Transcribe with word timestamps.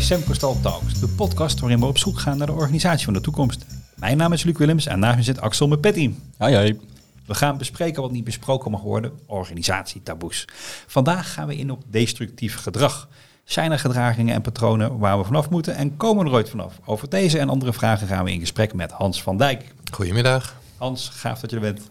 Semcostal 0.00 0.60
Talks, 0.60 1.00
de 1.00 1.08
podcast 1.08 1.60
waarin 1.60 1.80
we 1.80 1.86
op 1.86 1.98
zoek 1.98 2.18
gaan 2.18 2.38
naar 2.38 2.46
de 2.46 2.52
organisatie 2.52 3.04
van 3.04 3.14
de 3.14 3.20
toekomst. 3.20 3.66
Mijn 3.96 4.16
naam 4.16 4.32
is 4.32 4.42
Luc 4.42 4.56
Willems 4.56 4.86
en 4.86 4.98
naast 4.98 5.16
me 5.16 5.22
zit 5.22 5.40
Axel 5.40 5.68
Mepetti. 5.68 6.18
Hoi, 6.38 6.54
hoi. 6.54 6.80
We 7.26 7.34
gaan 7.34 7.58
bespreken 7.58 8.02
wat 8.02 8.10
niet 8.10 8.24
besproken 8.24 8.70
mag 8.70 8.80
worden, 8.80 9.12
organisatietaboes. 9.26 10.44
Vandaag 10.86 11.32
gaan 11.32 11.46
we 11.46 11.56
in 11.56 11.70
op 11.70 11.82
destructief 11.86 12.56
gedrag. 12.56 13.08
Zijn 13.44 13.72
er 13.72 13.78
gedragingen 13.78 14.34
en 14.34 14.42
patronen 14.42 14.98
waar 14.98 15.18
we 15.18 15.24
vanaf 15.24 15.50
moeten 15.50 15.74
en 15.74 15.96
komen 15.96 16.24
we 16.24 16.30
er 16.30 16.36
ooit 16.36 16.50
vanaf? 16.50 16.80
Over 16.84 17.08
deze 17.08 17.38
en 17.38 17.48
andere 17.48 17.72
vragen 17.72 18.06
gaan 18.06 18.24
we 18.24 18.32
in 18.32 18.40
gesprek 18.40 18.74
met 18.74 18.90
Hans 18.90 19.22
van 19.22 19.36
Dijk. 19.36 19.74
Goedemiddag. 19.92 20.56
Hans, 20.76 21.08
gaaf 21.08 21.40
dat 21.40 21.50
je 21.50 21.56
er 21.56 21.62
bent. 21.62 21.90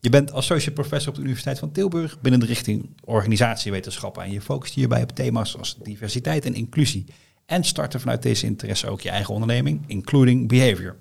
Je 0.00 0.10
bent 0.10 0.32
associate 0.32 0.72
professor 0.72 1.08
op 1.08 1.14
de 1.14 1.22
Universiteit 1.22 1.58
van 1.58 1.72
Tilburg 1.72 2.20
binnen 2.20 2.40
de 2.40 2.46
richting 2.46 2.88
organisatiewetenschappen 3.04 4.22
en 4.22 4.32
je 4.32 4.40
focust 4.40 4.74
hierbij 4.74 5.02
op 5.02 5.14
thema's 5.14 5.58
als 5.58 5.76
diversiteit 5.82 6.44
en 6.44 6.54
inclusie. 6.54 7.06
En 7.46 7.64
starten 7.64 8.00
vanuit 8.00 8.22
deze 8.22 8.46
interesse 8.46 8.88
ook 8.88 9.00
je 9.00 9.10
eigen 9.10 9.34
onderneming, 9.34 9.80
including 9.86 10.48
behavior. 10.48 10.96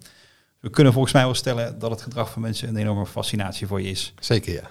We 0.59 0.69
kunnen 0.69 0.93
volgens 0.93 1.13
mij 1.13 1.23
wel 1.23 1.33
stellen 1.33 1.79
dat 1.79 1.91
het 1.91 2.01
gedrag 2.01 2.31
van 2.31 2.41
mensen 2.41 2.67
een 2.67 2.77
enorme 2.77 3.05
fascinatie 3.05 3.67
voor 3.67 3.81
je 3.81 3.89
is. 3.89 4.13
Zeker 4.19 4.53
ja. 4.53 4.69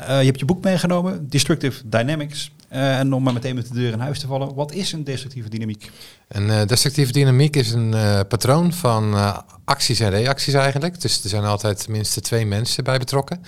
Uh, 0.00 0.18
je 0.18 0.26
hebt 0.26 0.38
je 0.38 0.44
boek 0.44 0.64
meegenomen, 0.64 1.28
Destructive 1.28 1.88
Dynamics. 1.88 2.50
Uh, 2.72 2.98
en 2.98 3.12
om 3.12 3.22
maar 3.22 3.32
meteen 3.32 3.54
met 3.54 3.68
de 3.68 3.74
deur 3.74 3.92
in 3.92 3.98
huis 3.98 4.18
te 4.18 4.26
vallen, 4.26 4.54
wat 4.54 4.72
is 4.72 4.92
een 4.92 5.04
destructieve 5.04 5.48
dynamiek? 5.48 5.90
Een 6.28 6.46
uh, 6.46 6.64
destructieve 6.66 7.12
dynamiek 7.12 7.56
is 7.56 7.72
een 7.72 7.94
patroon 8.28 8.72
van 8.72 9.14
acties 9.64 10.00
en 10.00 10.10
reacties 10.10 10.54
eigenlijk. 10.54 11.00
Dus 11.00 11.22
er 11.22 11.28
zijn 11.28 11.44
altijd 11.44 11.88
minstens 11.88 12.26
twee 12.26 12.46
mensen 12.46 12.84
bij 12.84 12.98
betrokken. 12.98 13.42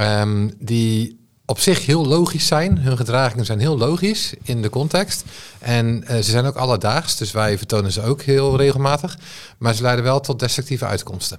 Um, 0.00 0.52
die 0.58 1.27
op 1.48 1.58
zich 1.58 1.86
heel 1.86 2.06
logisch 2.06 2.46
zijn. 2.46 2.78
Hun 2.78 2.96
gedragingen 2.96 3.44
zijn 3.44 3.58
heel 3.58 3.78
logisch 3.78 4.34
in 4.42 4.62
de 4.62 4.70
context. 4.70 5.24
En 5.58 6.04
ze 6.06 6.22
zijn 6.22 6.44
ook 6.44 6.56
alledaags, 6.56 7.16
dus 7.16 7.30
wij 7.30 7.58
vertonen 7.58 7.92
ze 7.92 8.02
ook 8.02 8.22
heel 8.22 8.56
regelmatig. 8.56 9.18
Maar 9.58 9.74
ze 9.74 9.82
leiden 9.82 10.04
wel 10.04 10.20
tot 10.20 10.38
destructieve 10.38 10.86
uitkomsten. 10.86 11.38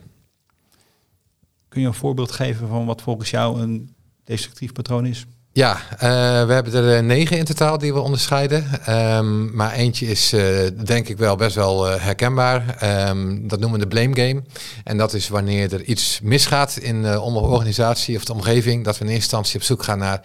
Kun 1.67 1.81
je 1.81 1.87
een 1.87 1.93
voorbeeld 1.93 2.31
geven 2.31 2.67
van 2.67 2.85
wat 2.85 3.01
volgens 3.01 3.29
jou 3.29 3.61
een 3.61 3.95
destructief 4.23 4.71
patroon 4.71 5.05
is? 5.05 5.25
Ja, 5.59 5.81
uh, 5.93 5.99
we 6.47 6.53
hebben 6.53 6.73
er 6.73 6.97
uh, 6.97 7.03
negen 7.03 7.37
in 7.37 7.45
totaal 7.45 7.77
die 7.77 7.93
we 7.93 7.99
onderscheiden. 7.99 8.65
Um, 8.89 9.55
maar 9.55 9.71
eentje 9.71 10.07
is 10.07 10.33
uh, 10.33 10.67
denk 10.85 11.07
ik 11.07 11.17
wel 11.17 11.35
best 11.35 11.55
wel 11.55 11.85
herkenbaar. 11.85 12.77
Um, 13.09 13.47
dat 13.47 13.59
noemen 13.59 13.79
we 13.79 13.85
de 13.85 13.95
blame 13.95 14.15
game. 14.15 14.41
En 14.83 14.97
dat 14.97 15.13
is 15.13 15.29
wanneer 15.29 15.73
er 15.73 15.83
iets 15.83 16.19
misgaat 16.23 16.77
in 16.77 17.01
de 17.01 17.21
organisatie 17.21 18.15
of 18.15 18.25
de 18.25 18.33
omgeving. 18.33 18.83
Dat 18.83 18.97
we 18.97 19.05
in 19.05 19.11
eerste 19.11 19.23
instantie 19.23 19.59
op 19.59 19.65
zoek 19.65 19.83
gaan 19.83 19.97
naar 19.97 20.21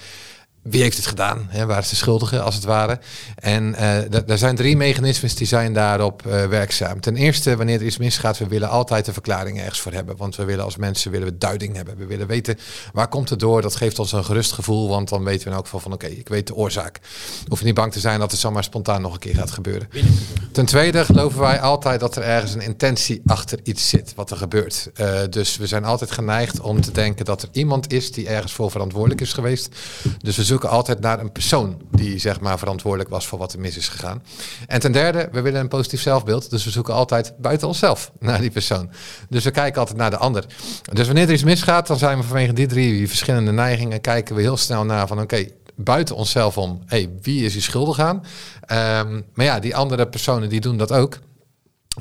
wie 0.65 0.83
heeft 0.83 0.97
het 0.97 1.07
gedaan? 1.07 1.47
Hè, 1.49 1.67
waar 1.67 1.79
is 1.79 1.89
de 1.89 1.97
schuldige, 1.97 2.41
als 2.41 2.55
het 2.55 2.65
ware? 2.65 2.99
En 3.35 3.73
uh, 3.73 4.31
er 4.31 4.39
zijn 4.39 4.57
drie 4.57 4.77
mechanismes 4.77 5.35
die 5.35 5.47
zijn 5.47 5.73
daarop 5.73 6.23
uh, 6.27 6.47
werkzaam. 6.47 7.01
Ten 7.01 7.17
eerste, 7.17 7.57
wanneer 7.57 7.81
er 7.81 7.87
iets 7.87 7.99
misgaat, 7.99 8.39
we 8.39 8.47
willen 8.47 8.69
altijd 8.69 9.07
een 9.07 9.13
verklaring 9.13 9.61
ergens 9.61 9.81
voor 9.81 9.93
hebben. 9.93 10.17
Want 10.17 10.37
we 10.37 10.45
willen 10.45 10.65
als 10.65 10.77
mensen 10.77 11.11
willen 11.11 11.27
we 11.27 11.39
duiding 11.39 11.77
hebben. 11.77 11.97
We 11.97 12.07
willen 12.07 12.27
weten 12.27 12.59
waar 12.93 13.09
komt 13.09 13.31
het 13.31 13.41
door. 13.41 13.63
Dat 13.63 13.77
geeft 13.77 13.99
ons 13.99 14.13
een 14.13 14.25
gerust 14.25 14.53
gevoel, 14.53 14.89
want 14.89 15.09
dan 15.09 15.25
weten 15.25 15.43
we 15.43 15.51
in 15.51 15.57
elk 15.57 15.65
geval 15.65 15.81
van 15.81 15.93
oké, 15.93 16.07
ik 16.07 16.29
weet 16.29 16.47
de 16.47 16.55
oorzaak. 16.55 17.01
Hoef 17.49 17.59
je 17.59 17.65
niet 17.65 17.75
bang 17.75 17.93
te 17.93 18.01
zijn 18.01 18.19
dat 18.19 18.31
het 18.31 18.41
zomaar 18.41 18.65
spontaan 18.65 19.03
nog 19.03 19.13
een 19.13 19.19
keer 19.19 19.35
gaat 19.35 19.51
gebeuren. 19.51 19.89
Ten 20.53 20.67
tweede 20.67 21.05
geloven 21.05 21.41
wij 21.41 21.61
altijd 21.61 22.01
dat 22.01 22.17
er 22.17 22.23
ergens 22.23 22.55
een 22.55 22.61
intentie 22.61 23.23
achter 23.27 23.59
iets 23.63 23.89
zit 23.89 24.13
wat 24.15 24.31
er 24.31 24.37
gebeurt. 24.37 24.91
Uh, 24.97 25.21
dus 25.31 25.57
we 25.57 25.67
zijn 25.67 25.85
altijd 25.85 26.11
geneigd 26.11 26.61
om 26.61 26.81
te 26.81 26.93
denken 26.93 27.25
dat 27.25 27.43
er 27.43 27.49
iemand 27.53 27.93
is 27.93 28.13
die 28.13 28.29
ergens 28.29 28.53
voor 28.53 28.71
verantwoordelijk 28.71 29.21
is 29.21 29.33
geweest. 29.33 29.69
Dus 30.19 30.37
we 30.37 30.45
zoeken 30.55 30.77
altijd 30.77 31.01
naar 31.01 31.21
een 31.21 31.33
persoon 31.33 31.81
die 31.91 32.19
zeg 32.19 32.41
maar 32.41 32.59
verantwoordelijk 32.59 33.11
was 33.11 33.27
voor 33.27 33.39
wat 33.39 33.53
er 33.53 33.61
mis 33.61 33.77
is 33.77 33.89
gegaan. 33.89 34.23
En 34.67 34.81
ten 34.81 34.93
derde, 34.93 35.29
we 35.33 35.41
willen 35.41 35.61
een 35.61 35.69
positief 35.69 36.01
zelfbeeld, 36.01 36.51
dus 36.51 36.65
we 36.65 36.71
zoeken 36.71 36.95
altijd 36.95 37.35
buiten 37.39 37.69
onszelf 37.69 38.11
naar 38.21 38.41
die 38.41 38.51
persoon. 38.51 38.91
Dus 39.29 39.45
we 39.45 39.51
kijken 39.51 39.81
altijd 39.81 39.99
naar 39.99 40.11
de 40.11 40.17
ander. 40.17 40.45
Dus 40.93 41.07
wanneer 41.07 41.27
er 41.27 41.33
iets 41.33 41.45
misgaat, 41.45 41.87
dan 41.87 41.99
zijn 41.99 42.19
we 42.19 42.25
vanwege 42.25 42.53
die 42.53 42.67
drie 42.67 43.09
verschillende 43.09 43.53
neigingen 43.53 44.01
kijken 44.01 44.35
we 44.35 44.41
heel 44.41 44.57
snel 44.57 44.85
naar 44.85 45.07
van 45.07 45.21
oké, 45.21 45.47
buiten 45.75 46.17
onszelf 46.17 46.59
om, 46.59 46.83
hey, 46.87 47.11
wie 47.23 47.45
is 47.45 47.53
hier 47.53 47.63
schuldig 47.63 47.99
aan? 47.99 48.17
Um, 48.17 49.25
maar 49.35 49.47
ja, 49.47 49.59
die 49.59 49.77
andere 49.77 50.07
personen 50.07 50.49
die 50.49 50.61
doen 50.61 50.77
dat 50.77 50.93
ook. 50.93 51.19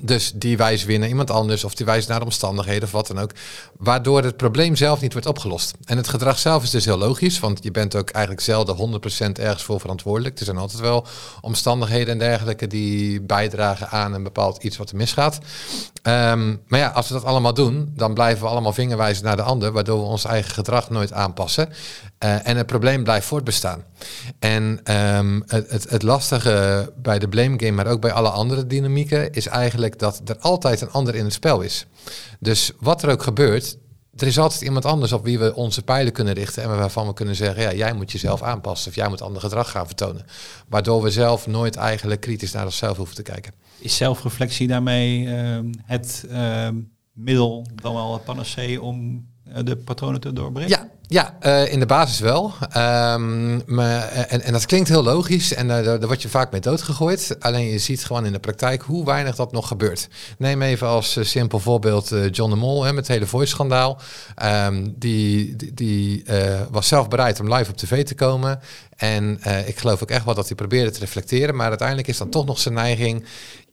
Dus 0.02 0.32
die 0.36 0.58
wijzen 0.58 0.88
weer 0.88 1.00
naar 1.00 1.08
iemand 1.08 1.32
anders 1.32 1.64
of 1.64 1.76
die 1.76 1.86
wijzen 1.86 2.10
naar 2.10 2.20
de 2.20 2.26
omstandigheden 2.26 2.84
of 2.84 2.92
wat 2.92 3.08
dan 3.08 3.20
ook. 3.20 3.32
Waardoor 3.78 4.24
het 4.24 4.38
probleem 4.38 4.76
zelf 4.76 5.02
niet 5.02 5.12
wordt 5.12 5.28
opgelost. 5.28 5.74
En 5.86 5.98
het 5.98 6.08
gedrag 6.08 6.40
zelf 6.40 6.64
is 6.64 6.70
dus 6.70 6.86
heel 6.86 6.98
logisch, 6.98 7.40
want 7.40 7.64
je 7.64 7.72
bent 7.72 7.96
ook 7.96 8.10
eigenlijk 8.10 8.46
zelden 8.46 9.02
100% 9.28 9.40
ergens 9.40 9.64
voor 9.64 9.80
verantwoordelijk. 9.80 10.40
Er 10.40 10.46
zijn 10.46 10.58
altijd 10.58 10.82
wel 10.82 11.06
omstandigheden 11.42 12.14
en 12.14 12.20
dergelijke 12.20 12.68
die 12.68 13.22
bijdragen 13.22 13.90
aan 13.90 14.14
een 14.14 14.24
bepaald 14.24 14.64
iets 14.64 14.78
wat 14.78 14.90
er 14.90 14.96
misgaat. 14.96 15.40
Um, 16.04 16.62
maar 16.68 16.80
ja, 16.80 16.88
als 16.88 17.08
we 17.08 17.14
dat 17.14 17.24
allemaal 17.24 17.54
doen, 17.54 17.92
dan 17.96 18.14
blijven 18.14 18.44
we 18.44 18.50
allemaal 18.50 18.74
vingerwijzen 18.74 19.24
naar 19.24 19.36
de 19.36 19.42
ander, 19.42 19.72
waardoor 19.72 20.00
we 20.00 20.06
ons 20.06 20.26
eigen 20.26 20.52
gedrag 20.52 20.90
nooit 20.90 21.14
aanpassen. 21.14 21.70
Uh, 22.24 22.48
en 22.48 22.58
het 22.58 22.66
probleem 22.66 23.04
blijft 23.04 23.28
voortbestaan. 23.28 23.84
En 24.40 24.94
um, 25.18 25.44
het, 25.48 25.70
het, 25.70 25.90
het 25.90 26.04
lastige 26.04 26.92
bij 26.98 27.20
de 27.20 27.28
blame 27.28 27.60
game, 27.60 27.72
maar 27.72 27.88
ook 27.88 28.02
bij 28.02 28.12
alle 28.12 28.30
andere 28.30 28.68
dynamieken, 28.68 29.34
is 29.34 29.48
eigenlijk 29.48 30.00
dat 30.00 30.22
er 30.26 30.38
altijd 30.40 30.82
een 30.82 30.92
ander 30.92 31.16
in 31.16 31.24
het 31.24 31.34
spel 31.34 31.62
is. 31.62 31.86
Dus 32.40 32.72
wat 32.80 33.04
er 33.04 33.10
ook 33.10 33.24
gebeurt, 33.24 33.78
er 34.16 34.28
is 34.28 34.40
altijd 34.40 34.62
iemand 34.62 34.86
anders 34.86 35.12
op 35.12 35.24
wie 35.24 35.40
we 35.40 35.56
onze 35.56 35.84
pijlen 35.84 36.14
kunnen 36.14 36.34
richten 36.34 36.64
en 36.64 36.70
waarvan 36.70 37.08
we 37.08 37.14
kunnen 37.14 37.36
zeggen, 37.36 37.64
ja, 37.64 37.74
jij 37.74 37.94
moet 37.94 38.12
jezelf 38.12 38.42
aanpassen 38.42 38.90
of 38.90 38.96
jij 38.96 39.10
moet 39.10 39.22
ander 39.22 39.42
gedrag 39.42 39.72
gaan 39.72 39.86
vertonen. 39.86 40.26
Waardoor 40.68 41.02
we 41.02 41.12
zelf 41.12 41.48
nooit 41.48 41.76
eigenlijk 41.76 42.22
kritisch 42.22 42.52
naar 42.52 42.66
onszelf 42.66 42.98
hoeven 42.98 43.16
te 43.16 43.22
kijken. 43.22 43.54
Is 43.80 43.96
zelfreflectie 43.96 44.68
daarmee 44.68 45.22
uh, 45.22 45.60
het 45.84 46.26
uh, 46.30 46.68
middel, 47.14 47.66
dan 47.82 47.94
wel 47.94 48.14
het 48.14 48.24
panacee 48.24 48.82
om 48.82 49.26
de 49.64 49.78
patronen 49.78 50.20
te 50.20 50.34
doorbreken? 50.34 50.70
Ja, 50.70 50.90
ja, 51.08 51.38
uh, 51.42 51.72
in 51.72 51.80
de 51.80 51.86
basis 51.86 52.20
wel. 52.20 52.54
Um, 52.78 53.62
maar, 53.66 54.08
en, 54.08 54.42
en 54.42 54.54
dat 54.54 54.66
klinkt 54.66 54.90
heel 54.90 55.04
logisch 55.04 55.54
en 55.54 55.66
uh, 55.66 55.84
daar, 55.84 56.08
word 56.08 56.22
je 56.22 56.30
vaak 56.30 56.52
mee 56.52 56.62
doodgegooid. 56.62 57.36
Alleen 57.40 57.66
je 57.66 57.78
ziet 57.78 58.06
gewoon 58.06 58.26
in 58.26 58.32
de 58.32 58.40
praktijk 58.40 58.82
hoe 58.82 59.06
weinig 59.06 59.36
dat 59.36 59.52
nog 59.52 59.68
gebeurt. 59.68 60.08
Neem 60.38 60.62
even 60.62 60.88
als 60.88 61.18
simpel 61.22 61.60
voorbeeld 61.60 62.16
John 62.32 62.50
de 62.50 62.56
Mol 62.56 62.84
hè, 62.84 62.94
met 62.94 63.08
het 63.08 63.16
hele 63.16 63.28
voice-schandaal. 63.28 64.02
Um, 64.44 64.94
die 64.98 65.56
die, 65.56 65.74
die 65.74 66.26
was 66.72 66.88
zelf 66.88 67.08
bereid 67.08 67.40
om 67.40 67.54
live 67.54 67.72
op 67.72 67.78
tv 67.78 68.06
te 68.06 68.16
komen. 68.16 68.60
En 68.96 69.40
ik 69.66 69.80
geloof 69.80 70.04
ook 70.04 70.12
echt 70.12 70.26
wel 70.26 70.36
dat 70.36 70.48
hij 70.48 70.56
probeerde 70.56 70.92
te 70.92 71.00
reflecteren. 71.00 71.56
Maar 71.56 71.70
uiteindelijk 71.70 72.08
is 72.08 72.18
dan 72.18 72.30
toch 72.30 72.46
nog 72.46 72.60
zijn 72.60 72.74
neiging... 72.74 73.26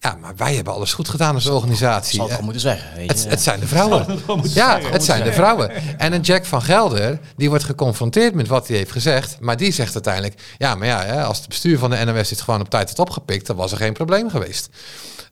Ja, 0.03 0.16
maar 0.21 0.37
wij 0.37 0.55
hebben 0.55 0.72
alles 0.72 0.93
goed 0.93 1.09
gedaan 1.09 1.34
als 1.34 1.47
organisatie. 1.47 2.15
Zal 2.15 2.25
het 2.25 2.31
gewoon 2.31 2.44
moeten 2.44 2.62
zeggen. 2.62 2.97
Weet 2.97 3.06
je. 3.06 3.12
Het, 3.12 3.31
het 3.31 3.41
zijn 3.41 3.61
de 3.61 3.66
vrouwen. 3.66 4.06
Het 4.09 4.53
ja, 4.53 4.72
zeggen, 4.72 4.93
het 4.93 5.05
zijn 5.05 5.25
de 5.25 5.33
vrouwen. 5.33 5.71
En 5.99 6.12
een 6.12 6.21
Jack 6.21 6.44
van 6.44 6.62
Gelder, 6.62 7.21
die 7.37 7.49
wordt 7.49 7.65
geconfronteerd 7.65 8.34
met 8.34 8.49
wat 8.49 8.69
hij 8.69 8.77
heeft 8.77 8.93
gezegd. 8.93 9.37
Maar 9.41 9.56
die 9.56 9.72
zegt 9.72 9.94
uiteindelijk, 9.94 10.55
ja, 10.59 10.75
maar 10.75 10.87
ja, 10.87 11.22
als 11.22 11.38
het 11.38 11.49
bestuur 11.49 11.78
van 11.78 11.91
de 11.91 12.05
NOS 12.05 12.28
dit 12.28 12.41
gewoon 12.41 12.61
op 12.61 12.71
tijd 12.71 12.88
had 12.88 12.99
opgepikt, 12.99 13.47
dan 13.47 13.56
was 13.56 13.72
er 13.72 13.78
geen 13.78 13.93
probleem 13.93 14.31
geweest. 14.31 14.69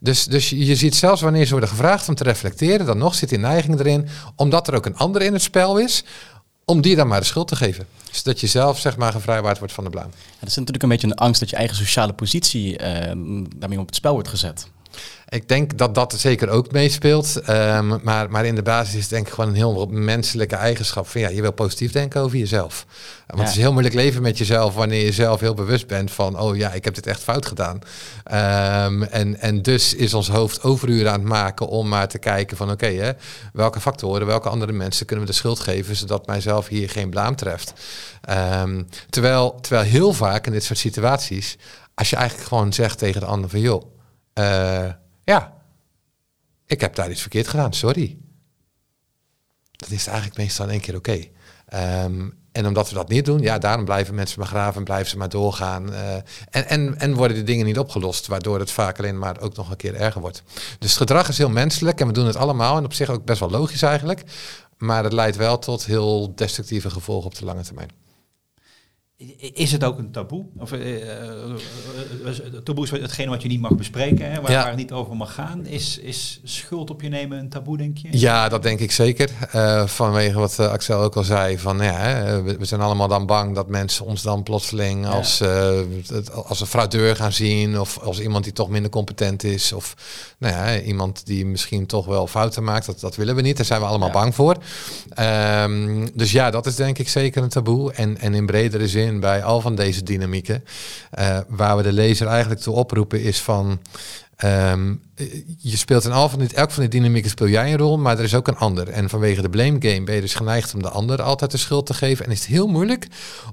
Dus, 0.01 0.25
dus 0.25 0.49
je 0.49 0.77
ziet 0.77 0.97
zelfs 0.97 1.21
wanneer 1.23 1.45
ze 1.45 1.51
worden 1.51 1.69
gevraagd 1.69 2.09
om 2.09 2.15
te 2.15 2.25
reflecteren, 2.25 2.87
dan 2.87 2.99
nog 2.99 3.15
zit 3.15 3.29
die 3.29 3.39
neiging 3.39 3.79
erin, 3.79 4.09
omdat 4.37 4.69
er 4.69 4.75
ook 4.75 4.87
een 4.87 4.97
ander 4.97 5.23
in 5.23 5.33
het 5.33 5.43
spel 5.43 5.79
is, 5.79 6.05
om 6.65 6.81
die 6.81 6.97
dan 6.97 7.09
maar 7.09 7.21
de 7.21 7.27
schuld 7.27 7.49
te 7.49 7.57
geven. 7.57 7.87
Zodat 8.11 8.41
je 8.41 8.47
zelf 8.47 8.79
zeg 8.79 8.97
maar 8.97 9.13
gevrijwaard 9.13 9.59
wordt 9.59 9.73
van 9.73 9.85
de 9.85 9.91
blaam. 9.91 10.11
Ja, 10.11 10.41
dat 10.41 10.49
is 10.49 10.57
natuurlijk 10.57 10.83
een 10.83 10.89
beetje 10.89 11.07
een 11.07 11.15
angst 11.15 11.41
dat 11.41 11.51
je 11.51 11.57
eigen 11.57 11.77
sociale 11.77 12.13
positie 12.13 12.73
uh, 12.73 12.87
daarmee 13.57 13.79
op 13.79 13.87
het 13.87 13.95
spel 13.95 14.13
wordt 14.13 14.29
gezet. 14.29 14.71
Ik 15.31 15.49
denk 15.49 15.79
dat 15.79 15.95
dat 15.95 16.15
zeker 16.19 16.49
ook 16.49 16.73
meespeelt. 16.73 17.49
Um, 17.51 18.01
maar, 18.03 18.31
maar 18.31 18.45
in 18.45 18.55
de 18.55 18.63
basis 18.63 18.95
is 18.95 19.01
het 19.01 19.11
denk 19.11 19.27
ik 19.27 19.33
gewoon 19.33 19.51
een 19.51 19.57
heel 19.57 19.87
menselijke 19.87 20.57
eigenschap. 20.57 21.09
Van 21.09 21.21
ja, 21.21 21.29
je 21.29 21.41
wil 21.41 21.53
positief 21.53 21.93
denken 21.93 22.21
over 22.21 22.39
jezelf. 22.39 22.87
Want 23.27 23.39
ja. 23.39 23.45
het 23.45 23.57
is 23.57 23.63
heel 23.63 23.73
moeilijk 23.73 23.95
leven 23.95 24.23
met 24.23 24.39
jezelf 24.39 24.75
wanneer 24.75 25.05
je 25.05 25.13
zelf 25.13 25.41
heel 25.41 25.55
bewust 25.55 25.87
bent 25.87 26.11
van... 26.11 26.39
oh 26.39 26.57
ja, 26.57 26.73
ik 26.73 26.85
heb 26.85 26.95
dit 26.95 27.07
echt 27.07 27.23
fout 27.23 27.47
gedaan. 27.47 27.79
Um, 28.87 29.03
en, 29.03 29.41
en 29.41 29.63
dus 29.63 29.95
is 29.95 30.15
ons 30.15 30.29
hoofd 30.29 30.63
overuren 30.63 31.13
aan 31.13 31.21
het 31.21 31.29
maken 31.29 31.67
om 31.67 31.89
maar 31.89 32.09
te 32.09 32.19
kijken 32.19 32.57
van... 32.57 32.71
oké, 32.71 32.87
okay, 32.87 33.17
welke 33.53 33.81
factoren, 33.81 34.27
welke 34.27 34.49
andere 34.49 34.73
mensen 34.73 35.07
kunnen 35.07 35.25
we 35.25 35.31
de 35.31 35.37
schuld 35.37 35.61
geven... 35.61 35.97
zodat 35.97 36.27
mijzelf 36.27 36.69
hier 36.69 36.91
geen 36.91 37.11
blaam 37.11 37.37
treft. 37.37 37.73
Um, 38.63 38.89
terwijl, 39.11 39.61
terwijl 39.61 39.85
heel 39.85 40.13
vaak 40.13 40.47
in 40.47 40.53
dit 40.53 40.65
soort 40.65 40.79
situaties... 40.79 41.57
als 41.95 42.11
je 42.11 42.17
eigenlijk 42.17 42.49
gewoon 42.49 42.73
zegt 42.73 42.99
tegen 42.99 43.21
de 43.21 43.27
ander 43.27 43.51
van... 43.51 43.61
joh, 43.61 43.83
uh, 44.35 44.85
ja, 45.29 45.53
ik 46.67 46.81
heb 46.81 46.95
daar 46.95 47.11
iets 47.11 47.21
verkeerd 47.21 47.49
gedaan, 47.49 47.73
sorry. 47.73 48.19
Dat 49.71 49.91
is 49.91 50.07
eigenlijk 50.07 50.37
meestal 50.37 50.65
in 50.65 50.71
één 50.71 50.81
keer 50.81 50.97
oké. 50.97 51.25
Um, 51.75 52.39
en 52.53 52.67
omdat 52.67 52.89
we 52.89 52.95
dat 52.95 53.09
niet 53.09 53.25
doen, 53.25 53.41
ja, 53.41 53.59
daarom 53.59 53.85
blijven 53.85 54.15
mensen 54.15 54.39
maar 54.39 54.49
graven 54.49 54.77
en 54.77 54.85
blijven 54.85 55.11
ze 55.11 55.17
maar 55.17 55.29
doorgaan. 55.29 55.93
Uh, 55.93 56.15
en, 56.15 56.25
en, 56.69 56.99
en 56.99 57.15
worden 57.15 57.37
die 57.37 57.47
dingen 57.47 57.67
niet 57.67 57.79
opgelost, 57.79 58.27
waardoor 58.27 58.59
het 58.59 58.71
vaak 58.71 58.99
alleen 58.99 59.19
maar 59.19 59.41
ook 59.41 59.57
nog 59.57 59.71
een 59.71 59.77
keer 59.77 59.95
erger 59.95 60.21
wordt. 60.21 60.43
Dus 60.79 60.91
het 60.91 60.99
gedrag 60.99 61.29
is 61.29 61.39
heel 61.39 61.51
menselijk 61.51 62.01
en 62.01 62.07
we 62.07 62.13
doen 62.13 62.27
het 62.27 62.37
allemaal 62.37 62.77
en 62.77 62.85
op 62.85 62.93
zich 62.93 63.11
ook 63.11 63.25
best 63.25 63.41
wel 63.41 63.51
logisch 63.51 63.83
eigenlijk. 63.83 64.23
Maar 64.77 65.05
het 65.05 65.13
leidt 65.13 65.37
wel 65.37 65.59
tot 65.59 65.85
heel 65.85 66.35
destructieve 66.35 66.91
gevolgen 66.91 67.27
op 67.27 67.35
de 67.35 67.45
lange 67.45 67.63
termijn. 67.63 67.91
Is 69.53 69.73
het 69.73 69.85
ook 69.85 69.99
een 69.99 70.11
taboe? 70.11 70.45
Of, 70.59 70.73
uh, 70.73 70.81
taboe 72.65 72.85
is 72.85 72.91
hetgene 72.91 73.31
wat 73.31 73.43
je 73.43 73.49
niet 73.49 73.61
mag 73.61 73.75
bespreken, 73.75 74.31
hè, 74.31 74.41
waar, 74.41 74.51
ja. 74.51 74.59
waar, 74.59 74.69
het 74.69 74.77
niet 74.77 74.93
over 74.93 75.17
mag 75.17 75.35
gaan. 75.35 75.67
Is, 75.67 75.99
is 75.99 76.41
schuld 76.45 76.91
op 76.91 77.03
je 77.03 77.09
nemen 77.09 77.39
een 77.39 77.49
taboe, 77.49 77.77
denk 77.77 77.99
je? 77.99 78.09
Ja, 78.11 78.49
dat 78.49 78.63
denk 78.63 78.81
ik 78.81 78.93
zeker. 78.93 79.31
Uh, 79.55 79.87
vanwege 79.87 80.39
wat 80.39 80.59
Axel 80.59 81.01
ook 81.01 81.17
al 81.17 81.25
zei, 81.25 81.59
van 81.59 81.79
ja, 81.79 82.43
we, 82.43 82.57
we, 82.57 82.65
zijn 82.65 82.81
allemaal 82.81 83.09
dan 83.09 83.27
bang 83.27 83.55
dat 83.55 83.69
mensen 83.69 84.05
ons 84.05 84.23
dan 84.23 84.43
plotseling 84.43 85.07
als, 85.07 85.43
als 86.47 86.61
een 86.61 86.67
fraudeur 86.67 87.17
gaan 87.17 87.33
zien. 87.33 87.81
Of 87.81 87.99
als 87.99 88.21
iemand 88.21 88.45
die 88.45 88.53
toch 88.53 88.69
minder 88.69 88.91
competent 88.91 89.45
is. 89.45 89.73
Of 89.73 89.95
nou 90.39 90.55
ja, 90.55 90.81
iemand 90.81 91.27
die 91.27 91.47
misschien 91.47 91.87
toch 91.87 92.07
wel 92.07 92.27
fouten 92.27 92.65
maakt. 92.65 92.87
Dat, 92.87 93.01
dat 93.01 93.17
willen 93.17 93.35
we 93.35 93.43
niet. 93.43 93.57
Daar 93.57 93.67
zijn 93.67 93.81
we 93.81 93.87
allemaal 93.87 94.11
bang 94.11 94.35
voor. 94.35 94.57
Um, 95.21 96.17
dus 96.17 96.33
ja, 96.33 96.51
dat 96.51 96.67
is 96.67 96.75
denk 96.75 96.99
ik 96.99 97.09
zeker 97.09 97.43
een 97.43 97.49
taboe. 97.49 97.93
En, 97.93 98.19
en 98.19 98.35
in 98.35 98.47
bredere 98.47 98.89
zin 98.89 99.07
bij 99.21 99.43
al 99.43 99.61
van 99.61 99.75
deze 99.75 100.03
dynamieken. 100.03 100.65
Uh, 101.19 101.39
waar 101.49 101.77
we 101.77 101.83
de 101.83 101.93
lezer 101.93 102.27
eigenlijk 102.27 102.61
toe 102.61 102.75
oproepen 102.75 103.23
is 103.23 103.41
van... 103.41 103.81
Um, 104.45 105.03
je 105.59 105.77
speelt 105.77 106.05
in 106.05 106.13
al 106.13 106.29
van 106.29 106.39
dit, 106.39 106.53
elk 106.53 106.71
van 106.71 106.83
die 106.83 107.01
dynamieken 107.01 107.31
speel 107.31 107.49
jij 107.49 107.73
een 107.73 107.79
rol, 107.79 107.99
maar 107.99 108.19
er 108.19 108.25
is 108.25 108.35
ook 108.35 108.49
een 108.49 108.57
ander. 108.57 108.89
En 108.89 109.09
vanwege 109.09 109.43
de 109.43 109.51
blame 109.51 109.77
game 109.81 110.05
ben 110.05 110.15
je 110.15 110.21
dus 110.21 110.35
geneigd 110.35 110.75
om 110.75 110.83
de 110.83 110.89
ander 110.89 111.23
altijd 111.23 111.51
de 111.51 111.57
schuld 111.57 111.87
te 111.87 111.95
geven. 111.95 112.25
En 112.25 112.31
is 112.31 112.39
het 112.39 112.49
heel 112.49 112.67
moeilijk 112.67 113.07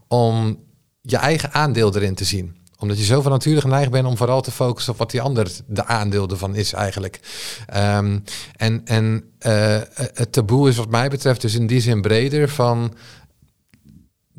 om 0.07 0.60
je 1.02 1.18
eigen 1.18 1.54
aandeel 1.54 1.96
erin 1.96 2.16
te 2.16 2.25
zien 2.25 2.56
omdat 2.80 2.98
je 2.98 3.04
zo 3.04 3.22
van 3.22 3.31
nature 3.31 3.62
geneigd 3.62 3.92
bent 3.92 4.08
om 4.08 4.18
vooral 4.18 4.42
te 4.42 4.51
focussen 4.51 4.94
op 4.94 5.00
wat 5.00 5.12
die 5.12 5.22
ander 5.22 5.51
de 5.68 5.86
aandeel 5.86 6.30
ervan 6.30 6.56
is 6.56 6.74
eigenlijk. 6.74 7.19
Um, 7.75 8.24
en 8.56 8.81
en 8.86 9.24
uh, 9.40 9.78
het 10.13 10.31
taboe 10.31 10.69
is 10.69 10.75
wat 10.75 10.90
mij 10.90 11.10
betreft 11.10 11.42
dus 11.42 11.56
in 11.56 11.68
die 11.68 11.81
zin 11.81 12.01
breder 12.01 12.50
van 12.50 12.94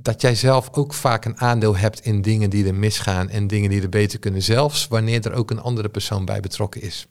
dat 0.07 0.21
jij 0.21 0.35
zelf 0.35 0.69
ook 0.73 0.95
vaak 0.95 1.25
een 1.25 1.41
aandeel 1.41 1.77
hebt 1.77 2.01
in 2.01 2.23
dingen 2.23 2.51
die 2.51 2.67
er 2.67 2.75
misgaan 2.75 3.29
en 3.29 3.47
dingen 3.47 3.71
die 3.71 3.83
er 3.83 3.89
beter 3.89 4.19
kunnen, 4.19 4.43
zelfs 4.43 4.87
wanneer 4.89 5.27
er 5.27 5.33
ook 5.33 5.51
een 5.51 5.61
andere 5.61 5.89
persoon 5.89 6.25
bij 6.25 6.41
betrokken 6.41 6.83
is. 6.83 7.07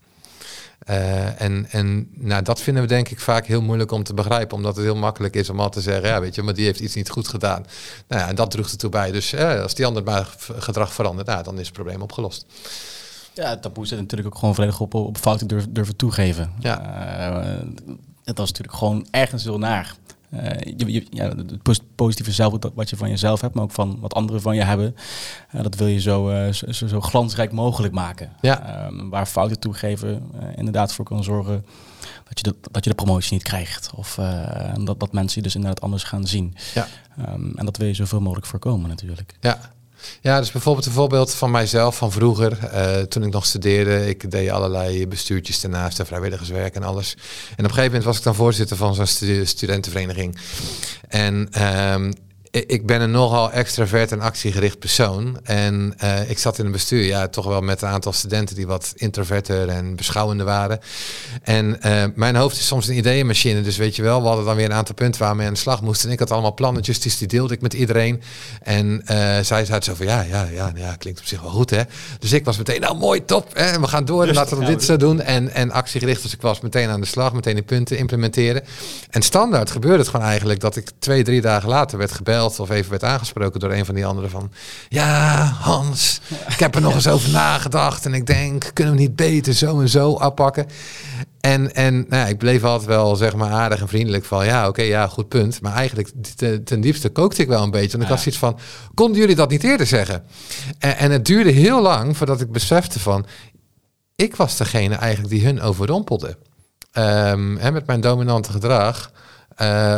Uh, 0.90 1.42
en 1.42 1.66
en 1.70 2.10
nou, 2.14 2.42
dat 2.44 2.62
vinden 2.62 2.84
we 2.84 2.90
denk 2.90 3.10
ik 3.10 3.20
vaak 3.20 3.46
heel 3.46 3.62
moeilijk 3.62 3.92
om 3.92 4.04
te 4.04 4.14
begrijpen, 4.14 4.58
omdat 4.58 4.76
het 4.76 4.86
heel 4.86 4.96
makkelijk 4.96 5.36
is 5.36 5.50
om 5.50 5.60
al 5.60 5.70
te 5.70 5.82
zeggen, 5.82 6.10
ja, 6.10 6.20
weet 6.20 6.36
je, 6.36 6.42
maar 6.42 6.54
die 6.54 6.66
heeft 6.66 6.80
iets 6.80 6.96
niet 6.96 7.10
goed 7.10 7.28
gedaan. 7.28 7.66
Nou 8.08 8.22
ja, 8.22 8.28
en 8.28 8.36
dat 8.36 8.52
droeg 8.52 8.70
ertoe 8.70 8.90
bij. 8.90 9.12
Dus 9.12 9.34
eh, 9.34 9.62
als 9.62 9.76
die 9.76 9.86
ander 9.86 10.04
maar 10.04 10.36
gedrag 10.50 10.94
verandert, 10.94 11.28
nou, 11.28 11.44
dan 11.44 11.60
is 11.60 11.66
het 11.66 11.76
probleem 11.76 12.02
opgelost. 12.02 12.46
Ja, 13.34 13.50
het 13.50 13.62
taboe 13.62 13.86
zit 13.86 14.00
natuurlijk 14.00 14.34
ook 14.34 14.40
gewoon 14.40 14.56
volledig 14.56 14.80
op, 14.80 14.94
op 14.94 15.18
fouten 15.18 15.48
durven, 15.48 15.74
durven 15.74 15.96
toegeven. 15.96 16.54
Ja. 16.60 16.80
Uh, 17.32 17.62
dat 18.24 18.40
is 18.40 18.52
natuurlijk 18.52 18.78
gewoon 18.78 19.08
ergens 19.12 19.44
heel 19.44 19.58
naar. 19.58 19.96
Uh, 20.36 20.74
je, 20.78 21.06
ja, 21.10 21.28
het 21.28 21.82
positieve 21.96 22.32
zelf 22.32 22.54
wat 22.74 22.90
je 22.90 22.96
van 22.96 23.10
jezelf 23.10 23.42
hebt, 23.42 23.54
maar 23.56 23.64
ook 23.64 23.72
van 23.72 24.00
wat 24.00 24.14
anderen 24.14 24.42
van 24.42 24.56
je 24.56 24.64
hebben. 24.64 24.96
Uh, 25.56 25.62
dat 25.62 25.76
wil 25.76 25.88
je 25.88 26.00
zo, 26.00 26.30
uh, 26.30 26.52
zo, 26.52 26.88
zo, 26.88 27.02
glansrijk 27.02 27.52
mogelijk 27.52 27.94
maken. 27.94 28.32
Ja. 28.42 28.86
Ehm, 28.86 29.10
waar 29.10 29.26
fouten 29.26 29.60
toegeven 29.60 30.32
inderdaad 30.56 30.94
voor 30.94 31.06
kan 31.06 31.24
zorgen 31.24 31.66
dat 32.28 32.40
je 32.40 32.44
de, 32.44 32.56
dat 32.72 32.84
je 32.84 32.90
de 32.90 32.96
promotie 32.96 33.34
niet 33.34 33.44
krijgt. 33.44 33.92
Of 33.96 34.20
dat, 34.84 35.00
dat 35.00 35.14
mensen 35.14 35.38
je 35.38 35.42
dus 35.42 35.56
inderdaad 35.56 35.82
anders 35.82 36.04
gaan 36.04 36.28
zien. 36.28 36.56
Ja. 36.74 36.88
Um, 37.20 37.52
en 37.56 37.66
dat 37.66 37.78
wil 37.78 37.88
je 37.88 37.94
zoveel 37.94 38.22
mogelijk 38.22 38.48
voorkomen 38.48 38.90
natuurlijk. 38.90 39.36
Ja, 39.40 39.60
ja, 40.22 40.40
dus 40.40 40.52
bijvoorbeeld 40.52 40.86
een 40.86 40.92
voorbeeld 40.92 41.34
van 41.34 41.52
mijzelf 41.52 41.98
van 41.98 42.12
vroeger. 42.12 42.58
Uh, 42.74 42.96
toen 42.96 43.24
ik 43.24 43.32
nog 43.32 43.46
studeerde, 43.46 44.10
ik 44.10 44.32
deed 44.32 44.50
allerlei 44.50 45.08
bestuurtjes 45.08 45.62
daarnaast 45.62 46.00
en 46.00 46.06
vrijwilligerswerk 46.06 46.76
en 46.76 46.84
alles. 46.84 47.14
En 47.16 47.52
op 47.52 47.58
een 47.58 47.66
gegeven 47.66 47.86
moment 47.86 48.04
was 48.04 48.18
ik 48.18 48.24
dan 48.24 48.36
voorzitter 48.36 48.78
van 48.78 48.96
zo'n 48.96 49.46
studentenvereniging. 49.46 50.38
En 51.08 51.64
um, 51.94 52.14
ik 52.56 52.86
ben 52.86 53.02
een 53.02 53.12
nogal 53.12 53.52
extravert 53.52 54.12
en 54.12 54.22
actiegericht 54.22 54.80
persoon. 54.80 55.40
En 55.44 55.96
uh, 56.04 56.30
ik 56.30 56.40
zat 56.40 56.58
in 56.60 56.66
een 56.66 56.72
bestuur, 56.72 57.04
ja, 57.04 57.28
toch 57.28 57.46
wel 57.46 57.62
met 57.62 57.82
een 57.82 57.88
aantal 57.88 58.14
studenten 58.14 58.56
die 58.56 58.68
wat 58.68 58.94
introverter 58.96 59.68
en 59.68 59.96
beschouwender 59.96 60.46
waren. 60.46 60.80
En 61.44 61.80
uh, 61.86 62.04
mijn 62.16 62.36
hoofd 62.36 62.58
is 62.58 62.68
soms 62.68 62.88
een 62.88 62.98
ideeënmachine. 62.98 63.62
Dus 63.62 63.78
weet 63.78 63.96
je 63.96 64.02
wel, 64.02 64.22
we 64.22 64.28
hadden 64.28 64.46
dan 64.46 64.56
weer 64.56 64.66
een 64.66 64.74
aantal 64.74 64.96
punten 64.96 65.22
waar 65.22 65.38
we 65.38 65.44
aan 65.44 65.54
de 65.54 65.60
slag 65.60 65.82
moesten. 65.82 66.08
En 66.08 66.14
ik 66.14 66.20
had 66.20 66.32
allemaal 66.32 66.54
plannetjes, 66.54 67.00
dus 67.00 67.18
die 67.18 67.28
deelde 67.28 67.54
ik 67.54 67.62
met 67.62 67.74
iedereen. 67.74 68.22
En 68.62 69.02
uh, 69.02 69.18
zij 69.42 69.66
zei 69.66 69.82
zo 69.82 69.94
van, 69.94 70.06
ja, 70.06 70.22
ja, 70.22 70.48
ja, 70.54 70.72
ja, 70.76 70.96
klinkt 70.96 71.20
op 71.20 71.26
zich 71.26 71.42
wel 71.42 71.52
goed, 71.52 71.70
hè. 71.70 71.82
Dus 72.20 72.32
ik 72.32 72.46
was 72.46 72.58
meteen, 72.58 72.82
nou 72.82 72.98
mooi, 72.98 73.26
top, 73.26 73.56
hè, 73.56 73.80
we 73.80 73.88
gaan 73.88 74.06
door, 74.06 74.28
en 74.28 74.34
laten 74.34 74.58
we 74.60 74.66
dit 74.66 74.84
zo 74.84 74.98
doen. 74.98 75.22
En, 75.22 75.50
en 75.50 75.72
actiegericht, 75.72 76.22
dus 76.22 76.34
ik 76.34 76.42
was 76.42 76.62
meteen 76.62 76.90
aan 76.90 77.02
de 77.02 77.08
slag, 77.08 77.34
meteen 77.34 77.56
die 77.56 77.64
punten 77.64 77.98
implementeren. 77.98 78.64
En 79.10 79.22
standaard 79.22 79.72
gebeurde 79.72 79.98
het 79.98 80.08
gewoon 80.08 80.26
eigenlijk 80.26 80.60
dat 80.60 80.76
ik 80.76 80.90
twee, 81.00 81.24
drie 81.24 81.42
dagen 81.42 81.70
later 81.70 81.98
werd 81.98 82.12
gebeld 82.12 82.44
of 82.46 82.70
even 82.70 82.90
werd 82.90 83.04
aangesproken 83.04 83.60
door 83.60 83.72
een 83.72 83.86
van 83.86 83.96
die 83.96 84.06
anderen 84.06 84.30
van... 84.30 84.52
Ja, 84.90 85.46
Hans, 85.60 86.22
ik 86.48 86.60
heb 86.60 86.76
er 86.76 86.82
nog 86.82 86.94
eens 86.94 87.08
over 87.08 87.30
nagedacht 87.30 88.06
en 88.06 88.14
ik 88.14 88.26
denk, 88.26 88.72
kunnen 88.74 88.94
we 88.94 89.00
niet 89.00 89.16
beter 89.16 89.54
zo 89.54 89.80
en 89.80 89.90
zo 89.90 90.14
afpakken? 90.14 90.66
En, 91.40 91.76
en 91.76 91.94
nou 91.94 92.22
ja, 92.22 92.26
ik 92.26 92.38
bleef 92.38 92.64
altijd 92.64 92.90
wel 92.90 93.16
zeg 93.16 93.36
maar 93.36 93.52
aardig 93.52 93.80
en 93.82 93.88
vriendelijk 93.88 94.26
van 94.26 94.46
ja, 94.46 94.68
oké, 94.68 94.82
ja, 94.82 95.08
goed 95.08 95.28
punt. 95.28 95.62
Maar 95.62 95.74
eigenlijk 95.74 96.12
ten, 96.36 96.64
ten 96.64 96.82
diepste 96.82 97.10
kookte 97.10 97.42
ik 97.42 97.48
wel 97.48 97.64
een 97.64 97.72
beetje. 97.72 97.92
Want 97.92 98.04
ik 98.04 98.10
had 98.10 98.20
zoiets 98.20 98.40
van, 98.40 98.60
konden 98.94 99.20
jullie 99.20 99.36
dat 99.36 99.50
niet 99.50 99.64
eerder 99.64 99.88
zeggen? 99.88 100.24
En, 100.80 100.98
en 100.98 101.12
het 101.12 101.26
duurde 101.26 101.52
heel 101.52 101.82
lang 101.82 102.18
voordat 102.18 102.42
ik 102.42 102.52
besefte 102.52 103.00
van, 103.00 103.26
ik 104.16 104.36
was 104.36 104.58
degene 104.58 104.96
eigenlijk 104.96 105.34
die 105.34 105.46
hun 105.46 105.62
overrompelde. 105.62 106.38
Um, 106.98 107.58
hè, 107.58 107.72
met 107.72 107.86
mijn 107.86 108.02
dominante 108.02 108.52
gedrag 108.52 109.12
uh, 109.62 109.98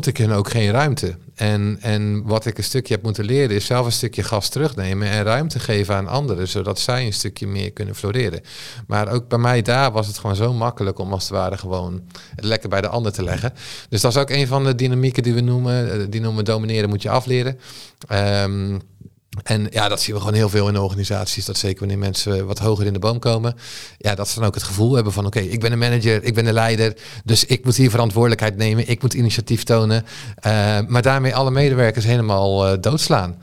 ik 0.00 0.16
hen 0.16 0.30
ook 0.30 0.50
geen 0.50 0.70
ruimte. 0.70 1.16
En, 1.34 1.78
en 1.80 2.22
wat 2.24 2.46
ik 2.46 2.58
een 2.58 2.64
stukje 2.64 2.94
heb 2.94 3.02
moeten 3.02 3.24
leren 3.24 3.56
is 3.56 3.66
zelf 3.66 3.86
een 3.86 3.92
stukje 3.92 4.22
gas 4.22 4.48
terugnemen 4.48 5.08
en 5.08 5.22
ruimte 5.22 5.58
geven 5.58 5.94
aan 5.94 6.08
anderen, 6.08 6.48
zodat 6.48 6.78
zij 6.78 7.06
een 7.06 7.12
stukje 7.12 7.46
meer 7.46 7.72
kunnen 7.72 7.94
floreren. 7.94 8.40
Maar 8.86 9.08
ook 9.08 9.28
bij 9.28 9.38
mij 9.38 9.62
daar 9.62 9.92
was 9.92 10.06
het 10.06 10.18
gewoon 10.18 10.36
zo 10.36 10.52
makkelijk 10.52 10.98
om 10.98 11.12
als 11.12 11.22
het 11.22 11.32
ware 11.32 11.58
gewoon 11.58 12.02
het 12.34 12.44
lekker 12.44 12.68
bij 12.68 12.80
de 12.80 12.88
ander 12.88 13.12
te 13.12 13.22
leggen. 13.22 13.52
Dus 13.88 14.00
dat 14.00 14.10
is 14.10 14.18
ook 14.20 14.30
een 14.30 14.46
van 14.46 14.64
de 14.64 14.74
dynamieken 14.74 15.22
die 15.22 15.34
we 15.34 15.40
noemen, 15.40 15.92
eh, 15.92 16.06
die 16.08 16.20
noemen 16.20 16.44
domineren 16.44 16.88
moet 16.88 17.02
je 17.02 17.10
afleren. 17.10 17.58
Um, 18.12 18.80
en 19.42 19.66
ja, 19.70 19.88
dat 19.88 20.00
zien 20.00 20.14
we 20.14 20.20
gewoon 20.20 20.34
heel 20.34 20.48
veel 20.48 20.68
in 20.68 20.78
organisaties. 20.78 21.44
Dat 21.44 21.56
zeker 21.56 21.78
wanneer 21.78 21.98
mensen 21.98 22.46
wat 22.46 22.58
hoger 22.58 22.86
in 22.86 22.92
de 22.92 22.98
boom 22.98 23.18
komen. 23.18 23.54
Ja, 23.98 24.14
dat 24.14 24.28
ze 24.28 24.38
dan 24.38 24.48
ook 24.48 24.54
het 24.54 24.62
gevoel 24.62 24.94
hebben 24.94 25.12
van 25.12 25.26
oké, 25.26 25.38
ik 25.38 25.60
ben 25.60 25.72
een 25.72 25.78
manager, 25.78 26.22
ik 26.22 26.34
ben 26.34 26.44
de 26.44 26.52
leider. 26.52 26.96
Dus 27.24 27.44
ik 27.44 27.64
moet 27.64 27.76
hier 27.76 27.90
verantwoordelijkheid 27.90 28.56
nemen. 28.56 28.88
Ik 28.88 29.02
moet 29.02 29.14
initiatief 29.14 29.62
tonen. 29.62 30.04
Uh, 30.46 30.78
maar 30.86 31.02
daarmee 31.02 31.34
alle 31.34 31.50
medewerkers 31.50 32.04
helemaal 32.04 32.72
uh, 32.72 32.78
doodslaan. 32.80 33.36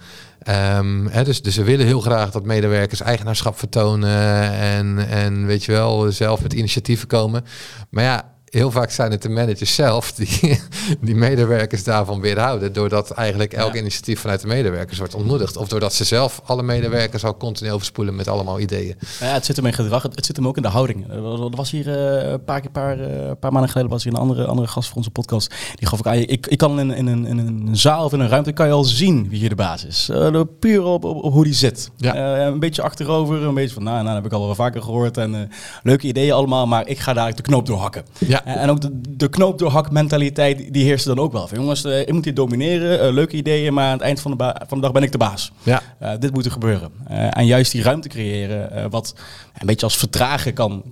Um, 0.78 1.08
hè, 1.08 1.24
dus, 1.24 1.42
dus 1.42 1.56
we 1.56 1.64
willen 1.64 1.86
heel 1.86 2.02
graag 2.02 2.32
dat 2.32 2.46
medewerkers 2.46 3.02
eigenaarschap 3.02 3.60
vertonen. 3.60 4.52
En, 4.52 5.08
en 5.10 5.46
weet 5.46 5.64
je 5.64 5.72
wel, 5.72 6.12
zelf 6.12 6.42
met 6.42 6.54
initiatieven 6.54 7.08
komen. 7.08 7.46
Maar 7.90 8.04
ja, 8.04 8.31
heel 8.52 8.72
vaak 8.72 8.92
zijn 8.92 9.12
het 9.12 9.22
de 9.22 9.30
managers 9.30 9.76
zelf 9.76 10.12
die, 10.12 10.60
die 11.02 11.16
medewerkers 11.16 11.84
daarvan 11.84 12.22
weerhouden. 12.22 12.74
Doordat 12.74 13.12
eigenlijk 13.12 13.54
elk 13.54 13.76
initiatief 13.76 14.20
vanuit 14.20 14.42
de 14.42 14.48
medewerkers 14.48 14.98
wordt 14.98 15.16
ontmoedigd. 15.16 15.58
Of 15.58 15.68
doordat 15.68 15.94
ze 15.94 16.04
zelf 16.04 16.42
alle 16.46 16.64
medewerkers 16.64 17.26
al 17.26 17.38
continu 17.38 17.72
overspoelen 17.72 18.16
met 18.16 18.28
allemaal 18.28 18.60
ideeën. 18.60 18.96
Ja, 19.20 19.26
het 19.26 19.46
zit 19.46 19.56
hem 19.56 19.66
in 19.66 19.74
gedrag, 19.74 20.04
het, 20.04 20.26
zit 20.26 20.36
hem 20.36 20.48
ook 20.48 20.56
in 20.56 20.62
de 20.62 20.68
houding. 20.68 21.12
Er 21.12 21.50
was 21.56 21.72
hier 21.72 21.88
uh, 21.88 22.32
een 22.32 22.44
paar, 22.44 22.62
paar, 22.72 23.00
uh, 23.00 23.32
paar 23.40 23.52
maanden 23.52 23.70
geleden 23.70 23.92
was 23.92 24.04
hier 24.04 24.14
een 24.14 24.20
andere, 24.20 24.46
andere 24.46 24.68
gast 24.68 24.88
voor 24.88 24.98
onze 24.98 25.12
podcast. 25.12 25.54
Die 25.76 25.88
gaf 25.88 26.00
ik 26.00 26.08
aan, 26.08 26.16
ik, 26.16 26.48
ik 26.48 26.58
kan 26.58 26.80
in, 26.80 26.92
in, 26.92 27.08
een, 27.08 27.26
in 27.26 27.38
een 27.38 27.78
zaal 27.78 28.06
of 28.06 28.14
in 28.14 28.20
een 28.20 28.30
ruimte 28.30 28.52
kan 28.52 28.68
je 28.68 28.74
al 28.74 28.84
zien 28.84 29.30
wie 29.30 29.40
hier 29.40 29.50
de 29.50 29.56
baas 29.56 29.86
is. 29.86 30.10
Uh, 30.12 30.42
puur 30.60 30.84
op, 30.84 31.04
op, 31.04 31.24
op, 31.24 31.34
hoe 31.34 31.44
die 31.44 31.54
zit. 31.54 31.92
Ja. 31.98 32.38
een 32.46 32.60
beetje 32.60 32.82
achterover, 32.82 33.44
een 33.44 33.54
beetje 33.54 33.74
van, 33.74 33.84
nou, 33.84 33.96
nou 33.96 34.08
dat 34.08 34.16
heb 34.16 34.26
ik 34.26 34.38
al 34.38 34.46
wel 34.46 34.56
vaker 34.56 34.82
gehoord. 34.82 35.18
En 35.18 35.52
leuke 35.84 36.08
ideeën 36.08 36.34
allemaal, 36.34 36.68
maar 36.68 36.88
ik 36.88 37.00
ga 37.00 37.14
daar 37.14 37.36
de 37.36 37.42
knoop 37.42 37.66
doorhakken. 37.66 38.04
Ja. 38.18 38.41
En 38.46 38.70
ook 38.70 38.82
de, 38.82 39.02
de 39.10 39.30
knoop 39.30 39.60
doorhak 39.60 39.92
mentaliteit, 39.92 40.74
die 40.74 40.84
heerst 40.84 41.06
dan 41.06 41.20
ook 41.20 41.32
wel. 41.32 41.48
Van, 41.48 41.60
jongens, 41.60 41.86
uh, 41.86 42.00
ik 42.00 42.12
moet 42.12 42.24
hier 42.24 42.34
domineren, 42.34 43.08
uh, 43.08 43.14
leuke 43.14 43.36
ideeën, 43.36 43.74
maar 43.74 43.86
aan 43.86 43.92
het 43.92 44.02
eind 44.02 44.20
van 44.20 44.38
de, 44.38 44.56
van 44.68 44.78
de 44.78 44.84
dag 44.84 44.92
ben 44.92 45.04
ik 45.04 45.12
de 45.12 45.18
baas. 45.18 45.52
Ja. 45.64 45.82
Uh, 46.02 46.12
dit 46.20 46.34
moet 46.34 46.46
er 46.46 46.52
gebeuren. 46.52 46.92
en 47.08 47.46
juist 47.46 47.72
die 47.72 47.82
ruimte 47.82 48.10
creëren, 48.10 48.90
wat 48.90 49.16
een 49.60 49.66
beetje 49.66 49.86
als 49.86 49.98
vertragen 49.98 50.54
kan, 50.54 50.84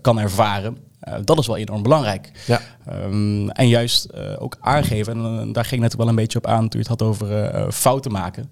kan 0.00 0.18
ervaren. 0.18 0.76
dat 1.24 1.38
is 1.38 1.46
wel 1.46 1.56
enorm 1.56 1.82
belangrijk. 1.82 2.30
Ja. 2.46 2.60
Um, 3.04 3.50
en 3.50 3.68
juist 3.68 4.08
ook 4.38 4.56
aangeven, 4.60 5.12
en 5.12 5.52
daar 5.52 5.64
ging 5.64 5.80
net 5.80 5.96
wel 5.96 6.08
een 6.08 6.14
beetje 6.14 6.38
op 6.38 6.46
aan 6.46 6.68
toen 6.68 6.80
je 6.80 6.88
het 6.88 7.00
had 7.00 7.02
over 7.02 7.72
fouten 7.72 8.12
maken. 8.12 8.50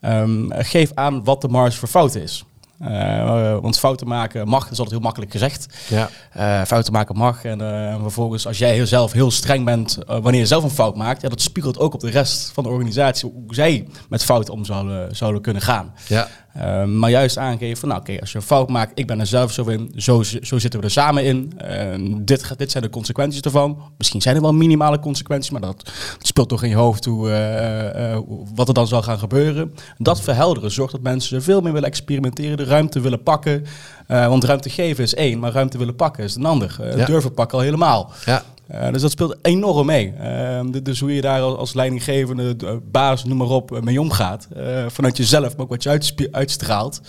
Um, 0.00 0.48
geef 0.52 0.90
aan 0.94 1.24
wat 1.24 1.40
de 1.40 1.48
marge 1.48 1.78
voor 1.78 1.88
fouten 1.88 2.22
is. 2.22 2.44
Uh, 2.88 3.58
want 3.60 3.78
fouten 3.78 4.08
maken 4.08 4.48
mag, 4.48 4.62
dat 4.62 4.72
is 4.72 4.78
altijd 4.78 4.96
heel 4.96 5.04
makkelijk 5.04 5.32
gezegd. 5.32 5.66
Ja. 5.88 6.08
Uh, 6.36 6.62
fouten 6.66 6.92
maken 6.92 7.16
mag. 7.16 7.44
En 7.44 7.60
uh, 7.60 8.00
vervolgens, 8.00 8.46
als 8.46 8.58
jij 8.58 8.86
zelf 8.86 9.12
heel 9.12 9.30
streng 9.30 9.64
bent 9.64 9.98
wanneer 10.06 10.40
je 10.40 10.46
zelf 10.46 10.64
een 10.64 10.70
fout 10.70 10.96
maakt, 10.96 11.22
ja, 11.22 11.28
dat 11.28 11.40
spiegelt 11.40 11.78
ook 11.78 11.94
op 11.94 12.00
de 12.00 12.10
rest 12.10 12.50
van 12.50 12.64
de 12.64 12.70
organisatie 12.70 13.30
hoe 13.30 13.54
zij 13.54 13.88
met 14.08 14.24
fouten 14.24 14.54
om 14.54 14.64
zouden, 14.64 15.16
zouden 15.16 15.42
kunnen 15.42 15.62
gaan. 15.62 15.94
Ja. 16.06 16.28
Uh, 16.56 16.84
maar 16.84 17.10
juist 17.10 17.38
aangeven 17.38 17.76
van, 17.76 17.88
nou 17.88 18.00
oké, 18.00 18.20
als 18.20 18.32
je 18.32 18.38
een 18.38 18.44
fout 18.44 18.68
maakt, 18.68 18.98
ik 18.98 19.06
ben 19.06 19.20
er 19.20 19.26
zelf 19.26 19.52
zo 19.52 19.64
in, 19.64 19.92
zo, 19.96 20.22
zo 20.22 20.58
zitten 20.58 20.80
we 20.80 20.86
er 20.86 20.92
samen 20.92 21.24
in. 21.24 21.52
Uh, 21.64 22.16
dit, 22.20 22.58
dit 22.58 22.70
zijn 22.70 22.82
de 22.82 22.90
consequenties 22.90 23.40
ervan. 23.40 23.82
Misschien 23.98 24.22
zijn 24.22 24.36
er 24.36 24.42
wel 24.42 24.54
minimale 24.54 24.98
consequenties, 24.98 25.50
maar 25.50 25.60
dat, 25.60 25.90
speelt 26.18 26.48
toch 26.48 26.62
in 26.62 26.68
je 26.68 26.74
hoofd 26.74 27.04
hoe, 27.04 27.28
uh, 27.28 28.18
wat 28.54 28.68
er 28.68 28.74
dan 28.74 28.86
zal 28.86 29.02
gaan 29.02 29.18
gebeuren. 29.18 29.74
Dat 29.98 30.20
verhelderen 30.20 30.70
zorgt 30.70 30.92
dat 30.92 31.02
mensen 31.02 31.42
veel 31.42 31.60
meer 31.60 31.72
willen 31.72 31.88
experimenteren, 31.88 32.56
de 32.56 32.64
ruimte 32.64 33.00
willen 33.00 33.22
pakken. 33.22 33.64
want 34.06 34.44
ruimte 34.44 34.70
geven 34.70 35.04
is 35.04 35.14
één, 35.14 35.38
maar 35.38 35.52
ruimte 35.52 35.78
willen 35.78 35.96
pakken 35.96 36.24
is 36.24 36.34
een 36.34 36.44
ander. 36.44 36.76
Ja. 36.96 37.04
Durven 37.04 37.34
pakken 37.34 37.58
al 37.58 37.64
helemaal. 37.64 38.12
Ja. 38.24 38.42
Uh, 38.70 38.92
dus 38.92 39.02
dat 39.02 39.10
speelt 39.10 39.36
enorm 39.42 39.86
mee. 39.86 40.14
Uh, 40.20 40.60
dus 40.82 41.00
hoe 41.00 41.14
je 41.14 41.20
daar 41.20 41.40
als 41.40 41.74
leidinggevende, 41.74 42.80
baas, 42.90 43.24
noem 43.24 43.36
maar 43.36 43.48
op, 43.48 43.80
mee 43.80 44.00
omgaat. 44.00 44.48
Vanuit 44.88 45.16
jezelf, 45.16 45.56
maar 45.56 45.64
ook 45.64 45.70
wat 45.70 45.82
je 45.82 46.28
uitstraalt. 46.30 47.00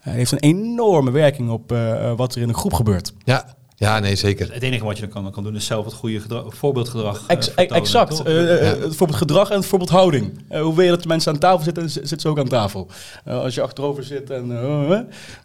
heeft 0.00 0.32
een 0.32 0.38
enorme 0.38 1.10
werking 1.10 1.50
op 1.50 1.74
wat 2.16 2.34
er 2.34 2.42
in 2.42 2.48
een 2.48 2.54
groep 2.54 2.72
gebeurt. 2.72 3.12
Ja, 3.24 3.54
ja, 3.76 3.98
nee, 3.98 4.16
zeker. 4.16 4.52
Het 4.52 4.62
enige 4.62 4.84
wat 4.84 4.98
je 4.98 5.08
dan 5.08 5.22
kan, 5.22 5.32
kan 5.32 5.42
doen 5.42 5.56
is 5.56 5.66
zelf 5.66 5.84
het 5.84 5.94
goede 5.94 6.20
gedrag, 6.20 6.44
voorbeeldgedrag. 6.48 7.20
Uh, 7.20 7.24
Ex 7.26 7.54
exact. 7.54 8.28
Uh, 8.28 8.34
ja. 8.34 8.66
Het 8.66 8.96
voorbeeldgedrag 8.96 9.50
en 9.50 9.56
het 9.56 9.66
voorbeeldhouding. 9.66 10.40
Uh, 10.52 10.60
hoe 10.60 10.74
wil 10.74 10.84
je 10.84 10.90
dat 10.90 11.02
de 11.02 11.08
mensen 11.08 11.32
aan 11.32 11.38
tafel 11.38 11.62
zitten, 11.62 11.90
zitten 11.90 12.20
ze 12.20 12.28
ook 12.28 12.38
aan 12.38 12.48
tafel. 12.48 12.88
als 13.24 13.54
je 13.54 13.62
achterover 13.62 14.04
zit 14.04 14.30
en 14.30 14.46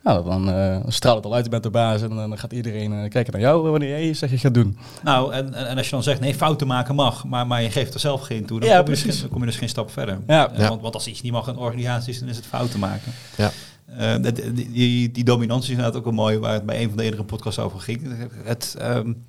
nou, 0.03 0.23
dan 0.23 0.83
straalt 0.87 1.15
het 1.15 1.25
al 1.25 1.33
uit, 1.33 1.43
je 1.43 1.49
bent 1.49 1.63
de 1.63 1.69
baas 1.69 2.01
en 2.01 2.09
dan 2.09 2.37
gaat 2.37 2.53
iedereen 2.53 3.09
kijken 3.09 3.33
naar 3.33 3.41
jou 3.41 3.69
wanneer 3.69 3.89
jij 3.89 4.13
zeg 4.13 4.31
je 4.31 4.37
gaat 4.37 4.53
doen. 4.53 4.77
Nou, 5.03 5.33
en, 5.33 5.53
en 5.53 5.77
als 5.77 5.85
je 5.85 5.91
dan 5.91 6.03
zegt 6.03 6.19
nee, 6.19 6.35
fouten 6.35 6.67
maken 6.67 6.95
mag, 6.95 7.25
maar, 7.25 7.47
maar 7.47 7.61
je 7.61 7.71
geeft 7.71 7.93
er 7.93 7.99
zelf 7.99 8.21
geen 8.21 8.45
toe, 8.45 8.59
dan, 8.59 8.69
ja, 8.69 8.81
kom, 8.81 8.93
je 8.93 9.03
dus, 9.03 9.19
dan 9.19 9.29
kom 9.29 9.39
je 9.39 9.45
dus 9.45 9.57
geen 9.57 9.69
stap 9.69 9.91
verder. 9.91 10.19
Ja. 10.27 10.51
Want, 10.57 10.81
want 10.81 10.93
als 10.93 11.07
iets 11.07 11.21
niet 11.21 11.31
mag 11.31 11.47
in 11.47 11.57
organisaties, 11.57 12.19
dan 12.19 12.29
is 12.29 12.35
het 12.35 12.45
fouten 12.45 12.79
maken. 12.79 13.11
Ja. 13.35 13.51
Uh, 13.97 14.15
die, 14.53 15.11
die, 15.11 15.23
dominantie 15.23 15.71
is 15.71 15.77
inderdaad 15.77 15.95
ook 15.95 16.03
wel 16.03 16.13
mooi, 16.13 16.37
waar 16.37 16.53
het 16.53 16.65
bij 16.65 16.81
een 16.81 16.87
van 16.87 16.97
de 16.97 17.03
eerdere 17.03 17.23
podcasts 17.23 17.59
over 17.59 17.79
ging. 17.79 18.01
Het, 18.43 18.75
um, 18.81 19.25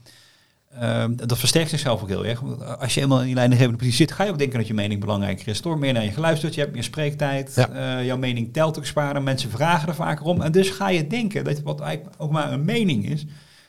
um, 0.83 1.17
dat 1.17 1.39
versterkt 1.39 1.71
zichzelf 1.71 2.03
ook 2.03 2.09
heel 2.09 2.25
erg. 2.25 2.43
Als 2.79 2.95
je 2.95 3.01
eenmaal 3.01 3.23
in 3.23 3.29
je 3.29 3.35
leidinggevende 3.35 3.79
positie 3.79 4.07
zit, 4.07 4.13
ga 4.13 4.25
je 4.25 4.31
ook 4.31 4.39
denken 4.39 4.59
dat 4.59 4.67
je 4.67 4.75
mening 4.75 5.01
belangrijker 5.01 5.49
is. 5.49 5.63
Door 5.63 5.79
meer 5.79 5.93
naar 5.93 6.05
je 6.05 6.11
geluisterd, 6.11 6.55
je 6.55 6.61
hebt 6.61 6.73
meer 6.73 6.83
spreektijd, 6.83 7.53
ja. 7.55 7.99
uh, 7.99 8.07
jouw 8.07 8.17
mening 8.17 8.53
telt 8.53 8.79
ook 8.79 8.87
zwaarder, 8.87 9.23
mensen 9.23 9.51
vragen 9.51 9.89
er 9.89 9.95
vaker 9.95 10.25
om. 10.25 10.41
En 10.41 10.53
dus 10.53 10.71
ga 10.71 10.89
je 10.89 11.07
denken 11.07 11.45
dat 11.45 11.63
wat 11.63 11.81
eigenlijk 11.81 12.15
ook 12.19 12.31
maar 12.31 12.53
een 12.53 12.65
mening 12.65 13.09
is, 13.09 13.27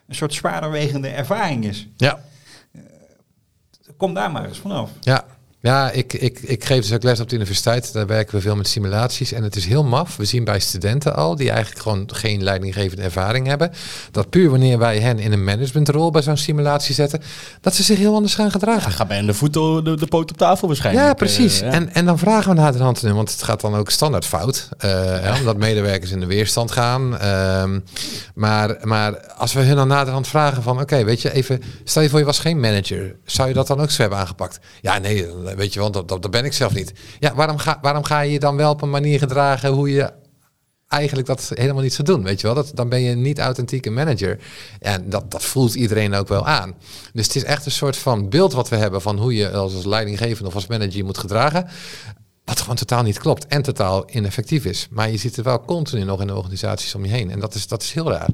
een 0.07 0.15
soort 0.15 0.33
zwaarderwegende 0.33 1.07
ervaring 1.07 1.65
is. 1.65 1.87
Ja. 1.97 2.21
Uh, 2.75 2.81
kom 3.97 4.13
daar 4.13 4.31
maar 4.31 4.47
eens 4.47 4.59
vanaf. 4.59 4.91
Ja, 4.99 5.25
ja, 5.61 5.91
ik, 5.91 6.13
ik, 6.13 6.39
ik 6.39 6.65
geef 6.65 6.81
dus 6.81 6.93
ook 6.93 7.03
les 7.03 7.19
op 7.19 7.29
de 7.29 7.35
universiteit. 7.35 7.93
Daar 7.93 8.07
werken 8.07 8.35
we 8.35 8.41
veel 8.41 8.55
met 8.55 8.67
simulaties. 8.67 9.31
En 9.31 9.43
het 9.43 9.55
is 9.55 9.65
heel 9.65 9.83
maf. 9.83 10.15
We 10.17 10.25
zien 10.25 10.43
bij 10.43 10.59
studenten 10.59 11.15
al, 11.15 11.35
die 11.35 11.49
eigenlijk 11.51 11.81
gewoon 11.81 12.09
geen 12.13 12.43
leidinggevende 12.43 13.03
ervaring 13.03 13.47
hebben, 13.47 13.71
dat 14.11 14.29
puur 14.29 14.49
wanneer 14.49 14.77
wij 14.77 14.99
hen 14.99 15.19
in 15.19 15.31
een 15.31 15.43
managementrol 15.43 16.11
bij 16.11 16.21
zo'n 16.21 16.37
simulatie 16.37 16.93
zetten, 16.93 17.21
dat 17.61 17.75
ze 17.75 17.83
zich 17.83 17.97
heel 17.97 18.15
anders 18.15 18.35
gaan 18.35 18.51
gedragen. 18.51 18.89
Ja, 18.89 18.95
ga 18.95 19.05
bij 19.05 19.21
de 19.21 19.33
voet 19.33 19.53
de, 19.53 19.95
de 19.99 20.07
poot 20.07 20.31
op 20.31 20.37
tafel 20.37 20.67
waarschijnlijk. 20.67 21.05
Ja, 21.07 21.13
precies. 21.13 21.61
Eh, 21.61 21.73
en, 21.73 21.93
en 21.93 22.05
dan 22.05 22.17
vragen 22.17 22.55
we 22.55 22.61
naar 22.61 22.71
de 22.71 22.83
hand 22.83 23.03
nu, 23.03 23.13
want 23.13 23.31
het 23.31 23.43
gaat 23.43 23.61
dan 23.61 23.75
ook 23.75 23.89
standaard 23.89 24.25
fout. 24.25 24.69
Uh, 24.85 25.35
omdat 25.39 25.57
medewerkers 25.57 26.11
in 26.11 26.19
de 26.19 26.25
weerstand 26.25 26.71
gaan. 26.71 27.17
Ehm, 27.17 27.79
maar, 28.35 28.77
maar 28.83 29.27
als 29.27 29.53
we 29.53 29.61
hun 29.61 29.75
dan 29.75 29.87
naderhand 29.87 30.27
vragen 30.27 30.63
van, 30.63 30.79
oké, 30.81 31.03
weet 31.03 31.21
je, 31.21 31.33
even, 31.33 31.61
stel 31.83 32.01
je 32.01 32.09
voor 32.09 32.19
je 32.19 32.25
was 32.25 32.39
geen 32.39 32.59
manager. 32.59 33.15
Zou 33.25 33.47
je 33.47 33.53
dat 33.53 33.67
dan 33.67 33.81
ook 33.81 33.91
zo 33.91 34.01
hebben 34.01 34.19
aangepakt? 34.19 34.59
Ja, 34.81 34.97
nee, 34.97 35.27
weet 35.55 35.73
je 35.73 35.79
wel, 35.79 35.91
dat, 35.91 36.07
dat, 36.07 36.21
dat 36.21 36.31
ben 36.31 36.45
ik 36.45 36.53
zelf 36.53 36.73
niet. 36.73 36.93
Ja, 37.19 37.35
waarom 37.35 37.57
ga, 37.57 37.79
waarom 37.81 38.03
ga 38.03 38.19
je 38.19 38.31
je 38.31 38.39
dan 38.39 38.55
wel 38.55 38.71
op 38.71 38.81
een 38.81 38.89
manier 38.89 39.19
gedragen 39.19 39.71
hoe 39.71 39.91
je 39.91 40.13
eigenlijk 40.91 41.27
dat 41.27 41.51
helemaal 41.53 41.81
niet 41.81 41.93
zou 41.93 42.07
doen, 42.07 42.23
weet 42.23 42.41
je 42.41 42.47
wel? 42.47 42.55
Dat, 42.55 42.71
dan 42.73 42.89
ben 42.89 43.01
je 43.01 43.15
niet 43.15 43.39
authentieke 43.39 43.89
manager. 43.89 44.39
En 44.79 45.09
dat, 45.09 45.31
dat 45.31 45.43
voelt 45.43 45.73
iedereen 45.73 46.13
ook 46.13 46.27
wel 46.27 46.45
aan. 46.45 46.75
Dus 47.13 47.25
het 47.25 47.35
is 47.35 47.43
echt 47.43 47.65
een 47.65 47.71
soort 47.71 47.97
van 47.97 48.29
beeld 48.29 48.53
wat 48.53 48.69
we 48.69 48.75
hebben 48.75 49.01
van 49.01 49.17
hoe 49.17 49.35
je 49.35 49.51
als, 49.51 49.75
als 49.75 49.85
leidinggevende 49.85 50.47
of 50.47 50.55
als 50.55 50.67
manager 50.67 51.05
moet 51.05 51.17
gedragen. 51.17 51.67
Wat 52.45 52.59
gewoon 52.59 52.75
totaal 52.75 53.03
niet 53.03 53.19
klopt 53.19 53.47
en 53.47 53.61
totaal 53.61 54.05
ineffectief 54.09 54.65
is. 54.65 54.87
Maar 54.89 55.09
je 55.09 55.17
zit 55.17 55.37
er 55.37 55.43
wel 55.43 55.65
continu 55.65 56.03
nog 56.03 56.21
in 56.21 56.27
de 56.27 56.35
organisaties 56.35 56.95
om 56.95 57.05
je 57.05 57.11
heen. 57.11 57.31
En 57.31 57.39
dat 57.39 57.55
is, 57.55 57.67
dat 57.67 57.81
is 57.81 57.91
heel 57.91 58.11
raar. 58.11 58.29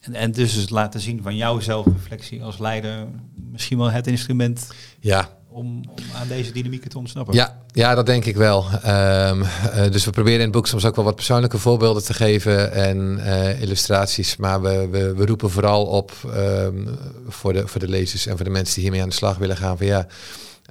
En, 0.00 0.14
en 0.14 0.32
dus 0.32 0.52
het 0.52 0.70
laten 0.70 1.00
zien 1.00 1.22
van 1.22 1.36
jouw 1.36 1.60
zelfreflectie 1.60 2.42
als 2.42 2.58
leider 2.58 3.06
misschien 3.50 3.78
wel 3.78 3.90
het 3.90 4.06
instrument 4.06 4.66
ja 5.00 5.38
om, 5.50 5.82
aan 6.14 6.28
deze 6.28 6.52
dynamieken 6.52 6.90
te 6.90 6.98
ontsnappen. 6.98 7.34
Ja, 7.34 7.62
ja 7.72 7.94
dat 7.94 8.06
denk 8.06 8.24
ik 8.24 8.36
wel. 8.36 8.66
Um, 8.86 9.44
dus 9.90 10.04
we 10.04 10.10
proberen 10.10 10.38
in 10.38 10.44
het 10.44 10.52
boek 10.52 10.66
soms 10.66 10.84
ook 10.84 10.96
wel 10.96 11.04
wat 11.04 11.14
persoonlijke 11.14 11.58
voorbeelden 11.58 12.04
te 12.04 12.14
geven 12.14 12.72
en 12.72 13.18
uh, 13.18 13.62
illustraties. 13.62 14.36
Maar 14.36 14.62
we, 14.62 14.88
we, 15.16 15.26
roepen 15.26 15.50
vooral 15.50 15.86
op 15.86 16.12
um, 16.36 16.88
voor, 17.28 17.52
de, 17.52 17.66
voor 17.66 17.80
de 17.80 17.88
lezers 17.88 18.26
en 18.26 18.36
voor 18.36 18.44
de 18.44 18.50
mensen 18.50 18.74
die 18.74 18.82
hiermee 18.82 19.02
aan 19.02 19.08
de 19.08 19.14
slag 19.14 19.36
willen 19.36 19.56
gaan. 19.56 19.76
Van 19.76 19.86
ja, 19.86 20.06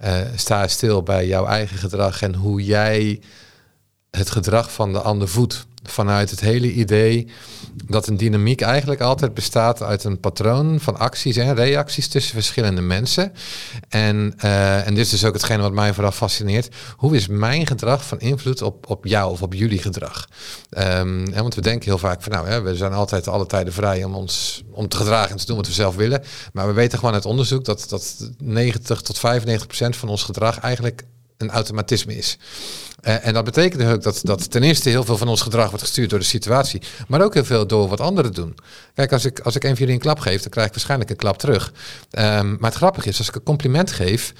uh, 0.03 0.15
sta 0.35 0.67
stil 0.67 1.03
bij 1.03 1.27
jouw 1.27 1.45
eigen 1.45 1.77
gedrag 1.77 2.21
en 2.21 2.35
hoe 2.35 2.63
jij 2.63 3.21
het 4.11 4.29
gedrag 4.29 4.71
van 4.71 4.93
de 4.93 5.01
ander 5.01 5.27
voedt 5.27 5.67
vanuit 5.83 6.29
het 6.29 6.39
hele 6.39 6.73
idee 6.73 7.27
dat 7.85 8.07
een 8.07 8.17
dynamiek 8.17 8.61
eigenlijk 8.61 9.01
altijd 9.01 9.33
bestaat 9.33 9.81
uit 9.81 10.03
een 10.03 10.19
patroon 10.19 10.79
van 10.79 10.97
acties 10.97 11.37
en 11.37 11.55
reacties 11.55 12.07
tussen 12.07 12.33
verschillende 12.33 12.81
mensen. 12.81 13.33
En, 13.89 14.33
uh, 14.43 14.87
en 14.87 14.93
dit 14.93 15.05
is 15.05 15.09
dus 15.09 15.25
ook 15.25 15.33
hetgene 15.33 15.61
wat 15.61 15.71
mij 15.71 15.93
vooral 15.93 16.11
fascineert. 16.11 16.75
Hoe 16.97 17.15
is 17.15 17.27
mijn 17.27 17.67
gedrag 17.67 18.05
van 18.05 18.19
invloed 18.19 18.61
op, 18.61 18.89
op 18.89 19.05
jou 19.05 19.31
of 19.31 19.41
op 19.41 19.53
jullie 19.53 19.81
gedrag? 19.81 20.27
Um, 20.69 21.33
en 21.33 21.41
want 21.41 21.55
we 21.55 21.61
denken 21.61 21.89
heel 21.89 21.97
vaak 21.97 22.21
van 22.21 22.31
nou, 22.31 22.47
hè, 22.47 22.61
we 22.61 22.75
zijn 22.75 22.93
altijd 22.93 23.27
alle 23.27 23.45
tijden 23.45 23.73
vrij 23.73 24.03
om 24.03 24.15
ons 24.15 24.63
om 24.71 24.87
te 24.87 24.97
gedragen 24.97 25.31
en 25.31 25.37
te 25.37 25.45
doen 25.45 25.55
wat 25.55 25.67
we 25.67 25.73
zelf 25.73 25.95
willen. 25.95 26.23
Maar 26.53 26.67
we 26.67 26.73
weten 26.73 26.99
gewoon 26.99 27.13
uit 27.13 27.25
onderzoek 27.25 27.65
dat, 27.65 27.85
dat 27.89 28.29
90 28.37 29.01
tot 29.01 29.19
95 29.19 29.67
procent 29.67 29.95
van 29.95 30.09
ons 30.09 30.23
gedrag 30.23 30.59
eigenlijk 30.59 31.03
een 31.37 31.49
automatisme 31.49 32.17
is. 32.17 32.37
Uh, 33.01 33.27
en 33.27 33.33
dat 33.33 33.43
betekent 33.43 33.83
ook 33.83 34.03
dat, 34.03 34.19
dat 34.23 34.51
ten 34.51 34.63
eerste 34.63 34.89
heel 34.89 35.03
veel 35.03 35.17
van 35.17 35.27
ons 35.27 35.41
gedrag 35.41 35.67
wordt 35.67 35.83
gestuurd 35.83 36.09
door 36.09 36.19
de 36.19 36.25
situatie, 36.25 36.81
maar 37.07 37.21
ook 37.21 37.33
heel 37.33 37.45
veel 37.45 37.67
door 37.67 37.87
wat 37.87 38.01
anderen 38.01 38.33
doen. 38.33 38.55
Kijk, 38.93 39.11
als 39.11 39.25
ik, 39.25 39.39
als 39.39 39.55
ik 39.55 39.63
een 39.63 39.69
van 39.69 39.79
jullie 39.79 39.93
een 39.93 39.99
klap 39.99 40.19
geef, 40.19 40.41
dan 40.41 40.51
krijg 40.51 40.67
ik 40.67 40.73
waarschijnlijk 40.73 41.09
een 41.09 41.15
klap 41.15 41.37
terug. 41.37 41.71
Um, 42.11 42.57
maar 42.59 42.69
het 42.69 42.73
grappige 42.73 43.09
is, 43.09 43.17
als 43.17 43.27
ik 43.27 43.35
een 43.35 43.43
compliment 43.43 43.91
geef, 43.91 44.33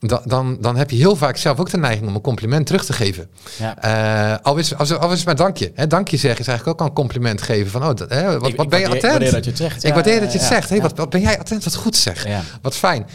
dan, 0.00 0.20
dan, 0.24 0.56
dan 0.60 0.76
heb 0.76 0.90
je 0.90 0.96
heel 0.96 1.16
vaak 1.16 1.36
zelf 1.36 1.58
ook 1.58 1.70
de 1.70 1.76
neiging 1.76 2.08
om 2.08 2.14
een 2.14 2.20
compliment 2.20 2.66
terug 2.66 2.84
te 2.84 2.92
geven. 2.92 3.28
Ja. 3.58 4.32
Uh, 4.32 4.38
al, 4.42 4.56
is, 4.56 4.76
als, 4.76 4.98
al 4.98 5.12
is 5.12 5.24
maar 5.24 5.36
dankje. 5.36 5.72
Hè, 5.74 5.86
dankje 5.86 6.16
zeggen 6.16 6.40
is 6.40 6.46
eigenlijk 6.46 6.78
ook 6.78 6.84
al 6.84 6.90
een 6.90 7.00
compliment 7.02 7.42
geven. 7.42 7.70
Van, 7.70 7.82
oh, 7.82 7.94
dat, 7.94 8.10
hè, 8.10 8.38
wat, 8.38 8.54
wat 8.54 8.68
ben 8.68 8.80
je 8.80 8.86
attent? 8.86 9.04
Ik 9.04 9.10
waardeer 9.10 9.32
dat 9.32 9.44
je 9.44 9.50
het 9.50 9.58
zegt. 9.58 9.84
ik 9.84 9.94
waardeer 9.94 10.20
dat 10.20 10.32
je 10.32 10.38
het 10.38 10.46
zegt. 10.46 10.68
Hey, 10.68 10.80
wat, 10.80 10.96
wat 10.96 11.10
ben 11.10 11.20
jij 11.20 11.38
attent? 11.38 11.64
Wat 11.64 11.74
goed 11.74 11.96
zeg. 11.96 12.26
Wat 12.62 12.74
fijn. 12.74 13.06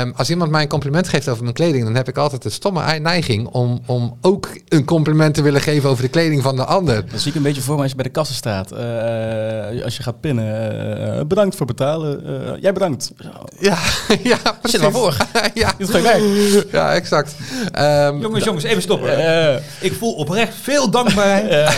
Um, 0.00 0.12
als 0.16 0.30
iemand 0.30 0.50
mij 0.50 0.62
een 0.62 0.68
compliment 0.68 1.08
geeft 1.08 1.28
over 1.28 1.42
mijn 1.42 1.54
kleding, 1.54 1.84
dan 1.84 1.94
heb 1.94 2.08
ik 2.08 2.16
altijd 2.16 2.42
de 2.42 2.50
stomme 2.50 2.98
neiging 2.98 3.48
om, 3.48 3.82
om 3.86 4.16
ook 4.20 4.48
een 4.68 4.84
compliment 4.84 5.34
te 5.34 5.42
willen 5.42 5.60
geven 5.60 5.90
over 5.90 6.02
de 6.02 6.10
kleding 6.10 6.42
van 6.42 6.56
de 6.56 6.64
ander. 6.64 7.10
Dat 7.10 7.20
zie 7.20 7.30
ik 7.30 7.36
een 7.36 7.42
beetje 7.42 7.62
voor 7.62 7.74
me 7.74 7.80
als 7.80 7.90
je 7.90 7.96
bij 7.96 8.04
de 8.04 8.10
kassen 8.10 8.36
staat. 8.36 8.72
Uh, 8.72 9.84
als 9.84 9.96
je 9.96 10.02
gaat 10.02 10.20
pinnen. 10.20 11.28
Bedankt 11.28 11.56
voor 11.56 11.66
betalen. 11.66 12.60
jij 12.60 12.72
bedankt. 12.72 13.12
Ja, 13.58 13.78
ja 14.22 14.36
precies. 14.36 14.70
Zit 14.70 14.82
er 14.82 14.92
voor. 14.92 15.16
ja. 15.54 15.74
Ja, 16.72 16.92
exact. 16.92 17.34
Um, 17.78 18.20
jongens, 18.20 18.44
jongens, 18.44 18.64
even 18.64 18.82
stoppen. 18.82 19.18
Uh, 19.18 19.54
ik 19.80 19.92
voel 19.92 20.12
oprecht 20.12 20.54
veel 20.62 20.90
dankbaarheid. 20.90 21.44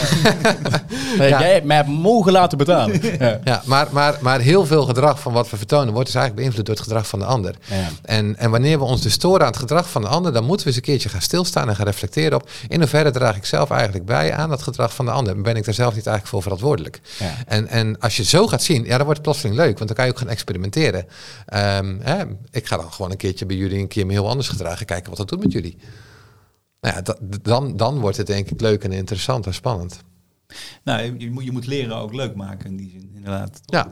nee, 1.19 1.29
ja. 1.29 1.41
Jij 1.41 1.53
hebt 1.53 1.67
mij 1.67 1.85
mogen 1.85 2.33
laten 2.33 2.59
betalen. 2.59 3.01
ja, 3.45 3.63
maar, 3.65 3.87
maar, 3.91 4.17
maar 4.21 4.41
heel 4.41 4.67
veel 4.67 4.85
gedrag 4.85 5.21
van 5.21 5.33
wat 5.33 5.51
we 5.51 5.57
vertonen 5.57 5.93
wordt 5.93 6.07
dus 6.07 6.15
eigenlijk 6.15 6.47
beïnvloed 6.47 6.67
door 6.67 6.75
het 6.75 6.85
gedrag 6.85 7.07
van 7.07 7.19
de 7.19 7.25
ander. 7.25 7.55
En, 8.03 8.37
en 8.37 8.51
wanneer 8.51 8.79
we 8.79 8.85
ons 8.85 9.03
dus 9.03 9.13
storen 9.13 9.41
aan 9.41 9.47
het 9.47 9.57
gedrag 9.57 9.91
van 9.91 10.03
de 10.03 10.09
ander, 10.09 10.33
dan 10.33 10.45
moeten 10.45 10.67
we 10.67 10.73
eens 10.73 10.77
een 10.77 10.87
keertje 10.87 11.09
gaan 11.09 11.21
stilstaan 11.21 11.69
en 11.69 11.77
gaan 11.77 11.87
reflecteren 11.87 12.39
op 12.39 12.49
in 12.69 12.79
hoeverre 12.81 13.11
draag 13.11 13.37
ik 13.37 13.45
zelf 13.45 13.71
eigenlijk 13.71 14.05
bij 14.05 14.33
aan 14.33 14.49
dat 14.49 14.63
gedrag 14.63 14.95
van 14.95 15.05
de 15.05 15.11
ander. 15.11 15.41
Ben 15.41 15.57
ik 15.57 15.65
daar 15.65 15.75
zelf 15.75 15.95
niet 15.95 16.07
eigenlijk 16.07 16.27
voor 16.27 16.43
verantwoordelijk? 16.43 17.01
En, 17.47 17.69
en 17.69 17.99
als 18.01 18.17
je 18.17 18.25
zo 18.25 18.47
gaat 18.47 18.63
zien, 18.63 18.85
ja, 18.85 18.97
dan 18.97 19.05
wordt 19.05 19.19
het 19.19 19.23
plotseling 19.23 19.57
leuk, 19.57 19.79
want 19.79 19.87
dan 19.87 19.97
kan 19.97 20.05
je 20.05 20.11
ook 20.11 20.19
gaan 20.19 20.29
experimenteren. 20.29 21.07
Um, 21.79 22.01
hè, 22.03 22.25
ik 22.51 22.67
ga 22.67 22.77
dan 22.77 22.93
gewoon 22.93 23.11
een 23.11 23.17
keertje 23.17 23.47
bij 23.47 23.57
jullie 23.57 23.79
een 23.79 23.89
keer 23.89 24.07
me 24.07 24.13
heel 24.25 24.33
anders 24.33 24.49
gedragen. 24.49 24.87
Kijken 24.87 25.09
wat 25.09 25.19
dat 25.19 25.29
doet 25.29 25.43
met 25.43 25.53
jullie. 25.53 25.77
Nou 26.81 26.95
ja, 26.97 27.03
dat, 27.03 27.19
dan, 27.43 27.77
dan 27.77 28.01
wordt 28.01 28.17
het 28.17 28.27
denk 28.27 28.51
ik 28.51 28.61
leuk 28.61 28.85
en 28.85 28.93
interessant 28.93 29.47
en 29.47 29.55
spannend. 29.55 30.03
Nou, 30.85 31.19
je 31.19 31.31
moet, 31.31 31.45
je 31.45 31.53
moet 31.53 31.67
leren 31.67 31.97
ook 31.97 32.15
leuk 32.15 32.35
maken 32.35 32.67
in 32.67 32.77
die 32.77 32.91
zin, 32.91 33.11
inderdaad. 33.15 33.61
Ja. 33.65 33.89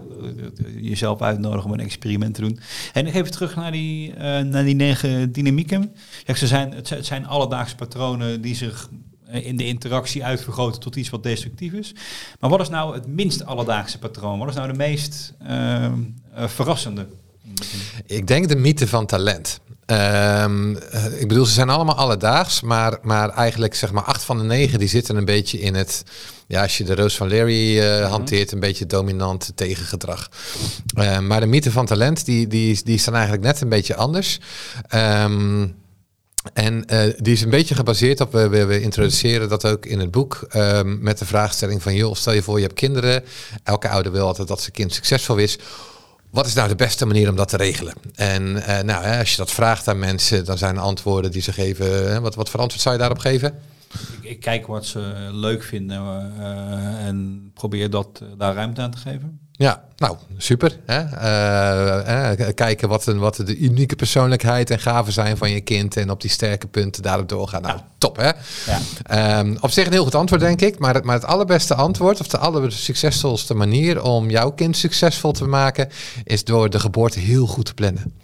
Jezelf 0.77 1.21
uitnodigen 1.21 1.65
om 1.65 1.73
een 1.73 1.81
experiment 1.85 2.35
te 2.35 2.41
doen. 2.41 2.59
En 2.93 3.07
even 3.07 3.31
terug 3.31 3.57
naar 3.57 3.73
die, 3.73 4.11
uh, 4.11 4.17
naar 4.39 4.65
die 4.65 4.75
negen 4.75 5.33
dynamieken. 5.33 5.95
Ja, 6.25 6.35
ze 6.35 6.47
zijn, 6.47 6.73
het, 6.73 6.99
zijn 7.01 7.27
alledaagse 7.27 7.75
patronen 7.75 8.41
die 8.41 8.55
zich 8.55 8.91
eh, 9.27 9.47
in 9.47 9.57
de 9.57 9.67
interactie 9.67 10.25
uitvergroten 10.25 10.81
tot 10.81 10.97
iets 10.97 11.11
wat 11.11 11.23
destructief 11.23 11.73
is. 11.73 11.95
Maar 12.41 12.51
wat 12.51 12.61
is 12.61 12.69
nou 12.69 12.95
het 12.95 13.07
minst 13.07 13.45
alledaagse 13.45 13.99
patroon? 13.99 14.39
Wat 14.39 14.49
is 14.49 14.55
nou 14.55 14.69
de 14.69 14.79
meest 14.79 15.35
uh, 15.43 15.49
uh, 15.49 16.49
verrassende? 16.49 17.07
Ik 18.07 18.27
denk 18.27 18.49
de 18.49 18.57
mythe 18.57 18.89
van 18.89 19.07
talent. 19.07 19.61
Ehm, 19.87 20.77
eh, 20.77 21.21
ik 21.21 21.29
bedoel, 21.29 21.45
ze 21.45 21.53
zijn 21.53 21.69
allemaal 21.69 21.95
alledaags, 21.95 22.61
maar, 22.61 22.99
maar 23.03 23.29
eigenlijk 23.29 23.75
zeg 23.75 23.93
maar 23.93 24.03
acht 24.03 24.23
van 24.23 24.39
de 24.39 24.45
negen 24.45 24.79
die 24.79 24.89
zitten 24.89 25.17
een 25.17 25.25
beetje 25.25 25.61
in 25.61 25.75
het, 25.75 26.03
ja, 26.47 26.63
als 26.63 26.79
je 26.79 26.85
de 26.85 26.95
Roos 26.95 27.17
van 27.17 27.29
Larry 27.29 27.81
eh, 27.81 28.11
hanteert, 28.11 28.53
een 28.53 28.61
beetje 28.61 28.87
dominant 28.87 29.53
tegengedrag. 29.55 30.31
Uh, 30.99 31.19
maar 31.19 31.41
de 31.41 31.47
mythe 31.47 31.71
van 31.71 31.87
talent, 31.87 32.25
die, 32.25 32.47
die, 32.47 32.81
die 32.85 32.99
staan 32.99 33.15
eigenlijk 33.15 33.45
net 33.45 33.61
een 33.61 33.69
beetje 33.69 33.97
anders. 33.97 34.41
Ehm, 34.89 35.67
en 36.53 36.85
uh, 36.93 37.03
die 37.19 37.33
is 37.33 37.43
een 37.43 37.51
beetje 37.51 37.75
gebaseerd 37.75 38.21
op, 38.21 38.33
we, 38.33 38.49
we, 38.49 38.65
we 38.65 38.81
introduceren 38.81 39.49
dat 39.49 39.67
ook 39.67 39.87
in 39.87 39.99
het 39.99 40.11
boek, 40.11 40.47
um, 40.57 40.99
met 41.01 41.19
de 41.19 41.27
vraagstelling 41.27 41.83
van, 41.83 41.95
joh, 41.95 42.15
stel 42.15 42.33
je 42.33 42.43
voor 42.43 42.57
je 42.57 42.65
hebt 42.67 42.79
kinderen, 42.79 43.25
elke 43.63 43.89
ouder 43.89 44.13
wil 44.13 44.27
altijd 44.27 44.49
dat 44.49 44.61
zijn 44.61 44.73
kind 44.73 44.93
succesvol 44.93 45.37
is 45.37 45.59
wat 46.33 46.47
is 46.47 46.55
nou 46.55 46.69
de 46.69 46.75
beste 46.75 47.07
manier 47.07 47.29
om 47.29 47.37
dat 47.37 47.49
te 47.49 47.57
regelen? 47.57 47.95
En 48.15 48.43
uh, 48.43 48.81
nou, 48.81 49.05
hè, 49.05 49.19
als 49.19 49.31
je 49.31 49.37
dat 49.37 49.53
vraagt 49.53 49.89
aan 49.89 49.99
mensen, 49.99 50.45
dan 50.45 50.59
zijn 50.59 50.79
antwoorden 50.79 51.31
die 51.31 51.43
ze 51.43 51.53
geven. 51.53 52.23
Wat, 52.23 52.35
wat 52.35 52.51
voor 52.51 52.61
antwoord 52.61 52.83
zou 52.83 52.95
je 52.95 53.01
daarop 53.01 53.19
geven? 53.19 53.55
Ik, 54.21 54.31
ik 54.31 54.41
kijk 54.41 54.67
wat 54.67 54.87
ze 54.87 55.29
leuk 55.33 55.63
vinden 55.63 56.03
uh, 56.39 57.07
en 57.07 57.51
probeer 57.55 57.91
dat, 57.91 58.23
daar 58.37 58.55
ruimte 58.55 58.81
aan 58.81 58.91
te 58.91 58.99
geven. 58.99 59.41
Ja, 59.63 59.83
nou, 59.97 60.17
super. 60.37 60.79
Hè? 60.87 61.01
Uh, 61.01 62.39
uh, 62.39 62.49
kijken 62.55 62.89
wat, 62.89 63.07
een, 63.07 63.19
wat 63.19 63.37
de 63.37 63.57
unieke 63.57 63.97
persoonlijkheid 63.97 64.71
en 64.71 64.79
gaven 64.79 65.13
zijn 65.13 65.37
van 65.37 65.51
je 65.51 65.61
kind. 65.61 65.97
En 65.97 66.11
op 66.11 66.21
die 66.21 66.31
sterke 66.31 66.67
punten 66.67 67.03
daarop 67.03 67.29
doorgaan. 67.29 67.63
Nou, 67.63 67.79
top 67.99 68.17
hè. 68.17 68.31
Ja. 68.67 69.39
Um, 69.39 69.57
op 69.61 69.71
zich 69.71 69.87
een 69.87 69.93
heel 69.93 70.05
goed 70.05 70.15
antwoord, 70.15 70.41
denk 70.43 70.61
ik. 70.61 70.79
Maar 70.79 70.95
het, 70.95 71.05
maar 71.05 71.15
het 71.15 71.25
allerbeste 71.25 71.75
antwoord, 71.75 72.21
of 72.21 72.27
de 72.27 72.39
allersuccesvolste 72.39 73.55
manier 73.55 74.03
om 74.03 74.31
jouw 74.31 74.51
kind 74.51 74.77
succesvol 74.77 75.33
te 75.33 75.47
maken, 75.47 75.89
is 76.25 76.45
door 76.45 76.71
de 76.71 76.81
geboorte 76.81 77.19
heel 77.19 77.47
goed 77.47 77.65
te 77.65 77.75
plannen. 77.75 78.15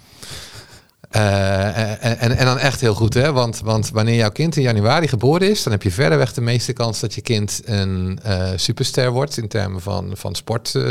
Uh, 1.16 2.04
en, 2.04 2.36
en, 2.36 2.44
dan 2.44 2.58
echt 2.58 2.80
heel 2.80 2.94
goed, 2.94 3.14
hè? 3.14 3.32
Want, 3.32 3.60
want 3.60 3.90
wanneer 3.90 4.14
jouw 4.14 4.30
kind 4.30 4.56
in 4.56 4.62
januari 4.62 5.08
geboren 5.08 5.50
is, 5.50 5.62
dan 5.62 5.72
heb 5.72 5.82
je 5.82 5.90
verreweg 5.90 6.32
de 6.32 6.40
meeste 6.40 6.72
kans 6.72 7.00
dat 7.00 7.14
je 7.14 7.20
kind 7.20 7.60
een 7.64 8.20
superster 8.56 9.10
wordt 9.10 9.36
in 9.36 9.48
termen 9.48 9.80
van, 9.80 10.10
van 10.14 10.34
sportfan, 10.34 10.82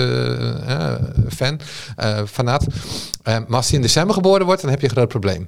uh, 1.99 2.21
fanaat. 2.27 2.65
maar 3.23 3.45
als 3.49 3.67
hij 3.67 3.75
in 3.75 3.81
december 3.81 4.15
geboren 4.15 4.45
wordt, 4.45 4.61
dan 4.61 4.69
heb 4.69 4.79
je 4.79 4.87
een 4.87 4.93
groot 4.93 5.07
probleem. 5.07 5.47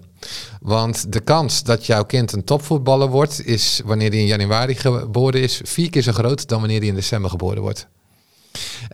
Want 0.62 1.14
de 1.14 1.20
kans 1.20 1.64
dat 1.64 1.86
jouw 1.86 2.04
kind 2.04 2.32
een 2.32 2.44
topvoetballer 2.44 3.08
wordt, 3.08 3.46
is 3.46 3.82
wanneer 3.86 4.10
hij 4.10 4.20
in 4.20 4.26
januari 4.26 4.76
geboren 4.76 5.42
is, 5.42 5.62
vier 5.64 5.90
keer 5.90 6.02
zo 6.02 6.12
groot 6.12 6.48
dan 6.48 6.60
wanneer 6.60 6.80
hij 6.80 6.88
in 6.88 6.96
december 6.96 7.30
geboren 7.30 7.62
wordt. 7.62 7.88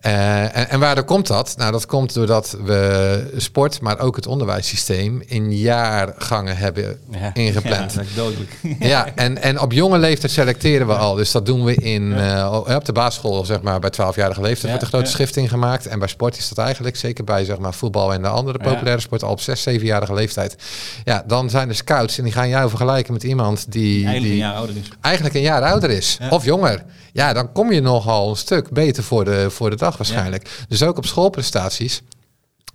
Uh, 0.05 0.57
en, 0.57 0.69
en 0.69 0.79
waar 0.79 1.03
komt 1.03 1.27
dat? 1.27 1.53
Nou, 1.57 1.71
dat 1.71 1.85
komt 1.85 2.13
doordat 2.13 2.57
we 2.63 3.33
sport, 3.37 3.81
maar 3.81 3.99
ook 3.99 4.15
het 4.15 4.27
onderwijssysteem 4.27 5.23
in 5.25 5.57
jaargangen 5.57 6.57
hebben 6.57 6.99
ja. 7.09 7.33
ingepland. 7.43 7.91
Ja, 7.91 7.97
dat 7.97 8.05
is 8.05 8.13
dodelijk. 8.15 8.57
ja, 8.79 9.07
en, 9.15 9.41
en 9.41 9.59
op 9.59 9.71
jonge 9.71 9.97
leeftijd 9.97 10.31
selecteren 10.31 10.87
we 10.87 10.93
al. 10.93 11.15
Dus 11.15 11.31
dat 11.31 11.45
doen 11.45 11.63
we 11.63 11.75
in, 11.75 12.09
ja. 12.09 12.45
uh, 12.45 12.75
op 12.75 12.85
de 12.85 12.91
basisschool, 12.91 13.45
zeg 13.45 13.61
maar, 13.61 13.79
bij 13.79 13.91
12-jarige 13.93 14.41
leeftijd 14.41 14.67
wordt 14.69 14.81
een 14.81 14.87
grote 14.87 15.09
schifting 15.09 15.49
gemaakt. 15.49 15.87
En 15.87 15.99
bij 15.99 16.07
sport 16.07 16.37
is 16.37 16.49
dat 16.49 16.57
eigenlijk, 16.57 16.95
zeker 16.95 17.23
bij 17.23 17.45
zeg 17.45 17.57
maar, 17.57 17.73
voetbal 17.73 18.13
en 18.13 18.21
de 18.21 18.27
andere 18.27 18.57
populaire 18.57 19.01
sport, 19.01 19.23
al 19.23 19.31
op 19.31 19.41
6, 19.41 19.67
7-jarige 19.69 20.13
leeftijd. 20.13 20.55
Ja, 21.03 21.23
dan 21.27 21.49
zijn 21.49 21.69
er 21.69 21.75
scouts 21.75 22.17
en 22.17 22.23
die 22.23 22.33
gaan 22.33 22.49
jou 22.49 22.69
vergelijken 22.69 23.13
met 23.13 23.23
iemand 23.23 23.71
die, 23.71 24.05
eigenlijk 24.05 24.23
die 24.23 24.31
een 24.31 24.37
jaar 24.37 24.55
ouder 24.55 24.75
is. 24.75 24.87
Eigenlijk 25.01 25.35
een 25.35 25.41
jaar 25.41 25.61
ouder 25.61 25.89
is. 25.89 26.17
Of 26.29 26.45
jonger. 26.45 26.83
Ja, 27.15 27.33
dan 27.33 27.51
kom 27.51 27.71
je 27.71 27.81
nogal 27.81 28.29
een 28.29 28.35
stuk 28.35 28.69
beter 28.69 29.03
voor 29.03 29.25
de, 29.25 29.49
voor 29.55 29.69
de 29.69 29.75
dag 29.75 29.97
waarschijnlijk. 29.97 30.47
Ja. 30.47 30.65
Dus 30.67 30.83
ook 30.83 30.97
op 30.97 31.05
schoolprestaties. 31.05 32.01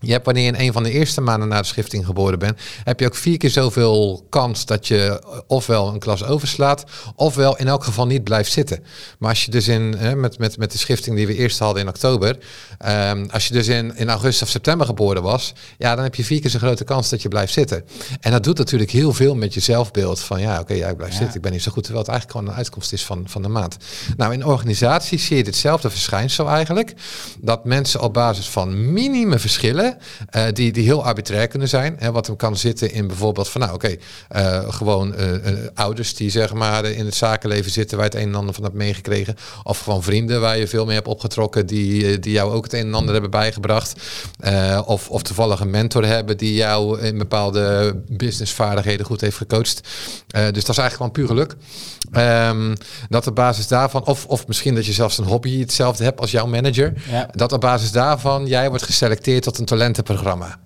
Je 0.00 0.12
hebt 0.12 0.25
wanneer 0.25 0.45
je 0.45 0.52
in 0.52 0.66
een 0.66 0.73
van 0.73 0.83
de 0.83 0.90
eerste 0.90 1.21
maanden 1.21 1.49
na 1.49 1.61
de 1.61 1.66
schifting 1.66 2.07
geboren 2.07 2.38
bent, 2.38 2.61
heb 2.85 3.00
je 3.00 3.07
ook 3.07 3.14
vier 3.14 3.37
keer 3.37 3.50
zoveel 3.50 4.26
kans 4.28 4.66
dat 4.66 4.87
je 4.87 5.23
ofwel 5.47 5.88
een 5.88 5.99
klas 5.99 6.25
overslaat, 6.25 6.85
ofwel 7.14 7.57
in 7.57 7.69
elk 7.69 7.85
geval 7.85 8.07
niet 8.07 8.25
blijft 8.25 8.52
zitten. 8.52 8.85
Maar 9.19 9.28
als 9.28 9.45
je 9.45 9.50
dus 9.50 9.69
in, 9.69 9.95
hè, 9.99 10.16
met, 10.16 10.38
met, 10.38 10.59
met 10.59 10.73
de 10.73 10.78
schifting 10.78 11.16
die 11.16 11.26
we 11.26 11.35
eerst 11.35 11.59
hadden 11.59 11.83
in 11.83 11.88
oktober, 11.88 12.38
um, 12.87 13.28
als 13.30 13.47
je 13.49 13.52
dus 13.52 13.69
in, 13.69 13.97
in 13.97 14.09
augustus 14.09 14.42
of 14.42 14.49
september 14.49 14.87
geboren 14.87 15.23
was, 15.23 15.52
ja, 15.78 15.95
dan 15.95 16.04
heb 16.04 16.14
je 16.14 16.25
vier 16.25 16.40
keer 16.40 16.50
zo'n 16.50 16.61
grote 16.61 16.85
kans 16.85 17.09
dat 17.09 17.23
je 17.23 17.28
blijft 17.28 17.52
zitten. 17.52 17.84
En 18.21 18.30
dat 18.30 18.45
doet 18.45 18.58
natuurlijk 18.58 18.91
heel 18.91 19.13
veel 19.13 19.34
met 19.34 19.54
je 19.54 19.60
zelfbeeld 19.60 20.21
van 20.21 20.41
ja, 20.41 20.52
oké, 20.52 20.60
okay, 20.60 20.76
ja, 20.76 20.89
ik 20.89 20.97
blijf 20.97 21.13
ja. 21.13 21.19
zitten, 21.19 21.36
ik 21.36 21.43
ben 21.43 21.52
niet 21.52 21.63
zo 21.63 21.73
goed, 21.73 21.82
terwijl 21.82 22.04
het 22.04 22.13
eigenlijk 22.13 22.39
gewoon 22.39 22.54
een 22.54 22.63
uitkomst 22.63 22.93
is 22.93 23.04
van, 23.04 23.25
van 23.26 23.43
de 23.43 23.49
maand. 23.49 23.76
Nou, 24.17 24.32
in 24.32 24.45
organisaties 24.45 25.26
zie 25.26 25.36
je 25.36 25.45
ditzelfde 25.45 25.91
verschijnsel 25.91 26.49
eigenlijk, 26.49 26.95
dat 27.41 27.65
mensen 27.65 28.00
op 28.00 28.15
basis 28.15 28.49
van 28.49 28.93
minime 28.93 29.39
verschillen 29.39 29.89
uh, 30.36 30.42
die, 30.52 30.72
die 30.72 30.84
heel 30.84 31.04
arbitrair 31.04 31.46
kunnen 31.46 31.68
zijn. 31.68 31.96
Hè, 31.98 32.12
wat 32.12 32.26
hem 32.26 32.36
kan 32.36 32.56
zitten 32.56 32.92
in 32.92 33.06
bijvoorbeeld 33.06 33.48
van 33.48 33.60
nou 33.60 33.74
oké, 33.74 33.96
okay, 34.30 34.62
uh, 34.62 34.72
gewoon 34.72 35.14
uh, 35.18 35.26
ouders 35.74 36.14
die 36.14 36.30
zeg 36.30 36.54
maar 36.54 36.84
in 36.84 37.04
het 37.04 37.14
zakenleven 37.14 37.70
zitten 37.70 37.96
waar 37.96 38.06
je 38.10 38.16
het 38.16 38.26
een 38.26 38.32
en 38.32 38.38
ander 38.38 38.54
van 38.54 38.64
hebt 38.64 38.76
meegekregen. 38.76 39.36
Of 39.62 39.78
gewoon 39.78 40.02
vrienden 40.02 40.40
waar 40.40 40.58
je 40.58 40.68
veel 40.68 40.84
mee 40.84 40.94
hebt 40.94 41.08
opgetrokken 41.08 41.66
die, 41.66 42.18
die 42.18 42.32
jou 42.32 42.52
ook 42.52 42.64
het 42.64 42.72
een 42.72 42.86
en 42.86 42.94
ander 42.94 43.12
hebben 43.12 43.30
bijgebracht. 43.30 43.94
of, 44.86 45.08
of 45.08 45.22
toevallig 45.22 45.60
een 45.60 45.70
mentor 45.70 46.04
hebben 46.04 46.36
die 46.36 46.54
jou 46.54 47.00
in 47.00 47.18
bepaalde 47.18 47.94
businessvaardigheden 48.08 49.06
goed 49.06 49.20
heeft 49.20 49.36
gecoacht. 49.36 49.80
dus 50.30 50.64
dat 50.64 50.68
is 50.68 50.78
eigenlijk 50.78 50.94
gewoon 50.94 51.12
puur 51.12 51.26
geluk. 51.26 51.56
Um, 52.12 52.74
dat 53.08 53.26
op 53.26 53.34
basis 53.34 53.68
daarvan, 53.68 54.04
of, 54.04 54.26
of 54.26 54.46
misschien 54.46 54.74
dat 54.74 54.86
je 54.86 54.92
zelfs 54.92 55.18
een 55.18 55.24
hobby 55.24 55.60
hetzelfde 55.60 56.04
hebt 56.04 56.20
als 56.20 56.30
jouw 56.30 56.46
manager. 56.46 56.92
Ja. 57.10 57.28
Dat 57.32 57.52
op 57.52 57.60
basis 57.60 57.92
daarvan 57.92 58.46
jij 58.46 58.68
wordt 58.68 58.84
geselecteerd 58.84 59.42
tot 59.42 59.58
een 59.58 59.64
talentenprogramma. 59.80 60.58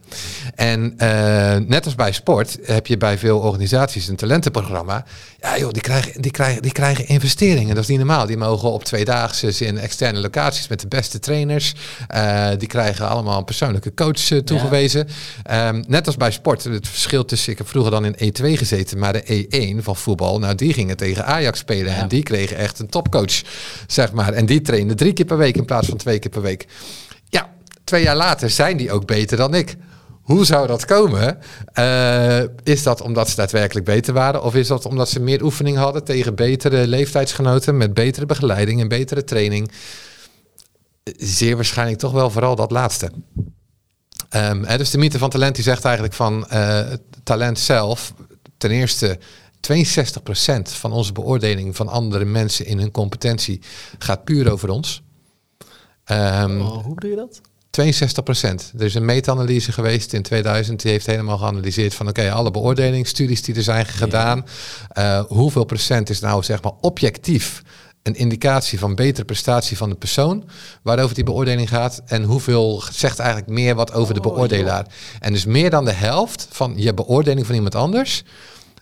En 0.55 0.95
uh, 0.99 1.57
net 1.67 1.85
als 1.85 1.95
bij 1.95 2.13
sport 2.13 2.59
heb 2.63 2.87
je 2.87 2.97
bij 2.97 3.19
veel 3.19 3.39
organisaties 3.39 4.09
een 4.09 4.17
talentenprogramma. 4.17 5.05
Ja 5.41 5.59
joh, 5.59 5.71
die 5.71 5.83
krijgen, 5.83 6.23
die 6.23 6.31
krijgen, 6.31 6.63
die 6.63 6.73
krijgen 6.73 7.09
investeringen. 7.09 7.75
Dat 7.75 7.83
is 7.83 7.89
niet 7.89 7.99
normaal. 7.99 8.27
Die 8.27 8.37
mogen 8.37 8.73
op 8.73 8.85
tweedaagse 8.85 9.67
in 9.67 9.79
externe 9.79 10.21
locaties 10.21 10.69
met 10.69 10.81
de 10.81 10.89
beste 10.89 11.19
trainers. 11.19 11.75
Uh, 12.15 12.49
die 12.59 12.69
krijgen 12.69 13.09
allemaal 13.09 13.39
een 13.39 13.45
persoonlijke 13.45 13.95
coach 13.95 14.31
uh, 14.31 14.39
toegewezen. 14.39 15.09
Ja. 15.43 15.69
Um, 15.69 15.85
net 15.89 16.07
als 16.07 16.17
bij 16.17 16.31
sport. 16.31 16.65
Het 16.65 16.89
verschil 16.89 17.25
tussen, 17.25 17.53
ik 17.53 17.59
heb 17.59 17.69
vroeger 17.69 17.91
dan 17.91 18.05
in 18.05 18.33
E2 18.33 18.45
gezeten, 18.45 18.99
maar 18.99 19.13
de 19.13 19.47
E1 19.79 19.83
van 19.83 19.97
voetbal, 19.97 20.39
nou 20.39 20.55
die 20.55 20.73
gingen 20.73 20.97
tegen 20.97 21.27
Ajax 21.27 21.59
spelen. 21.59 21.93
Ja. 21.93 22.01
En 22.01 22.09
die 22.09 22.23
kregen 22.23 22.57
echt 22.57 22.79
een 22.79 22.89
topcoach, 22.89 23.43
zeg 23.87 24.13
maar. 24.13 24.33
En 24.33 24.47
die 24.47 24.61
trainde 24.61 24.95
drie 24.95 25.13
keer 25.13 25.25
per 25.25 25.39
week 25.39 25.57
in 25.57 25.65
plaats 25.65 25.89
van 25.89 25.97
twee 25.97 26.19
keer 26.19 26.31
per 26.31 26.43
week. 26.43 26.67
Twee 27.85 28.03
jaar 28.03 28.17
later 28.17 28.51
zijn 28.51 28.77
die 28.77 28.93
ook 28.93 29.07
beter 29.07 29.37
dan 29.37 29.55
ik. 29.55 29.77
Hoe 30.23 30.45
zou 30.45 30.67
dat 30.67 30.85
komen? 30.85 31.39
Uh, 31.79 32.43
is 32.63 32.83
dat 32.83 33.01
omdat 33.01 33.29
ze 33.29 33.37
daadwerkelijk 33.37 33.87
beter 33.87 34.15
waren? 34.15 34.43
Of 34.43 34.55
is 34.55 34.67
dat 34.67 34.87
omdat 34.87 35.09
ze 35.09 35.21
meer 35.21 35.43
oefening 35.43 35.77
hadden 35.77 36.05
tegen 36.05 36.35
betere 36.35 36.87
leeftijdsgenoten 36.87 37.77
met 37.77 37.95
betere 37.95 38.27
begeleiding 38.27 38.81
en 38.81 38.89
betere 38.89 39.25
training? 39.25 39.71
Zeer 41.17 41.55
waarschijnlijk 41.55 41.99
toch 41.99 42.13
wel 42.13 42.31
vooral 42.31 42.57
dat 42.57 42.71
laatste. 42.71 43.11
Um, 44.31 44.67
dus 44.77 44.91
de 44.91 44.99
mythe 44.99 45.19
van 45.19 45.31
talent 45.31 45.55
die 45.55 45.65
zegt 45.65 45.85
eigenlijk 45.85 46.15
van 46.15 46.47
uh, 46.53 46.81
talent 47.23 47.59
zelf, 47.59 48.15
ten 48.59 48.71
eerste 48.71 49.19
62% 49.73 49.73
van 50.63 50.93
onze 50.93 51.13
beoordeling 51.13 51.77
van 51.77 51.89
andere 51.89 52.25
mensen 52.25 52.67
in 52.67 52.79
hun 52.79 52.91
competentie 52.91 53.61
gaat 53.99 54.25
puur 54.25 54.53
over 54.53 54.69
ons. 54.69 55.03
Um, 56.07 56.61
oh, 56.61 56.85
hoe 56.85 57.01
doe 57.01 57.11
je 57.11 57.17
dat? 57.17 57.41
62 57.75 58.23
procent. 58.25 58.73
Er 58.79 58.85
is 58.85 58.95
een 58.95 59.05
meta-analyse 59.05 59.73
geweest 59.73 60.13
in 60.13 60.23
2000. 60.23 60.83
Die 60.83 60.91
heeft 60.91 61.07
helemaal 61.07 61.39
geanalyseerd 61.39 61.95
van 61.95 62.09
oké, 62.09 62.21
okay, 62.21 62.33
alle 62.33 62.51
beoordelingsstudies 62.51 63.43
die 63.43 63.55
er 63.55 63.63
zijn 63.63 63.87
gedaan. 63.87 64.45
Ja. 64.95 65.19
Uh, 65.19 65.25
hoeveel 65.29 65.65
procent 65.65 66.11
is 66.11 66.21
nou 66.21 66.43
zeg 66.43 66.63
maar 66.63 66.73
objectief 66.81 67.63
een 68.03 68.15
indicatie 68.15 68.79
van 68.79 68.95
betere 68.95 69.25
prestatie 69.25 69.77
van 69.77 69.89
de 69.89 69.95
persoon 69.95 70.45
waarover 70.83 71.15
die 71.15 71.25
beoordeling 71.25 71.69
gaat 71.69 72.03
en 72.07 72.23
hoeveel 72.23 72.83
zegt 72.93 73.19
eigenlijk 73.19 73.51
meer 73.51 73.75
wat 73.75 73.93
over 73.93 74.17
oh, 74.17 74.23
de 74.23 74.29
beoordelaar. 74.29 74.85
Joh. 74.89 75.21
En 75.21 75.33
dus 75.33 75.45
meer 75.45 75.71
dan 75.71 75.85
de 75.85 75.93
helft 75.93 76.49
van 76.51 76.73
je 76.77 76.95
beoordeling 76.95 77.47
van 77.47 77.55
iemand 77.55 77.75
anders 77.75 78.25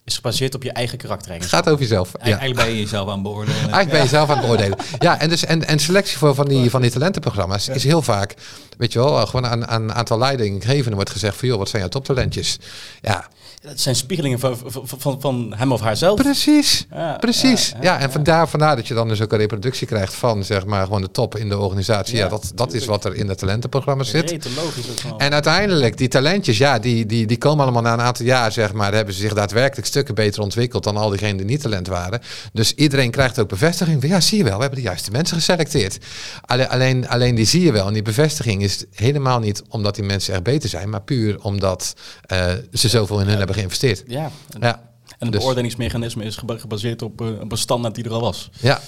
is 0.05 0.15
gebaseerd 0.15 0.55
op 0.55 0.62
je 0.62 0.73
eigen 0.73 0.99
karakter. 0.99 1.33
Het 1.33 1.47
gaat 1.47 1.69
over 1.69 1.81
jezelf. 1.81 2.11
Ja. 2.12 2.19
Eigenlijk 2.21 2.57
ben 2.57 2.69
je 2.69 2.81
jezelf 2.81 3.09
aan 3.09 3.15
het 3.15 3.23
beoordelen. 3.23 3.61
Eigenlijk 3.61 3.91
ben 3.91 3.99
je 3.99 4.05
jezelf 4.05 4.29
aan 4.29 4.37
het 4.37 4.47
beoordelen. 4.47 4.79
Ja, 4.99 5.21
en, 5.21 5.29
dus, 5.29 5.45
en, 5.45 5.67
en 5.67 5.79
selectie 5.79 6.19
voor 6.19 6.35
van 6.35 6.49
die, 6.49 6.71
van 6.71 6.83
die 6.83 6.91
talentenprogramma's 6.91 7.69
is 7.69 7.85
heel 7.85 8.03
vaak, 8.03 8.35
weet 8.79 8.93
je 8.93 8.99
wel, 8.99 9.27
gewoon 9.27 9.47
aan 9.47 9.83
een 9.83 9.93
aantal 9.93 10.19
leidinggevenden 10.19 10.95
wordt 10.95 11.11
gezegd 11.11 11.37
van, 11.37 11.49
joh, 11.49 11.59
wat 11.59 11.69
zijn 11.69 11.83
jouw 11.83 11.91
toptalentjes? 11.91 12.59
Ja. 13.01 13.29
Dat 13.62 13.81
zijn 13.81 13.96
spiegelingen 13.96 14.38
van, 14.38 14.59
van, 14.85 15.20
van 15.20 15.55
hem 15.57 15.72
of 15.72 15.81
haarzelf. 15.81 16.22
Precies, 16.22 16.87
ja, 16.90 17.16
precies. 17.20 17.68
Ja, 17.68 17.77
ja, 17.81 17.85
ja 17.85 17.98
en 17.98 18.12
vandaar, 18.12 18.48
vandaar 18.48 18.77
dat 18.77 18.88
je 18.88 18.94
dan 18.94 19.09
dus 19.09 19.20
ook 19.20 19.33
een 19.33 19.38
reproductie 19.38 19.87
krijgt 19.87 20.14
van, 20.14 20.44
zeg 20.44 20.66
maar, 20.66 20.85
gewoon 20.85 21.01
de 21.01 21.11
top 21.11 21.37
in 21.37 21.48
de 21.48 21.59
organisatie. 21.59 22.16
Ja, 22.16 22.29
dat, 22.29 22.53
dat 22.55 22.72
is 22.72 22.85
wat 22.85 23.05
er 23.05 23.14
in 23.14 23.29
het 23.29 23.38
talentenprogramma 23.38 24.05
zit. 24.05 24.48
Logisch 24.57 24.85
en 25.18 25.33
uiteindelijk, 25.33 25.96
die 25.96 26.09
talentjes, 26.09 26.59
ja, 26.59 26.79
die, 26.79 27.07
die, 27.07 27.27
die 27.27 27.38
komen 27.38 27.62
allemaal 27.62 27.83
na 27.83 27.92
een 27.92 28.01
aantal 28.01 28.27
jaar, 28.27 28.53
zeg 28.53 28.72
maar, 28.72 28.94
hebben 28.94 29.14
ze 29.14 29.20
zich 29.20 29.35
daadwerkelijk 29.35 29.87
stukken 29.87 30.14
beter 30.14 30.42
ontwikkeld 30.42 30.85
dan 30.85 30.96
al 30.96 31.09
diegenen 31.09 31.37
die 31.37 31.46
niet 31.46 31.61
talent 31.61 31.87
waren. 31.87 32.20
Dus 32.53 32.75
iedereen 32.75 33.11
krijgt 33.11 33.38
ook 33.38 33.48
bevestiging 33.48 34.01
van 34.01 34.11
ja, 34.11 34.20
zie 34.20 34.38
je 34.38 34.44
wel, 34.44 34.55
we 34.55 34.61
hebben 34.61 34.79
de 34.79 34.87
juiste 34.87 35.11
mensen 35.11 35.37
geselecteerd. 35.37 35.98
Alleen, 36.40 36.68
alleen, 36.68 37.09
alleen 37.09 37.35
die 37.35 37.46
zie 37.46 37.62
je 37.62 37.72
wel. 37.72 37.87
En 37.87 37.92
die 37.92 38.03
bevestiging 38.03 38.62
is 38.62 38.85
helemaal 38.92 39.38
niet 39.38 39.62
omdat 39.68 39.94
die 39.94 40.05
mensen 40.05 40.35
echt 40.35 40.42
beter 40.42 40.68
zijn, 40.68 40.90
maar 40.90 41.03
puur 41.03 41.42
omdat 41.42 41.94
uh, 42.33 42.53
ze 42.72 42.88
zoveel 42.88 43.20
in 43.20 43.27
hun 43.27 43.38
hebben 43.38 43.51
geïnvesteerd. 43.55 44.05
Ja. 44.07 44.31
Ja. 44.61 44.81
En 45.19 45.29
het 45.29 45.33
Dus- 45.33 45.41
beoordelingsmechanisme 45.41 46.25
is 46.25 46.37
geba- 46.37 46.59
gebaseerd 46.59 47.03
op, 47.03 47.21
op 47.21 47.53
een 47.53 47.59
standaard 47.59 47.95
die 47.95 48.05
er 48.05 48.12
al 48.12 48.21
was. 48.21 48.51
Ja. 48.61 48.81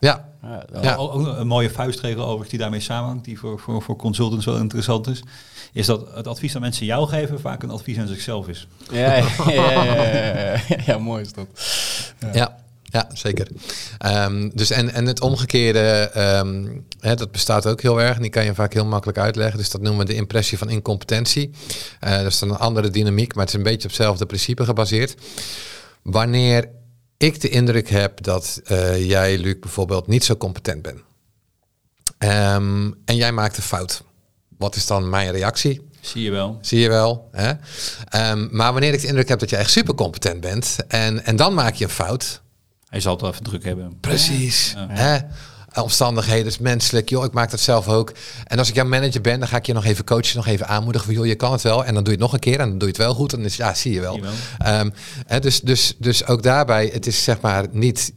Ja. 0.00 0.28
Ja, 0.42 0.64
Ja. 0.82 0.94
Ook 0.94 1.26
een 1.26 1.46
mooie 1.46 1.70
vuistregel 1.70 2.22
overigens 2.22 2.50
die 2.50 2.58
daarmee 2.58 2.80
samenhangt, 2.80 3.24
die 3.24 3.38
voor, 3.38 3.58
voor, 3.58 3.82
voor 3.82 3.96
consultants 3.96 4.44
wel 4.44 4.56
interessant 4.56 5.06
is, 5.06 5.22
is 5.72 5.86
dat 5.86 6.06
het 6.14 6.26
advies 6.26 6.52
dat 6.52 6.62
mensen 6.62 6.86
jou 6.86 7.08
geven 7.08 7.40
vaak 7.40 7.62
een 7.62 7.70
advies 7.70 7.98
aan 7.98 8.06
zichzelf 8.06 8.48
is. 8.48 8.66
Ja, 8.90 8.98
ja, 9.16 9.24
ja, 9.46 9.52
ja, 9.52 9.82
ja, 10.04 10.52
ja, 10.52 10.76
ja, 10.86 10.98
mooi 10.98 11.22
is 11.22 11.32
dat. 11.32 11.46
Ja, 12.32 12.56
ja 12.90 13.08
zeker. 13.12 13.48
Ehm, 13.98 14.50
dus 14.54 14.70
en, 14.70 14.92
en 14.92 15.06
het 15.06 15.20
omgekeerde, 15.20 16.10
ehm, 16.14 16.66
hè, 17.00 17.14
dat 17.14 17.32
bestaat 17.32 17.66
ook 17.66 17.80
heel 17.82 18.00
erg. 18.00 18.16
En 18.16 18.22
die 18.22 18.30
kan 18.30 18.44
je 18.44 18.54
vaak 18.54 18.72
heel 18.72 18.84
makkelijk 18.84 19.18
uitleggen. 19.18 19.58
Dus 19.58 19.70
dat 19.70 19.80
noemen 19.80 20.06
we 20.06 20.12
de 20.12 20.18
impressie 20.18 20.58
van 20.58 20.70
incompetentie. 20.70 21.50
Eh, 22.00 22.16
dat 22.16 22.26
is 22.26 22.38
dan 22.38 22.50
een 22.50 22.56
andere 22.56 22.90
dynamiek, 22.90 23.34
maar 23.34 23.44
het 23.44 23.54
is 23.54 23.58
een 23.58 23.66
beetje 23.66 23.88
op 23.88 23.94
hetzelfde 23.94 24.26
principe 24.26 24.64
gebaseerd. 24.64 25.14
Wanneer 26.02 26.68
ik 27.16 27.40
de 27.40 27.48
indruk 27.48 27.88
heb 27.88 28.22
dat 28.22 28.60
eh, 28.64 29.08
jij, 29.08 29.38
Luc, 29.38 29.58
bijvoorbeeld 29.58 30.06
niet 30.06 30.24
zo 30.24 30.36
competent 30.36 30.82
bent. 30.82 31.00
Ehm, 32.18 32.90
en 33.04 33.16
jij 33.16 33.32
maakt 33.32 33.56
een 33.56 33.62
fout. 33.62 34.02
Wat 34.58 34.76
is 34.76 34.86
dan 34.86 35.08
mijn 35.08 35.30
reactie? 35.30 35.88
Zie 36.00 36.22
je 36.22 36.30
wel. 36.30 36.58
Zie 36.60 36.80
je 36.80 36.88
wel. 36.88 37.28
Hè? 37.32 37.52
Maar 38.50 38.72
wanneer 38.72 38.92
ik 38.92 39.00
de 39.00 39.06
indruk 39.06 39.28
heb 39.28 39.38
dat 39.38 39.50
je 39.50 39.56
echt 39.56 39.70
super 39.70 39.94
competent 39.94 40.40
bent 40.40 40.76
en, 40.88 41.24
en 41.24 41.36
dan 41.36 41.54
maak 41.54 41.74
je 41.74 41.84
een 41.84 41.90
fout, 41.90 42.40
Hij 42.90 43.00
zal 43.00 43.12
het 43.12 43.20
wel 43.20 43.30
even 43.30 43.42
druk 43.44 43.64
hebben. 43.64 43.96
Precies. 44.00 44.72
Ja. 44.76 44.86
Hè? 44.88 45.18
Omstandigheden 45.82 46.46
is 46.46 46.58
menselijk. 46.58 47.08
Joh, 47.08 47.24
ik 47.24 47.32
maak 47.32 47.50
dat 47.50 47.60
zelf 47.60 47.88
ook. 47.88 48.12
En 48.44 48.58
als 48.58 48.68
ik 48.68 48.74
jouw 48.74 48.86
manager 48.86 49.20
ben, 49.20 49.38
dan 49.38 49.48
ga 49.48 49.56
ik 49.56 49.66
je 49.66 49.72
nog 49.72 49.84
even 49.84 50.04
coachen, 50.04 50.36
nog 50.36 50.46
even 50.46 50.66
aanmoedigen 50.68 51.06
van 51.06 51.16
joh, 51.16 51.26
je 51.26 51.34
kan 51.34 51.52
het 51.52 51.62
wel. 51.62 51.84
En 51.84 51.94
dan 51.94 52.04
doe 52.04 52.12
je 52.12 52.18
het 52.18 52.20
nog 52.20 52.32
een 52.32 52.38
keer 52.40 52.60
en 52.60 52.68
dan 52.68 52.78
doe 52.78 52.88
je 52.88 52.94
het 52.94 53.04
wel 53.04 53.14
goed. 53.14 53.32
En 53.32 53.38
dan 53.38 53.46
is 53.46 53.56
ja, 53.56 53.74
zie 53.74 53.92
je 53.92 54.00
wel. 54.00 54.20
Ehm, 54.58 54.90
hè, 55.26 55.40
dus, 55.40 55.60
dus, 55.60 55.94
dus 55.98 56.26
ook 56.26 56.42
daarbij, 56.42 56.90
het 56.92 57.06
is 57.06 57.24
zeg 57.24 57.40
maar 57.40 57.66
niet 57.70 58.12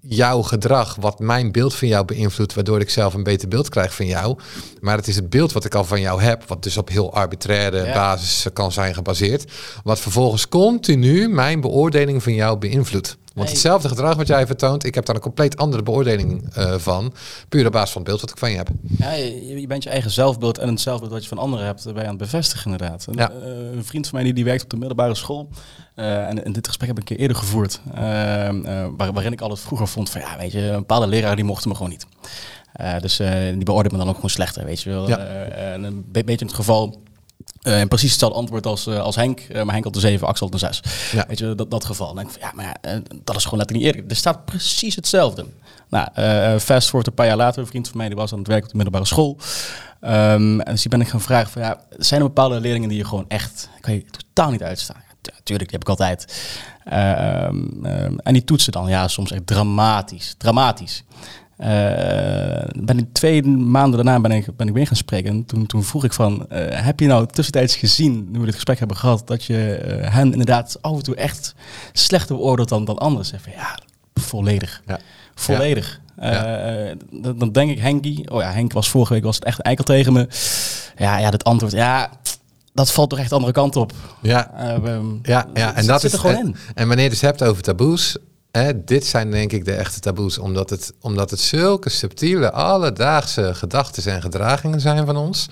jouw 0.00 0.42
gedrag 0.42 0.96
wat 1.00 1.18
mijn 1.18 1.52
beeld 1.52 1.74
van 1.74 1.88
jou 1.88 2.04
beïnvloedt, 2.04 2.54
waardoor 2.54 2.80
ik 2.80 2.90
zelf 2.90 3.14
een 3.14 3.22
beter 3.22 3.48
beeld 3.48 3.68
krijg 3.68 3.94
van 3.94 4.06
jou. 4.06 4.38
Maar 4.80 4.96
het 4.96 5.08
is 5.08 5.16
het 5.16 5.30
beeld 5.30 5.52
wat 5.52 5.64
ik 5.64 5.74
al 5.74 5.84
van 5.84 6.00
jou 6.00 6.22
heb, 6.22 6.44
wat 6.46 6.62
dus 6.62 6.76
op 6.76 6.88
heel 6.88 7.12
arbitraire 7.14 7.84
Ja. 7.84 7.92
basis 7.94 8.46
kan 8.52 8.72
zijn 8.72 8.94
gebaseerd, 8.94 9.52
wat 9.84 10.00
vervolgens 10.00 10.48
continu 10.48 11.28
mijn 11.28 11.60
beoordeling 11.60 12.22
van 12.22 12.34
jou 12.34 12.58
beïnvloedt. 12.58 13.16
Want 13.34 13.48
hetzelfde 13.48 13.88
gedrag 13.88 14.16
wat 14.16 14.26
jij 14.26 14.46
vertoont, 14.46 14.84
ik 14.84 14.94
heb 14.94 15.04
daar 15.06 15.14
een 15.14 15.20
compleet 15.22 15.56
andere 15.56 15.82
beoordeling 15.82 16.54
eh, 16.54 16.74
van, 16.78 17.12
puur 17.48 17.66
op 17.66 17.72
basis 17.72 17.90
van 17.90 18.00
het 18.00 18.10
beeld 18.10 18.20
wat 18.20 18.30
ik 18.30 18.38
van 18.38 18.50
je 18.50 18.56
heb. 18.56 18.68
Ja, 18.98 19.12
je, 19.12 19.60
je 19.60 19.66
bent 19.66 19.82
je 19.82 19.90
eigen 19.90 20.10
zelfbeeld 20.10 20.58
en 20.58 20.68
het 20.68 20.80
zelfbeeld 20.80 21.12
wat 21.12 21.22
je 21.22 21.28
van 21.28 21.38
anderen 21.38 21.66
hebt, 21.66 21.84
ben 21.84 21.94
je 21.94 22.00
aan 22.00 22.08
het 22.08 22.16
bevestigen 22.18 22.70
inderdaad. 22.70 23.06
Ja. 23.12 23.30
eh, 23.30 23.46
een 23.76 23.84
vriend 23.84 24.06
van 24.08 24.14
mij 24.14 24.24
die, 24.24 24.34
die 24.34 24.44
werkt 24.44 24.62
op 24.62 24.70
de 24.70 24.76
middelbare 24.76 25.14
school. 25.14 25.48
eh, 25.94 26.28
en, 26.28 26.44
en 26.44 26.52
dit 26.52 26.66
gesprek 26.66 26.88
heb 26.88 26.98
ik 26.98 27.02
een 27.10 27.16
keer 27.16 27.22
eerder 27.22 27.36
gevoerd. 27.36 27.80
eh, 27.94 28.48
eh, 28.48 28.88
waar- 28.96 29.12
waarin 29.12 29.32
ik 29.32 29.40
altijd 29.40 29.60
vroeger 29.60 29.88
vond 29.88 30.10
van 30.10 30.20
ja, 30.20 30.36
weet 30.38 30.52
je, 30.52 30.60
een 30.60 30.76
bepaalde 30.78 31.06
leraar 31.06 31.36
die 31.36 31.44
mochten 31.44 31.68
me 31.68 31.74
gewoon 31.74 31.90
niet. 31.90 32.06
Eh, 32.72 32.98
dus 32.98 33.18
eh, 33.18 33.30
die 33.54 33.64
beoordeelt 33.64 33.92
me 33.92 33.98
dan 33.98 34.08
ook 34.08 34.14
gewoon 34.14 34.30
slechter, 34.30 34.64
weet 34.64 34.82
je 34.82 34.90
wel. 34.90 35.08
Ja. 35.08 35.18
Eh, 35.18 35.72
en 35.72 35.82
een 35.82 36.04
be- 36.08 36.24
beetje 36.24 36.40
in 36.40 36.46
het 36.46 36.54
geval. 36.54 37.00
Eh, 37.62 37.80
en 37.80 37.88
precies 37.88 38.10
hetzelfde 38.10 38.38
antwoord 38.38 38.66
als, 38.66 38.86
eh, 38.86 39.00
als 39.00 39.16
Henk. 39.16 39.40
Eh, 39.40 39.62
maar 39.62 39.72
Henk 39.72 39.84
had 39.84 39.94
de 39.94 40.00
7, 40.00 40.26
Axel 40.26 40.48
had 40.50 40.60
de 40.60 40.66
6. 40.66 40.82
Ja. 41.12 41.24
Weet 41.28 41.38
je, 41.38 41.54
dat, 41.54 41.70
dat 41.70 41.84
geval. 41.84 42.06
Dan 42.06 42.16
denk 42.16 42.28
ik 42.28 42.40
van, 42.40 42.48
ja, 42.48 42.54
maar 42.54 42.64
ja, 42.64 43.00
dat 43.24 43.36
is 43.36 43.44
gewoon 43.44 43.58
letterlijk 43.58 43.72
niet 43.72 43.94
eerlijk. 43.94 44.10
Er 44.10 44.16
staat 44.16 44.44
precies 44.44 44.96
hetzelfde. 44.96 45.46
Nou, 45.88 46.08
eh 46.14 46.58
fast 46.58 46.86
forward 46.86 47.06
een 47.06 47.14
paar 47.14 47.26
jaar 47.26 47.36
later. 47.36 47.60
Een 47.60 47.66
vriend 47.66 47.88
van 47.88 47.96
mij 47.96 48.06
die 48.06 48.16
was 48.16 48.32
aan 48.32 48.38
het 48.38 48.48
werk 48.48 48.62
op 48.62 48.68
de 48.68 48.76
middelbare 48.76 49.06
school. 49.06 49.38
Ehm, 50.00 50.60
en 50.60 50.72
dus 50.72 50.80
die 50.80 50.90
ben 50.90 51.00
ik 51.00 51.08
gaan 51.08 51.20
vragen 51.20 51.50
van, 51.50 51.62
ja, 51.62 51.80
zijn 51.90 52.20
er 52.20 52.26
bepaalde 52.26 52.60
leerlingen 52.60 52.88
die 52.88 52.98
je 52.98 53.04
gewoon 53.04 53.24
echt, 53.28 53.68
kan 53.80 53.94
je 53.94 54.04
totaal 54.04 54.50
niet 54.50 54.62
uitstaan? 54.62 55.02
Ja, 55.22 55.32
tuurlijk, 55.42 55.70
die 55.70 55.78
heb 55.78 55.88
ik 55.88 55.88
altijd. 55.88 56.42
Ehm, 56.84 57.84
ehm, 57.84 58.16
en 58.18 58.32
die 58.32 58.44
toetsen 58.44 58.72
dan, 58.72 58.88
ja, 58.88 59.08
soms 59.08 59.30
echt 59.30 59.46
dramatisch. 59.46 60.34
Dramatisch. 60.38 61.04
Eh, 61.56 62.68
ben 62.84 62.98
ik 62.98 63.06
twee 63.12 63.42
maanden 63.42 64.04
daarna 64.04 64.20
ben 64.20 64.32
ik, 64.32 64.56
ben 64.56 64.68
ik 64.68 64.74
weer 64.74 64.86
gaan 64.86 64.96
spreken. 64.96 65.30
En 65.30 65.44
toen, 65.44 65.66
toen 65.66 65.84
vroeg 65.84 66.04
ik 66.04 66.12
van, 66.12 66.48
eh, 66.48 66.84
heb 66.84 67.00
je 67.00 67.06
nou 67.06 67.26
tussentijds 67.26 67.76
gezien, 67.76 68.28
nu 68.30 68.38
we 68.38 68.44
dit 68.44 68.54
gesprek 68.54 68.78
hebben 68.78 68.96
gehad, 68.96 69.26
dat 69.26 69.44
je 69.44 69.74
eh, 69.74 70.12
hen 70.12 70.32
inderdaad 70.32 70.78
af 70.80 70.96
en 70.96 71.02
toe 71.02 71.14
echt 71.14 71.54
slechter 71.92 72.36
beoordeelt 72.36 72.68
dan, 72.68 72.84
dan 72.84 72.98
anderen? 72.98 73.26
Zeg 73.26 73.42
van, 73.42 73.52
ja, 73.52 73.78
volledig. 74.14 74.82
Ja. 74.86 74.98
Volledig. 75.34 76.00
Dan, 77.10 77.38
dan 77.38 77.52
denk 77.52 77.70
ik, 77.70 77.78
Henkie, 77.78 78.30
oh 78.30 78.40
ja, 78.40 78.52
Henk 78.52 78.72
was 78.72 78.90
vorige 78.90 79.12
week 79.12 79.24
was 79.24 79.34
het 79.34 79.44
echt 79.44 79.58
een 79.58 79.64
eikel 79.64 79.84
tegen 79.84 80.12
me. 80.12 80.28
Ja, 80.96 81.18
ja, 81.18 81.30
dat 81.30 81.44
antwoord, 81.44 81.72
ja, 81.72 82.10
dat 82.74 82.92
valt 82.92 83.10
toch 83.10 83.18
echt 83.18 83.28
de 83.28 83.34
andere 83.34 83.52
kant 83.52 83.76
op. 83.76 83.92
Ja, 84.22 84.52
ehm, 84.56 85.06
ja, 85.22 85.46
ja. 85.54 85.74
en 85.74 85.86
dat 85.86 86.00
zit 86.00 86.12
is 86.12 86.18
er 86.18 86.24
gewoon 86.24 86.36
en, 86.36 86.46
in. 86.46 86.56
En 86.74 86.86
wanneer 86.86 87.04
je 87.04 87.10
het 87.10 87.20
dus 87.20 87.20
hebt 87.20 87.42
over 87.42 87.62
taboes, 87.62 88.16
hè, 88.52 88.84
dit 88.84 89.06
zijn 89.06 89.30
denk 89.30 89.52
ik 89.52 89.64
de 89.64 89.74
echte 89.74 90.00
taboes, 90.00 90.38
omdat 90.38 90.70
het, 90.70 90.92
omdat 91.00 91.30
het 91.30 91.40
zulke 91.40 91.88
subtiele, 91.88 92.52
alledaagse 92.52 93.54
gedachten 93.54 94.12
en 94.12 94.22
gedragingen 94.22 94.80
zijn 94.80 95.06
van 95.06 95.16
ons, 95.16 95.48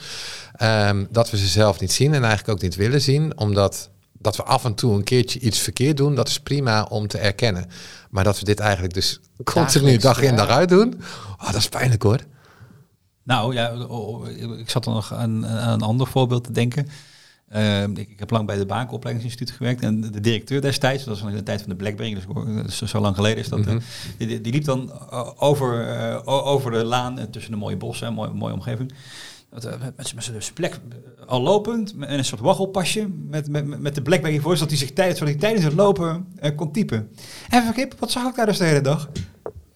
ehm, 0.52 1.04
dat 1.10 1.30
we 1.30 1.36
ze 1.36 1.46
zelf 1.46 1.80
niet 1.80 1.92
zien 1.92 2.14
en 2.14 2.24
eigenlijk 2.24 2.48
ook 2.48 2.62
niet 2.62 2.76
willen 2.76 3.00
zien, 3.00 3.38
omdat 3.38 3.90
dat 4.12 4.36
we 4.36 4.42
af 4.42 4.64
en 4.64 4.74
toe 4.74 4.94
een 4.94 5.04
keertje 5.04 5.40
iets 5.40 5.58
verkeerd 5.58 5.96
doen, 5.96 6.14
dat 6.14 6.28
is 6.28 6.40
prima 6.40 6.82
om 6.82 7.06
te 7.06 7.18
erkennen. 7.18 7.66
Maar 8.10 8.24
dat 8.24 8.38
we 8.38 8.44
dit 8.44 8.60
eigenlijk 8.60 8.94
dus 8.94 9.20
continu 9.44 9.96
dag 9.96 10.20
in 10.22 10.36
dag 10.36 10.48
uit 10.48 10.68
doen, 10.68 11.00
oh, 11.38 11.46
dat 11.46 11.54
is 11.54 11.68
pijnlijk 11.68 12.02
hoor. 12.02 12.20
Nou 13.22 13.54
ja, 13.54 13.70
ik 14.58 14.70
zat 14.70 14.86
er 14.86 14.92
nog 14.92 15.14
aan 15.14 15.44
een 15.44 15.80
ander 15.80 16.06
voorbeeld 16.06 16.44
te 16.44 16.52
denken. 16.52 16.88
Ehm, 17.50 17.90
ik, 17.96 18.08
ik 18.10 18.18
heb 18.18 18.30
lang 18.30 18.46
bij 18.46 18.56
de 18.56 18.66
Baanopleidingsinstituut 18.66 19.56
gewerkt 19.56 19.82
en 19.82 20.00
de, 20.00 20.10
de 20.10 20.20
directeur 20.20 20.60
destijds, 20.60 21.04
dat 21.04 21.12
was 21.14 21.22
nog 21.22 21.30
in 21.30 21.36
de 21.36 21.42
tijd 21.42 21.60
van 21.60 21.68
de 21.70 21.76
Blackberry, 21.76 22.14
dus, 22.14 22.24
dus 22.78 22.90
zo 22.90 23.00
lang 23.00 23.14
geleden 23.16 23.38
is 23.38 23.48
dat, 23.48 23.58
eh, 23.66 23.74
die, 24.18 24.26
die- 24.26 24.40
die 24.40 24.52
liep 24.52 24.64
dan 24.64 24.92
eh, 25.10 25.30
over, 25.36 25.86
eh, 25.88 26.20
over 26.26 26.70
de 26.70 26.84
laan 26.84 27.30
tussen 27.30 27.52
de 27.52 27.58
mooie 27.58 27.76
bossen, 27.76 28.06
een 28.06 28.14
mooie, 28.14 28.30
mooie 28.32 28.54
omgeving. 28.54 28.92
Dat, 29.50 29.64
met, 29.80 30.14
met, 30.14 30.24
zijn 30.24 30.54
plek 30.54 30.78
al 31.26 31.40
lopend, 31.40 31.96
met 31.96 32.08
een 32.10 32.24
soort 32.24 32.40
waggelpasje, 32.40 33.08
met, 33.28 33.48
met, 33.48 33.80
met 33.80 33.94
de 33.94 34.02
Blackberry 34.02 34.38
voor, 34.40 34.54
zodat 34.56 34.68
hij 34.70 34.78
zich 34.78 34.92
tijdens, 34.92 35.18
zodat 35.18 35.32
hij 35.32 35.42
tijdens 35.42 35.64
het 35.64 35.74
lopen 35.74 36.26
kon 36.56 36.72
typen. 36.72 37.08
En 37.48 37.64
vergip, 37.64 37.94
wat 37.98 38.10
zag 38.10 38.28
ik 38.28 38.34
daar 38.34 38.46
dus 38.46 38.58
de 38.58 38.64
hele 38.64 38.80
dag? 38.80 39.08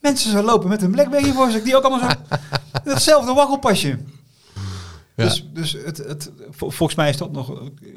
Mensen 0.01 0.31
zo 0.31 0.43
lopen 0.43 0.69
met 0.69 0.83
een 0.83 0.91
Blackberry 0.91 1.33
voor 1.33 1.51
zich, 1.51 1.63
die 1.63 1.77
ook 1.77 1.85
allemaal 1.85 2.11
zo... 2.11 2.17
Hetzelfde 2.93 3.33
waggelpasje. 3.33 3.99
Ja. 5.17 5.25
Dus, 5.25 5.47
dus 5.53 5.73
het, 5.73 5.97
het, 5.97 6.33
vol- 6.51 6.71
volgens 6.71 6.99
mij 6.99 7.09
is 7.09 7.17
dat 7.17 7.33
nog 7.33 7.49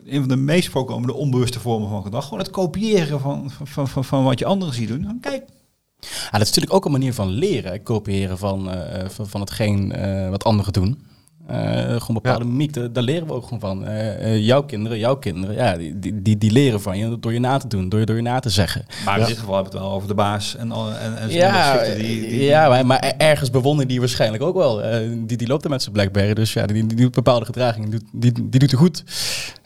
een 0.05 0.19
van 0.19 0.27
de 0.27 0.35
meest 0.35 0.69
voorkomende 0.69 1.13
onbewuste 1.13 1.59
vormen 1.59 1.89
van 1.89 2.03
gedrag. 2.03 2.23
Gewoon 2.23 2.39
het 2.39 2.49
kopiëren 2.49 3.19
van, 3.19 3.51
van, 3.63 3.87
van, 3.87 4.05
van 4.05 4.23
wat 4.23 4.39
je 4.39 4.45
anderen 4.45 4.73
ziet 4.73 4.87
doen. 4.87 5.17
Kijk, 5.21 5.43
Ja, 5.99 6.31
dat 6.31 6.41
is 6.41 6.47
natuurlijk 6.47 6.73
ook 6.73 6.85
een 6.85 6.91
manier 6.91 7.13
van 7.13 7.27
leren, 7.29 7.83
kopiëren 7.83 8.37
van, 8.37 8.71
eh, 8.71 9.09
van, 9.09 9.27
van 9.27 9.41
hetgeen 9.41 9.91
eh, 9.91 10.29
wat 10.29 10.43
anderen 10.43 10.73
doen. 10.73 11.01
Eh, 11.47 11.79
gewoon 11.79 12.21
bepaalde 12.21 12.45
Ja. 12.57 12.87
daar, 12.91 13.03
leren 13.03 13.27
we 13.27 13.33
ook 13.33 13.43
gewoon 13.43 13.59
van. 13.59 13.85
Eh, 13.85 14.33
eh, 14.33 14.45
jouw 14.45 14.63
kinderen, 14.63 14.97
jouw 14.97 15.15
kinderen, 15.15 15.55
ja, 15.55 15.77
die, 15.77 16.21
die, 16.21 16.37
die, 16.37 16.51
leren 16.51 16.81
van 16.81 16.97
je 16.97 17.19
door 17.19 17.33
je 17.33 17.39
na 17.39 17.57
te 17.57 17.67
doen, 17.67 17.89
door 17.89 17.99
je, 17.99 18.05
door 18.05 18.15
je 18.15 18.21
na 18.21 18.39
te 18.39 18.49
zeggen. 18.49 18.85
maar 19.05 19.19
in 19.19 19.25
dit 19.25 19.37
geval 19.37 19.53
hebben 19.53 19.71
we 19.71 19.77
het 19.77 19.87
wel 19.87 19.95
over 19.95 20.07
de 20.07 20.13
baas 20.13 20.55
en, 20.55 20.71
en, 20.71 21.17
en 21.17 21.29
Ja, 21.29 21.83
die, 21.83 21.95
die, 22.27 22.43
ja 22.43 22.69
maar, 22.69 22.85
maar 22.85 23.13
ergens 23.17 23.49
bewonderen 23.49 23.87
die 23.87 23.99
waarschijnlijk 23.99 24.43
ook 24.43 24.55
wel. 24.55 24.81
Die, 25.25 25.37
die 25.37 25.47
loopt 25.47 25.63
er 25.63 25.69
met 25.69 25.81
zijn 25.81 25.93
Blackberry, 25.93 26.33
dus 26.33 26.53
ja, 26.53 26.65
die, 26.65 26.85
die 26.85 26.97
doet 26.97 27.13
bepaalde 27.13 27.45
gedragingen, 27.45 27.89
die, 27.89 27.99
doet- 27.99 28.21
die, 28.21 28.49
die 28.49 28.59
doet 28.59 28.71
er 28.71 28.77
goed. 28.77 29.03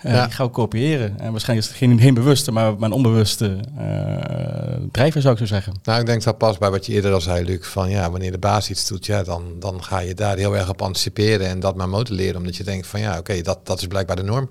Eh, 0.02 0.14
Ja. 0.14 0.26
Die 0.26 0.34
gaan 0.36 0.46
we 0.46 0.52
kopiëren. 0.52 1.20
En 1.20 1.32
waarschijnlijk 1.32 1.68
is 1.70 1.74
het 1.74 1.84
geen, 1.84 2.00
geen 2.00 2.14
bewuste, 2.14 2.52
maar 2.52 2.80
mijn 2.80 2.92
onbewuste 2.92 3.60
eh, 3.78 4.82
drijver 4.92 5.22
zou 5.22 5.34
ik 5.34 5.40
zo 5.40 5.46
zeggen. 5.46 5.74
Nou, 5.84 6.00
ik 6.00 6.06
denk 6.06 6.24
dat 6.24 6.38
past 6.38 6.60
bij 6.60 6.70
wat 6.70 6.86
je 6.86 6.94
eerder 6.94 7.14
al 7.14 7.22
zei, 7.22 7.46
Luc. 7.46 7.68
Van 7.68 7.90
ja, 7.90 8.12
wanneer 8.12 8.32
de 8.32 8.38
baas 8.38 8.70
iets 8.70 8.88
doet, 8.88 9.06
ja, 9.06 9.24
dan, 9.24 9.56
dan 9.60 9.84
ga 9.84 10.00
je 10.00 10.14
daar 10.14 10.38
heel 10.38 10.56
erg 10.56 10.70
op 10.70 10.82
anticiperen 10.82 11.48
en 11.48 11.60
dat 11.60 11.76
maar 11.76 11.90
modelleren. 11.90 12.36
Omdat 12.36 12.56
je 12.56 12.64
denkt 12.64 12.88
van 12.88 13.00
ja, 13.00 13.18
oké, 13.18 13.42
dat, 13.42 13.66
dat 13.66 13.82
is 13.82 13.88
blijkbaar 13.88 14.16
de 14.16 14.24
norm. 14.24 14.50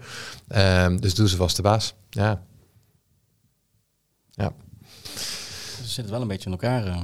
Ehm, 0.49 0.97
dus 0.97 1.15
doe 1.15 1.29
ze 1.29 1.37
was 1.37 1.55
de 1.55 1.63
baas. 1.63 1.95
Ja. 2.11 2.43
Ja. 4.31 4.53
Ze 5.83 5.87
zitten 5.89 6.13
wel 6.13 6.23
een 6.23 6.29
beetje 6.29 6.51
in 6.51 6.59
elkaar. 6.61 7.03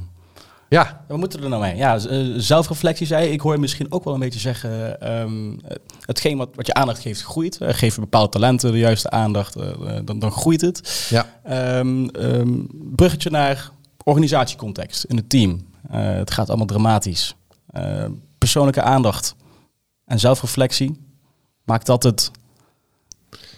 Ja, 0.69 1.03
Wat 1.07 1.17
moeten 1.17 1.39
we 1.39 1.43
er 1.45 1.51
nou 1.51 1.61
mee? 1.61 1.75
Ja, 1.75 1.97
eh, 1.97 2.25
zelfreflectie 2.37 3.07
zei. 3.07 3.29
Ik 3.31 3.41
hoor 3.41 3.53
je 3.53 3.59
misschien 3.59 3.91
ook 3.91 4.03
wel 4.03 4.13
een 4.13 4.19
beetje 4.19 4.39
zeggen... 4.39 5.01
ehm, 5.01 5.51
eh, 5.67 5.75
hetgeen 6.05 6.37
wat, 6.37 6.49
wat 6.55 6.67
je 6.67 6.73
aandacht 6.73 6.99
geeft, 6.99 7.21
groeit. 7.21 7.57
Eh, 7.61 7.73
geef 7.73 7.95
je 7.95 8.01
bepaalde 8.01 8.29
talenten 8.29 8.71
de 8.71 8.77
juiste 8.77 9.09
aandacht, 9.09 9.55
dan, 10.05 10.19
dan 10.19 10.31
groeit 10.31 10.61
het. 10.61 11.07
ja, 11.09 11.25
Ehm, 11.43 12.05
ehm, 12.07 12.59
bruggetje 12.69 13.29
naar 13.29 13.71
organisatiecontext 14.03 15.03
in 15.03 15.15
het 15.15 15.29
team. 15.29 15.65
Het 15.91 16.31
gaat 16.31 16.47
allemaal 16.47 16.65
dramatisch. 16.65 17.35
Persoonlijke 18.37 18.81
aandacht 18.81 19.35
en 20.05 20.19
zelfreflectie. 20.19 21.05
Maakt 21.63 21.85
dat 21.85 22.03
het 22.03 22.31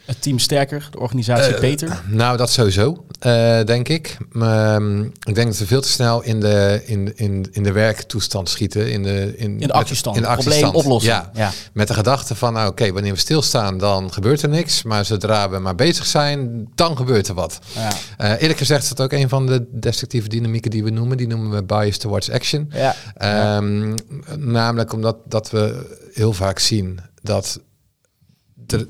Het 0.10 0.22
team 0.22 0.40
sterker, 0.40 0.88
de 0.92 1.00
organisatie 1.00 1.54
Eh, 1.54 1.60
beter. 1.60 2.02
Nou, 2.08 2.38
dat 2.38 2.50
sowieso, 2.50 3.06
eh, 3.20 3.64
denk 3.66 3.88
ik. 3.88 4.18
Ehm, 4.34 5.02
ik 5.04 5.36
denk 5.36 5.48
dat 5.48 5.58
we 5.58 5.66
veel 5.66 5.82
te 5.82 5.90
snel 5.90 6.24
in 6.24 6.40
de, 6.40 6.82
in, 6.86 7.18
in, 7.18 7.48
in 7.52 7.64
de 7.64 7.72
werktoestand 7.72 8.50
schieten. 8.50 8.92
In 8.92 9.04
de, 9.04 9.34
in, 9.38 9.60
In 9.62 9.68
de 9.68 9.74
actiestand. 9.74 10.16
In 10.16 10.22
de 10.22 10.28
Probleem 10.28 10.48
actiestand. 10.54 10.84
oplossen. 10.86 11.12
Ja, 11.12 11.30
Ja. 11.34 11.52
met 11.74 11.88
de 11.88 11.94
gedachte 11.94 12.36
van, 12.36 12.54
nou, 12.54 12.70
oké, 12.70 12.92
wanneer 12.92 13.14
we 13.14 13.20
stilstaan, 13.20 13.78
dan 13.78 14.14
gebeurt 14.14 14.42
er 14.42 14.50
niks. 14.50 14.84
Maar 14.84 15.06
zodra 15.06 15.50
we 15.50 15.60
maar 15.60 15.76
bezig 15.76 16.06
zijn, 16.06 16.68
dan 16.76 16.98
gebeurt 16.98 17.28
er 17.28 17.34
wat. 17.34 17.60
Ja. 17.76 17.90
Eh, 18.18 18.42
eerlijk 18.42 18.60
gezegd 18.60 18.84
is 18.84 18.90
dat 18.90 19.02
ook 19.02 19.12
een 19.12 19.30
van 19.30 19.46
de 19.46 19.66
destructieve 19.72 20.28
dynamieken 20.28 20.72
die 20.72 20.84
we 20.84 20.90
noemen. 20.90 21.18
Die 21.18 21.28
noemen 21.28 21.50
we 21.52 21.64
bias 21.64 21.98
towards 21.98 22.32
action. 22.32 22.72
Ja. 22.74 22.96
Ehm, 23.16 23.96
Namelijk 24.38 24.94
omdat 24.94 25.18
dat 25.26 25.50
we 25.50 25.98
heel 26.14 26.34
vaak 26.34 26.60
zien 26.60 27.00
dat 27.22 27.60
er, 28.68 28.86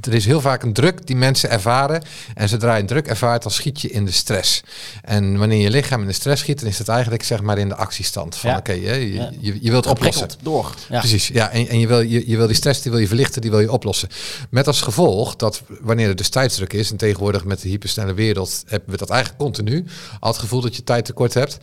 er 0.00 0.14
is 0.14 0.24
heel 0.24 0.40
vaak 0.40 0.62
een 0.62 0.72
druk 0.72 1.06
die 1.06 1.16
mensen 1.16 1.50
ervaren. 1.50 2.02
En 2.34 2.48
zodra 2.48 2.74
je 2.74 2.80
een 2.80 2.86
druk 2.86 3.06
ervaart, 3.06 3.42
dan 3.42 3.52
schiet 3.52 3.80
je 3.80 3.90
in 3.90 4.04
de 4.04 4.10
stress. 4.12 4.62
En 5.02 5.38
wanneer 5.38 5.60
je 5.60 5.70
lichaam 5.70 6.00
in 6.00 6.06
de 6.06 6.12
stress 6.12 6.42
schiet, 6.42 6.58
dan 6.60 6.68
is 6.68 6.78
het 6.78 6.88
eigenlijk 6.88 7.22
zeg 7.22 7.40
maar 7.42 7.58
in 7.58 7.68
de 7.68 7.74
actiestand. 7.74 8.36
Van 8.36 8.50
Ja. 8.50 8.56
oké, 8.56 8.72
hè, 8.72 8.94
je, 8.94 9.12
Ja. 9.14 9.30
je, 9.40 9.58
je 9.60 9.70
wilt 9.70 9.86
oplossen. 9.86 10.28
Door. 10.42 10.74
Ja. 10.88 10.98
Precies, 10.98 11.28
ja. 11.28 11.50
En, 11.50 11.68
en 11.68 11.78
je, 11.78 11.86
wil, 11.86 12.00
je, 12.00 12.28
je 12.28 12.36
wil 12.36 12.46
die 12.46 12.56
stress, 12.56 12.82
die 12.82 12.90
wil 12.90 13.00
je 13.00 13.06
verlichten, 13.06 13.40
die 13.40 13.50
wil 13.50 13.60
je 13.60 13.72
oplossen. 13.72 14.08
Met 14.50 14.66
als 14.66 14.80
gevolg 14.80 15.36
dat 15.36 15.62
wanneer 15.80 16.08
er 16.08 16.16
dus 16.16 16.28
tijdsdruk 16.28 16.72
is, 16.72 16.90
en 16.90 16.96
tegenwoordig 16.96 17.44
met 17.44 17.60
de 17.62 17.68
hypersnelle 17.68 18.14
wereld 18.14 18.62
hebben 18.66 18.90
we 18.90 18.96
dat 18.96 19.10
eigenlijk 19.10 19.40
continu, 19.40 19.84
al 20.20 20.30
het 20.30 20.40
gevoel 20.40 20.60
dat 20.60 20.76
je 20.76 20.84
tijd 20.84 21.04
tekort 21.04 21.34
hebt. 21.34 21.58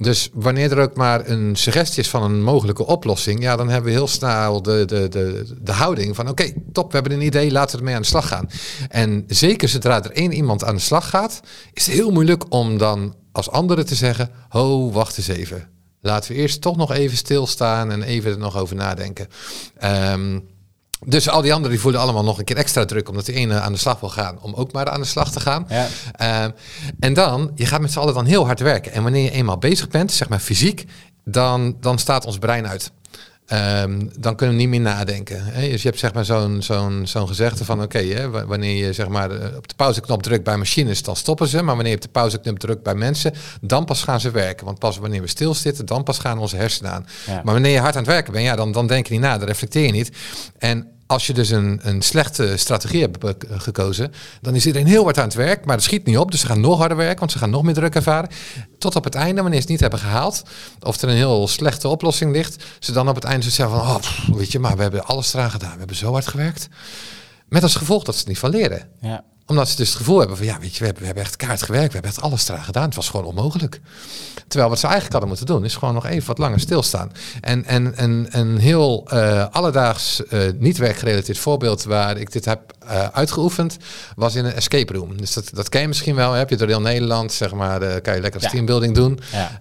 Dus 0.00 0.30
wanneer 0.32 0.72
er 0.72 0.82
ook 0.82 0.96
maar 0.96 1.28
een 1.28 1.56
suggestie 1.56 2.02
is 2.02 2.08
van 2.08 2.22
een 2.22 2.42
mogelijke 2.42 2.86
oplossing, 2.86 3.42
ja, 3.42 3.56
dan 3.56 3.68
hebben 3.68 3.90
we 3.90 3.96
heel 3.96 4.08
snel 4.08 4.62
de, 4.62 4.84
de, 4.84 5.08
de, 5.08 5.44
de 5.62 5.72
houding 5.72 6.16
van 6.16 6.28
oké, 6.28 6.52
top, 6.72 6.90
we 6.92 6.98
hebben 6.98 7.12
een 7.12 7.26
idee, 7.26 7.50
laten 7.50 7.72
we 7.72 7.78
ermee 7.78 7.94
aan 7.94 8.00
de 8.00 8.06
slag 8.06 8.28
gaan. 8.28 8.48
En 8.88 9.24
zeker 9.26 9.68
zodra 9.68 10.04
er 10.04 10.12
één 10.12 10.32
iemand 10.32 10.64
aan 10.64 10.74
de 10.74 10.80
slag 10.80 11.10
gaat, 11.10 11.40
is 11.72 11.86
het 11.86 11.94
heel 11.94 12.10
moeilijk 12.10 12.44
om 12.48 12.78
dan 12.78 13.14
als 13.32 13.50
andere 13.50 13.84
te 13.84 13.94
zeggen, 13.94 14.30
ho, 14.48 14.90
wacht 14.90 15.18
eens 15.18 15.28
even. 15.28 15.68
Laten 16.00 16.32
we 16.32 16.38
eerst 16.38 16.60
toch 16.60 16.76
nog 16.76 16.92
even 16.92 17.16
stilstaan 17.16 17.90
en 17.90 18.02
even 18.02 18.30
er 18.30 18.38
nog 18.38 18.56
over 18.56 18.76
nadenken. 18.76 19.28
Ehm, 19.78 20.38
dus 21.06 21.28
al 21.28 21.42
die 21.42 21.52
anderen 21.52 21.70
die 21.70 21.80
voelen 21.80 22.00
allemaal 22.00 22.24
nog 22.24 22.38
een 22.38 22.44
keer 22.44 22.56
extra 22.56 22.84
druk 22.84 23.08
omdat 23.08 23.26
de 23.26 23.32
ene 23.32 23.60
aan 23.60 23.72
de 23.72 23.78
slag 23.78 24.00
wil 24.00 24.08
gaan, 24.08 24.38
om 24.40 24.54
ook 24.54 24.72
maar 24.72 24.88
aan 24.88 25.00
de 25.00 25.06
slag 25.06 25.30
te 25.30 25.40
gaan. 25.40 25.66
Ja. 25.68 25.86
Ehm, 26.12 26.50
en 27.00 27.14
dan, 27.14 27.50
je 27.54 27.66
gaat 27.66 27.80
met 27.80 27.92
z'n 27.92 27.98
allen 27.98 28.14
dan 28.14 28.24
heel 28.24 28.46
hard 28.46 28.60
werken. 28.60 28.92
En 28.92 29.02
wanneer 29.02 29.22
je 29.22 29.30
eenmaal 29.30 29.58
bezig 29.58 29.88
bent, 29.88 30.12
zeg 30.12 30.28
maar 30.28 30.38
fysiek, 30.38 30.84
dan, 31.24 31.76
dan 31.80 31.98
staat 31.98 32.26
ons 32.26 32.38
brein 32.38 32.68
uit. 32.68 32.92
Ehm, 33.50 34.06
dan 34.18 34.36
kunnen 34.36 34.56
we 34.56 34.62
niet 34.62 34.70
meer 34.70 34.80
nadenken. 34.80 35.44
Hè? 35.44 35.68
Dus 35.68 35.82
je 35.82 35.88
hebt 35.88 36.00
zeg 36.00 36.12
maar 36.12 36.24
zo'n 36.24 36.62
zo'n 36.62 37.02
zo'n 37.04 37.28
gezegde 37.28 37.64
van 37.64 37.82
oké, 37.82 38.30
wanneer 38.46 38.86
je 38.86 38.92
zeg 38.92 39.08
maar 39.08 39.30
eh, 39.30 39.56
op 39.56 39.68
de 39.68 39.74
pauzeknop 39.74 40.22
drukt 40.22 40.44
bij 40.44 40.56
machines, 40.56 41.02
dan 41.02 41.16
stoppen 41.16 41.48
ze. 41.48 41.62
Maar 41.62 41.74
wanneer 41.74 41.92
je 41.92 41.96
op 41.96 42.02
de 42.02 42.08
pauzeknop 42.08 42.58
drukt 42.58 42.82
bij 42.82 42.94
mensen, 42.94 43.32
dan 43.60 43.84
pas 43.84 44.02
gaan 44.02 44.20
ze 44.20 44.30
werken. 44.30 44.66
Want 44.66 44.78
pas 44.78 44.98
wanneer 44.98 45.20
we 45.20 45.26
stilzitten, 45.26 45.86
dan 45.86 46.02
pas 46.02 46.18
gaan 46.18 46.38
onze 46.38 46.56
hersenen 46.56 46.92
aan. 46.92 47.06
Ja. 47.26 47.40
Maar 47.44 47.52
wanneer 47.52 47.72
je 47.72 47.78
hard 47.78 47.96
aan 47.96 48.02
het 48.02 48.10
werken 48.10 48.32
bent, 48.32 48.44
ja, 48.44 48.56
dan, 48.56 48.72
dan 48.72 48.86
denk 48.86 49.06
je 49.06 49.12
niet 49.12 49.22
na, 49.22 49.38
dan 49.38 49.48
reflecteer 49.48 49.86
je 49.86 49.92
niet. 49.92 50.10
En 50.58 50.86
als 51.10 51.26
je 51.26 51.32
dus 51.32 51.50
een, 51.50 51.80
een 51.82 52.02
slechte 52.02 52.56
strategie 52.56 53.00
hebt 53.00 53.18
gekozen, 53.48 54.12
dan 54.40 54.54
is 54.54 54.66
iedereen 54.66 54.88
heel 54.88 55.04
hard 55.04 55.18
aan 55.18 55.24
het 55.24 55.34
werk, 55.34 55.64
maar 55.64 55.74
het 55.74 55.84
schiet 55.84 56.06
niet 56.06 56.18
op. 56.18 56.30
Dus 56.30 56.40
ze 56.40 56.46
gaan 56.46 56.60
nog 56.60 56.78
harder 56.78 56.96
werken, 56.96 57.18
want 57.18 57.32
ze 57.32 57.38
gaan 57.38 57.50
nog 57.50 57.62
meer 57.62 57.74
druk 57.74 57.94
ervaren. 57.94 58.30
Tot 58.78 58.96
op 58.96 59.04
het 59.04 59.14
einde, 59.14 59.40
wanneer 59.42 59.60
ze 59.60 59.60
het 59.60 59.70
niet 59.70 59.80
hebben 59.80 59.98
gehaald, 59.98 60.42
of 60.80 61.02
er 61.02 61.08
een 61.08 61.14
heel 61.14 61.48
slechte 61.48 61.88
oplossing 61.88 62.32
ligt, 62.32 62.64
ze 62.78 62.92
dan 62.92 63.08
op 63.08 63.14
het 63.14 63.24
einde 63.24 63.50
zeggen 63.50 63.78
van, 63.78 63.86
oh, 63.86 64.36
weet 64.36 64.52
je, 64.52 64.58
maar 64.58 64.76
we 64.76 64.82
hebben 64.82 65.04
alles 65.04 65.34
eraan 65.34 65.50
gedaan, 65.50 65.72
we 65.72 65.78
hebben 65.78 65.96
zo 65.96 66.12
hard 66.12 66.26
gewerkt. 66.26 66.68
Met 67.48 67.62
als 67.62 67.74
gevolg 67.74 68.04
dat 68.04 68.14
ze 68.14 68.20
het 68.20 68.28
niet 68.28 68.38
van 68.38 68.50
leren 68.50 68.88
Ja. 69.00 69.24
Omdat 69.50 69.68
ze 69.68 69.76
dus 69.76 69.88
het 69.88 69.96
gevoel 69.96 70.18
hebben 70.18 70.36
van 70.36 70.46
ja, 70.46 70.58
weet 70.58 70.72
je, 70.72 70.78
we 70.78 70.84
hebben, 70.84 71.00
we 71.00 71.06
hebben 71.06 71.24
echt 71.24 71.36
kaart 71.36 71.62
gewerkt, 71.62 71.86
we 71.86 71.92
hebben 71.92 72.10
echt 72.10 72.20
alles 72.20 72.48
eraan 72.48 72.64
gedaan. 72.64 72.84
Het 72.84 72.94
was 72.94 73.08
gewoon 73.08 73.26
onmogelijk. 73.26 73.80
Terwijl 74.48 74.70
wat 74.70 74.78
ze 74.78 74.84
eigenlijk 74.86 75.12
hadden 75.12 75.28
moeten 75.28 75.46
doen, 75.46 75.64
is 75.64 75.76
gewoon 75.76 75.94
nog 75.94 76.06
even 76.06 76.26
wat 76.26 76.38
langer 76.38 76.60
stilstaan. 76.60 77.12
En, 77.40 77.64
en, 77.64 77.96
en 77.96 78.26
een 78.30 78.58
heel 78.58 79.06
eh, 79.08 79.46
alledaags, 79.50 80.26
eh, 80.26 80.40
niet 80.58 80.78
werkgerelateerd 80.78 81.38
voorbeeld 81.38 81.84
waar 81.84 82.16
ik 82.16 82.32
dit 82.32 82.44
heb 82.44 82.60
eh, 82.86 83.08
uitgeoefend, 83.12 83.76
was 84.16 84.34
in 84.34 84.44
een 84.44 84.52
escape 84.52 84.92
room. 84.92 85.16
Dus 85.16 85.32
dat, 85.32 85.50
dat 85.54 85.68
ken 85.68 85.80
je 85.80 85.88
misschien 85.88 86.14
wel. 86.14 86.32
Heb 86.32 86.50
je 86.50 86.56
door 86.56 86.68
heel 86.68 86.80
Nederland, 86.80 87.32
zeg 87.32 87.52
maar, 87.52 87.82
eh, 87.82 88.02
kan 88.02 88.14
je 88.14 88.20
lekker 88.20 88.40
als 88.40 88.50
Ja. 88.50 88.56
teambuilding 88.56 88.94
doen. 88.94 89.18
Ja. 89.32 89.58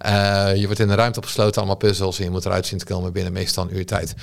Eh, 0.51 0.55
je 0.55 0.65
wordt 0.65 0.79
in 0.79 0.89
een 0.89 0.95
ruimte 0.95 1.19
opgesloten, 1.19 1.55
allemaal 1.57 1.75
puzzels. 1.77 2.17
En 2.17 2.23
je 2.23 2.29
moet 2.29 2.45
eruit 2.45 2.65
zien 2.65 2.79
te 2.79 2.85
komen 2.85 3.11
binnen 3.11 3.33
meestal 3.33 3.63
een 3.63 3.77
uur 3.77 3.85
tijd. 3.85 4.13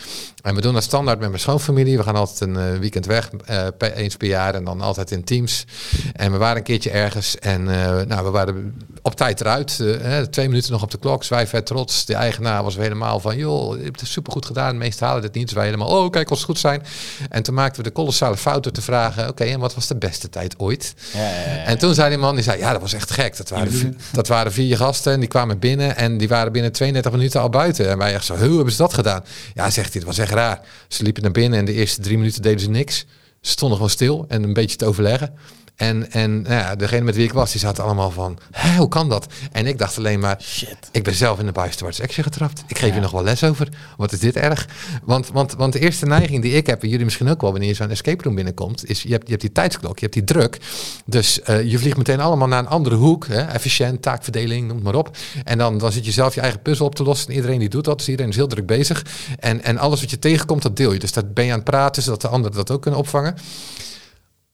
En 0.43 0.55
we 0.55 0.61
doen 0.61 0.75
dat 0.75 0.83
standaard 0.83 1.19
met 1.19 1.29
mijn 1.29 1.41
schoonfamilie. 1.41 1.97
We 1.97 2.03
gaan 2.03 2.17
altijd 2.17 2.41
een 2.41 2.57
eh, 2.57 2.79
weekend 2.79 3.07
weg, 3.07 3.31
per- 3.79 3.93
eens 3.93 4.17
per 4.17 4.29
jaar. 4.29 4.55
En 4.55 4.65
dan 4.65 4.81
altijd 4.81 5.11
in 5.11 5.25
teams. 5.25 5.65
En 6.13 6.33
we 6.33 6.39
waren 6.39 6.57
een 6.57 6.63
keertje 6.63 6.91
ergens. 6.91 7.39
En 7.39 7.65
nou, 8.09 8.25
we 8.25 8.31
waren 8.31 8.77
op 9.07 9.15
tijd 9.15 9.41
eruit. 9.41 9.81
eh, 9.81 10.19
twee 10.21 10.49
minuten 10.49 10.73
nog 10.73 10.83
op 10.83 10.91
de 10.91 10.99
klok. 10.99 11.25
Zwijf 11.25 11.49
vet 11.49 11.67
trots. 11.67 12.05
De 12.05 12.15
eigenaar 12.15 12.63
was 12.63 12.75
weer 12.75 12.85
helemaal 12.85 13.21
van... 13.21 13.37
joh, 13.37 13.77
je 13.79 13.85
hebt 13.85 14.01
het 14.01 14.09
supergoed 14.09 14.47
gedaan. 14.47 14.73
De 14.73 14.79
meesten 14.79 15.07
halen 15.07 15.23
dit 15.23 15.35
niet. 15.35 15.45
Dus 15.45 15.55
wij 15.55 15.65
helemaal... 15.65 15.89
oh, 15.89 16.11
kijk, 16.11 16.31
als 16.31 16.39
het 16.39 16.49
goed 16.49 16.59
zijn. 16.59 16.83
En 17.29 17.43
toen 17.43 17.55
maakten 17.55 17.83
we 17.83 17.89
de 17.89 17.95
kolossale 17.95 18.37
fout 18.37 18.63
door 18.63 18.73
te 18.73 18.83
vragen... 18.83 19.29
oké, 19.29 19.45
en 19.45 19.61
wat 19.61 19.75
was 19.75 19.87
de 19.87 19.97
beste 19.97 20.29
tijd 20.29 20.59
ooit? 20.59 20.95
Ja, 21.13 21.21
ja, 21.21 21.29
ja. 21.29 21.63
En 21.65 21.79
toen 21.79 21.95
zei 21.95 22.09
die 22.09 22.19
man, 22.19 22.35
die 22.35 22.45
zei, 22.45 22.59
ja, 22.59 22.73
dat 22.73 22.81
was 22.81 22.93
echt 22.93 23.11
gek. 23.11 23.37
Dat 23.37 23.49
waren, 23.49 23.99
dat 24.13 24.29
waren 24.29 24.53
vier 24.53 24.77
gasten 24.77 25.13
en 25.13 25.21
die 25.21 25.29
kwamen 25.29 25.59
binnen 25.59 25.97
en 25.97 26.19
die 26.19 26.29
waren 26.29 26.53
binnen 26.53 26.73
32 26.73 27.13
minuten 27.13 27.41
al 27.41 27.49
buiten. 27.49 27.91
En 27.91 27.99
wij 27.99 28.15
echt 28.15 28.25
zo, 28.25 28.37
hoe 28.37 28.55
hebben 28.57 28.73
ze 28.73 28.79
dat 28.79 28.95
gedaan? 28.95 29.25
Ja, 29.55 29.71
zegt 29.71 29.93
hij, 29.93 30.01
dat 30.01 30.17
was 30.17 30.19
echt 30.19 30.33
raar. 30.33 30.61
Ze 30.89 31.03
liepen 31.03 31.23
naar 31.23 31.33
binnen 31.33 31.59
en 31.59 31.65
de 31.65 31.73
eerste 31.73 32.01
drie 32.01 32.19
minuten 32.19 32.43
deden 32.43 32.61
ze 32.61 32.71
niks. 32.71 33.05
Ze 33.41 33.51
stonden 33.51 33.77
gewoon 33.77 33.93
stil 33.93 34.25
en 34.29 34.43
een 34.43 34.53
beetje 34.53 34.77
te 34.77 34.87
overleggen. 34.87 35.35
En, 35.77 36.11
en 36.13 36.43
nou 36.43 36.55
ja, 36.55 36.75
degene 36.77 37.05
met 37.05 37.15
wie 37.17 37.25
ik 37.25 37.33
was, 37.33 37.51
die 37.51 37.61
zaten 37.61 37.85
allemaal 37.85 38.11
van, 38.11 38.39
Hè, 38.51 38.77
hoe 38.77 38.89
kan 38.89 39.09
dat? 39.09 39.27
En 39.53 39.67
ik 39.67 39.79
dacht 39.79 39.99
alleen 39.99 40.21
maar, 40.21 40.39
Shit. 40.43 40.77
ik 40.93 41.03
ben 41.03 41.15
zelf 41.15 41.39
in 41.39 41.47
de 41.47 41.53
bias 41.53 41.77
towards 41.77 42.01
action 42.03 42.25
getrapt. 42.25 42.65
Ik 42.67 42.79
geef 42.79 42.89
Ja. 42.89 42.95
je 42.95 43.01
nog 43.01 43.11
wel 43.11 43.23
les 43.23 43.45
over. 43.45 43.69
Wat 43.97 44.13
is 44.13 44.19
dit 44.19 44.37
erg? 44.37 44.69
Want, 45.05 45.29
want, 45.33 45.55
want 45.55 45.73
de 45.73 45.79
eerste 45.79 46.07
neiging 46.07 46.43
die 46.43 46.53
ik 46.53 46.67
heb, 46.67 46.83
en 46.83 46.89
jullie 46.89 47.05
misschien 47.05 47.29
ook 47.29 47.41
wel, 47.41 47.51
wanneer 47.51 47.69
je 47.69 47.75
zo'n 47.75 47.91
escape 47.91 48.23
room 48.23 48.35
binnenkomt, 48.35 48.89
is 48.89 49.03
je 49.03 49.11
hebt, 49.11 49.23
je 49.25 49.31
hebt 49.31 49.41
die 49.43 49.53
tijdsklok, 49.53 49.95
je 49.95 50.01
hebt 50.01 50.13
die 50.13 50.25
druk. 50.25 50.59
Dus 51.07 51.43
eh, 51.43 51.63
je 51.71 51.79
vliegt 51.79 51.97
meteen 51.97 52.21
allemaal 52.21 52.49
naar 52.49 52.59
een 52.59 52.69
andere 52.69 52.97
hoek. 52.97 53.27
Hè? 53.27 53.41
Efficiënt, 53.43 54.03
taakverdeling, 54.03 54.67
noem 54.67 54.77
het 54.77 54.85
maar 54.85 54.95
op. 54.95 55.17
En 55.45 55.59
dan, 55.59 55.79
dan 55.79 55.93
zit 55.93 56.05
je 56.05 56.13
zelf 56.13 56.35
je 56.35 56.41
eigen 56.41 56.63
puzzel 56.63 56.87
op 56.87 56.95
te 56.95 57.03
lossen. 57.03 57.29
En 57.29 57.35
iedereen 57.35 57.59
die 57.59 57.69
doet 57.69 57.85
dat, 57.85 57.99
dus 57.99 58.09
iedereen 58.09 58.31
is 58.31 58.37
heel 58.37 58.47
druk 58.47 58.67
bezig. 58.67 59.05
En, 59.39 59.63
en 59.63 59.79
alles 59.79 60.01
wat 60.01 60.11
je 60.11 60.19
tegenkomt, 60.19 60.63
dat 60.63 60.77
deel 60.77 60.93
je. 60.93 60.99
Dus 60.99 61.13
dat 61.13 61.35
ben 61.35 61.45
je 61.45 61.51
aan 61.51 61.57
het 61.59 61.67
praten, 61.71 62.03
zodat 62.03 62.21
de 62.21 62.29
anderen 62.29 62.57
dat 62.57 62.71
ook 62.71 62.83
kunnen 62.83 63.01
opvangen. 63.01 63.35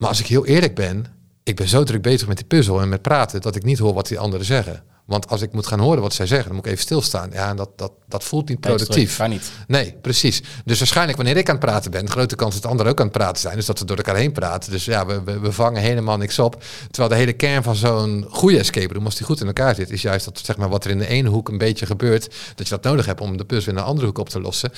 Maar 0.02 0.10
als 0.10 0.20
ik 0.20 0.26
heel 0.26 0.46
eerlijk 0.46 0.74
ben, 0.74 1.06
ik 1.42 1.56
ben 1.56 1.68
zo 1.68 1.84
druk 1.84 2.02
bezig 2.02 2.28
met 2.28 2.36
die 2.36 2.46
puzzel 2.46 2.80
en 2.80 2.88
met 2.88 3.02
praten 3.02 3.40
dat 3.40 3.56
ik 3.56 3.64
niet 3.64 3.78
hoor 3.78 3.94
wat 3.94 4.08
die 4.08 4.18
anderen 4.18 4.46
zeggen. 4.46 4.82
Want 5.12 5.28
als 5.28 5.42
ik 5.42 5.52
moet 5.52 5.66
gaan 5.66 5.80
horen 5.80 6.02
wat 6.02 6.14
zij 6.14 6.26
zeggen, 6.26 6.46
dan 6.46 6.56
moet 6.56 6.66
ik 6.66 6.72
even 6.72 6.84
stilstaan. 6.84 7.30
Ja, 7.32 7.48
en 7.48 7.56
dat, 7.56 7.70
dat, 7.76 7.92
dat 8.08 8.24
voelt 8.24 8.48
niet 8.48 8.60
productief. 8.60 9.16
Kan 9.16 9.30
niet. 9.30 9.50
Nee, 9.66 9.94
precies. 10.00 10.42
Dus 10.64 10.78
waarschijnlijk 10.78 11.16
wanneer 11.16 11.36
ik 11.36 11.48
aan 11.48 11.56
het 11.56 11.64
praten 11.64 11.90
ben, 11.90 12.10
grote 12.10 12.36
kans 12.36 12.54
dat 12.54 12.62
de 12.62 12.68
anderen 12.68 12.92
ook 12.92 12.98
aan 12.98 13.06
het 13.06 13.16
praten 13.16 13.40
zijn. 13.40 13.56
Dus 13.56 13.66
dat 13.66 13.78
we 13.78 13.84
door 13.84 13.96
elkaar 13.96 14.16
heen 14.16 14.32
praten. 14.32 14.70
Dus 14.70 14.84
ja, 14.84 15.06
we, 15.06 15.22
we, 15.22 15.40
we 15.40 15.52
vangen 15.52 15.82
helemaal 15.82 16.16
niks 16.16 16.38
op. 16.38 16.62
Terwijl 16.90 17.08
de 17.08 17.18
hele 17.18 17.32
kern 17.32 17.62
van 17.62 17.74
zo'n 17.76 18.26
goede 18.30 18.58
escape 18.58 18.94
room, 18.94 19.04
als 19.04 19.16
die 19.16 19.26
goed 19.26 19.40
in 19.40 19.46
elkaar 19.46 19.74
zit, 19.74 19.90
is 19.90 20.02
juist 20.02 20.24
dat 20.24 20.40
zeg 20.44 20.56
maar, 20.56 20.68
wat 20.68 20.84
er 20.84 20.90
in 20.90 20.98
de 20.98 21.06
ene 21.06 21.28
hoek 21.28 21.48
een 21.48 21.58
beetje 21.58 21.86
gebeurt, 21.86 22.34
dat 22.54 22.68
je 22.68 22.74
dat 22.74 22.84
nodig 22.84 23.06
hebt 23.06 23.20
om 23.20 23.36
de 23.36 23.44
puzzel 23.44 23.70
in 23.70 23.78
de 23.78 23.84
andere 23.84 24.06
hoek 24.06 24.18
op 24.18 24.28
te 24.28 24.40
lossen. 24.40 24.72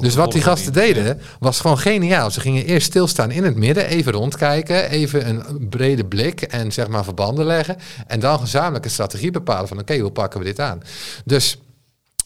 Dus 0.00 0.14
wat 0.14 0.32
die 0.32 0.42
gasten 0.42 0.72
deden, 0.72 1.20
was 1.38 1.60
gewoon 1.60 1.78
geniaal. 1.78 2.30
Ze 2.30 2.40
gingen 2.40 2.64
eerst 2.64 2.86
stilstaan 2.86 3.30
in 3.30 3.44
het 3.44 3.56
midden, 3.56 3.86
even 3.86 4.12
rondkijken, 4.12 4.90
even 4.90 5.28
een 5.28 5.68
brede 5.68 6.04
blik 6.04 6.42
en 6.42 6.72
zeg 6.72 6.88
maar 6.88 7.04
verbanden 7.04 7.44
leggen. 7.44 7.76
En 8.06 8.20
dan 8.20 8.38
gezamenlijk 8.38 8.84
een 8.84 8.90
strategie 8.90 9.30
bepalen 9.30 9.68
oké, 9.78 9.98
hoe 9.98 10.10
pakken 10.10 10.38
we 10.38 10.44
dit 10.44 10.60
aan? 10.60 10.82
Dus 11.24 11.58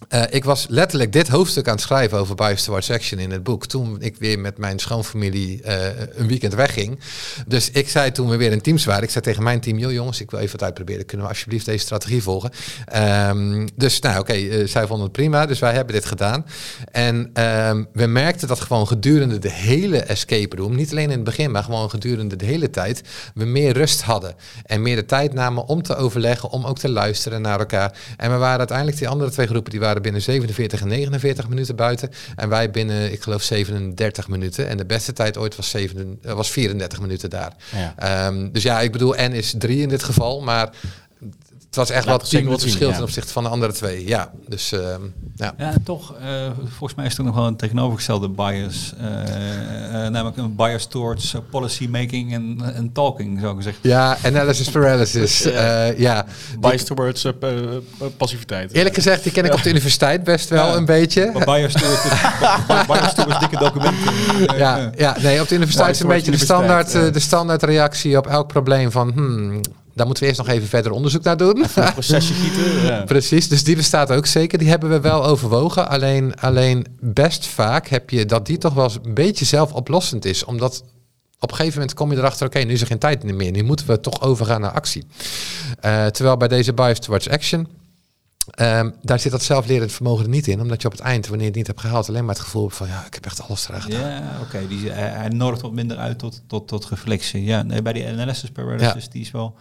eh, 0.09 0.23
ik 0.31 0.45
was 0.45 0.67
letterlijk 0.69 1.13
dit 1.13 1.29
hoofdstuk 1.29 1.67
aan 1.67 1.75
het 1.75 1.83
schrijven 1.83 2.19
over 2.19 2.35
Bias 2.35 2.65
Towards 2.65 2.91
Action 2.91 3.19
in 3.19 3.31
het 3.31 3.43
boek. 3.43 3.67
Toen 3.67 3.97
ik 4.01 4.17
weer 4.17 4.39
met 4.39 4.59
mijn 4.59 4.79
schoonfamilie 4.79 5.63
eh, 5.63 6.07
een 6.15 6.29
weekend 6.29 6.55
wegging. 6.55 6.99
Dus 7.47 7.71
ik 7.71 7.89
zei 7.89 8.13
toen 8.13 8.29
we 8.29 8.37
weer 8.37 8.53
in 8.53 8.61
teams 8.61 8.85
waren, 8.85 9.03
ik 9.03 9.11
zei 9.11 9.25
tegen 9.25 9.43
mijn 9.43 9.61
team, 9.61 9.79
joh 9.79 9.93
jongens, 9.93 10.21
ik 10.21 10.31
wil 10.31 10.41
even 10.41 10.53
wat 10.53 10.63
uitproberen. 10.63 11.07
Kunnen 11.07 11.27
we 11.27 11.33
alsjeblieft 11.33 11.65
deze 11.65 11.85
strategie 11.85 12.23
volgen? 12.23 12.51
Ehm, 12.87 13.67
dus 13.75 14.01
nou 14.01 14.19
oké, 14.19 14.33
eh, 14.33 14.67
zij 14.67 14.87
vonden 14.87 15.07
het 15.07 15.13
prima, 15.13 15.47
dus 15.47 15.59
wij 15.59 15.73
hebben 15.73 15.95
dit 15.95 16.05
gedaan. 16.05 16.47
En 16.93 17.31
ehm, 17.33 17.85
we 17.93 18.07
merkten 18.07 18.49
dat 18.49 18.61
gewoon 18.61 18.87
gedurende 18.87 19.39
de 19.39 19.53
hele 19.53 19.99
escape 19.99 20.57
room, 20.57 20.75
niet 20.75 20.91
alleen 20.91 21.11
in 21.11 21.11
het 21.11 21.25
begin, 21.25 21.51
maar 21.51 21.65
gewoon 21.65 21.91
gedurende 21.91 22.37
de 22.37 22.45
hele 22.45 22.71
tijd, 22.71 23.03
we 23.35 23.45
meer 23.45 23.73
rust 23.73 24.03
hadden. 24.03 24.35
En 24.65 24.83
meer 24.83 24.97
de 24.97 25.05
tijd 25.05 25.33
namen 25.33 25.67
om 25.67 25.83
te 25.83 25.97
overleggen, 25.97 26.51
om 26.51 26.65
ook 26.65 26.79
te 26.79 26.89
luisteren 26.89 27.43
naar 27.43 27.59
elkaar. 27.59 27.99
En 28.17 28.31
we 28.31 28.37
waren 28.37 28.59
uiteindelijk, 28.59 28.99
die 28.99 29.09
andere 29.09 29.31
twee 29.31 29.47
groepen, 29.47 29.71
die 29.71 29.81
waren 29.81 29.88
binnen 29.95 30.23
47 30.23 30.81
en 30.81 30.89
49 30.89 31.49
minuten 31.49 31.77
buiten. 31.77 32.11
En 32.37 32.49
wij 32.49 32.71
binnen, 32.71 33.13
ik 33.13 33.23
geloof, 33.23 33.43
37 33.43 34.29
minuten. 34.29 34.69
En 34.69 34.77
de 34.77 34.87
beste 34.87 35.13
tijd 35.13 35.37
ooit 35.37 35.57
was, 35.57 35.71
7, 35.71 36.19
eh, 36.23 36.33
was 36.33 36.51
34 36.51 37.01
minuten 37.01 37.31
daar. 37.31 37.53
Ja. 37.77 37.95
Ehm, 37.97 38.51
dus 38.53 38.63
ja, 38.63 38.81
ik 38.81 38.93
bedoel, 38.93 39.15
N 39.19 39.33
is 39.33 39.55
3 39.59 39.83
in 39.83 39.89
dit 39.89 40.03
geval, 40.03 40.41
maar 40.41 40.71
het 41.69 41.77
was 41.77 41.91
echt 41.91 42.05
wat 42.07 42.29
zien, 42.29 42.59
verschil 42.61 42.89
ja. 42.89 42.95
ten 42.95 43.03
opzichte 43.03 43.33
van 43.33 43.43
de 43.43 43.49
andere 43.49 43.73
twee. 43.73 44.07
Ja, 44.07 44.31
dus 44.49 44.73
ehm, 44.73 45.01
ja. 45.37 45.55
Ja, 45.59 45.73
toch, 45.85 46.15
eh, 46.21 46.27
volgens 46.65 46.95
mij 46.95 47.07
is 47.07 47.19
er 47.19 47.25
nog 47.25 47.35
wel 47.35 47.47
een 47.47 47.57
tegenovergestelde 47.57 48.29
bias. 48.29 48.93
eh, 49.01 50.05
eh, 50.05 50.13
namelijk 50.13 50.37
een 50.37 50.57
bias 50.57 50.87
towards 50.87 51.35
policy 51.51 51.87
making 51.91 52.33
en, 52.33 52.59
en 52.75 52.93
talking, 52.93 53.41
zou 53.41 53.57
ik 53.57 53.63
zeggen. 53.63 53.89
Ja, 53.89 54.17
analysis 54.25 54.71
paralysis. 54.71 55.39
Ja. 55.43 55.51
Eh, 55.87 55.99
ja. 55.99 56.25
Bias 56.61 56.83
towards 56.85 57.23
pa- 57.39 58.09
passiviteit. 58.17 58.73
Eerlijk 58.73 58.95
gezegd, 58.95 59.23
die 59.23 59.33
ken 59.33 59.45
ik 59.45 59.53
op 59.55 59.63
de 59.63 59.71
universiteit 59.71 60.25
best 60.25 60.49
wel 60.49 60.67
Ja. 60.67 60.75
een 60.75 60.85
beetje. 60.85 61.31
Maar 61.33 61.45
bias 61.45 61.73
towards, 61.73 62.03
bias 62.87 63.15
towards 63.15 63.39
dikke 63.39 63.57
documenten. 63.59 64.57
Ja, 64.57 64.91
ja, 64.97 65.17
nee, 65.21 65.41
op 65.41 65.49
de 65.49 65.55
universiteit 65.55 65.95
is 65.95 66.01
een 66.01 66.09
beetje 66.09 66.31
de 66.31 66.39
standaard, 66.39 66.91
de 66.93 67.19
standaard 67.21 67.63
reactie 67.63 68.17
op 68.17 68.27
elk 68.27 68.49
probleem 68.49 68.91
van... 68.91 69.13
Hmm, 69.13 69.61
daar 69.99 70.07
moeten 70.07 70.25
we 70.25 70.31
eerst 70.31 70.47
nog 70.47 70.55
even 70.57 70.69
verder 70.69 70.93
onderzoek 70.93 71.23
naar 71.23 71.37
doen. 71.37 71.65
Een 71.75 71.93
procesje 71.93 72.35
gieten. 72.35 72.67
Ja. 72.89 73.03
Precies, 73.05 73.49
dus 73.49 73.65
die 73.65 73.77
bestaat 73.77 74.11
ook 74.11 74.27
zeker. 74.27 74.59
Die 74.59 74.69
hebben 74.69 74.91
we 74.91 75.01
wel 75.01 75.25
overwogen. 75.25 75.89
Alleen, 75.89 76.41
alleen 76.41 76.87
best 77.01 77.47
vaak 77.47 77.89
heb 77.89 78.11
je 78.11 78.27
dat 78.27 78.47
die 78.47 78.59
toch 78.59 78.75
wel 78.75 78.85
eens 78.85 78.99
een 79.03 79.15
beetje 79.15 79.45
zelfoplossend 79.45 80.25
is. 80.25 80.45
Omdat 80.45 80.85
op 81.41 81.51
een 81.51 81.57
gegeven 81.57 81.79
moment 81.79 81.97
kom 81.97 82.11
je 82.11 82.17
erachter, 82.17 82.47
oké, 82.47 82.59
nu 82.59 82.73
is 82.73 82.81
er 82.81 82.87
geen 82.87 82.99
tijd 82.99 83.23
meer. 83.23 83.51
Nu 83.51 83.63
moeten 83.63 83.87
we 83.87 84.01
toch 84.01 84.23
overgaan 84.23 84.61
naar 84.61 84.71
actie. 84.71 85.05
Eh, 85.81 86.07
terwijl 86.07 86.37
bij 86.37 86.49
deze 86.49 86.73
bias 86.73 86.99
towards 86.99 87.29
action, 87.29 87.69
ehm, 88.51 88.91
daar 89.03 89.19
zit 89.19 89.33
dat 89.33 89.43
zelflerend 89.43 89.93
vermogen 89.93 90.25
er 90.25 90.31
niet 90.31 90.47
in. 90.47 90.61
Omdat 90.61 90.83
je 90.83 90.89
op 90.89 90.95
het 90.95 91.03
eind, 91.03 91.27
wanneer 91.27 91.43
je 91.43 91.51
het 91.51 91.59
niet 91.59 91.67
hebt 91.67 91.81
gehaald, 91.81 92.09
alleen 92.09 92.25
maar 92.25 92.35
het 92.35 92.45
gevoel 92.45 92.63
hebt 92.63 92.77
van, 92.77 92.87
ja, 92.87 93.05
ik 93.07 93.15
heb 93.15 93.25
echt 93.25 93.43
alles 93.43 93.69
eraan 93.69 93.83
gedaan. 93.83 94.11
Ja, 94.11 94.39
oké. 94.43 94.69
die 94.69 94.91
hij, 94.91 95.09
hij 95.09 95.29
nodigt 95.29 95.63
wat 95.63 95.73
minder 95.73 95.97
uit 95.97 96.19
tot, 96.19 96.43
tot, 96.47 96.69
tot 96.69 96.87
reflectie. 96.87 97.45
Ja, 97.45 97.63
nee, 97.63 97.83
bij 97.83 97.93
die 97.93 98.07
analysis 98.07 98.51
paralysis, 98.51 99.09
die 99.09 99.23
is 99.23 99.31
wel... 99.31 99.55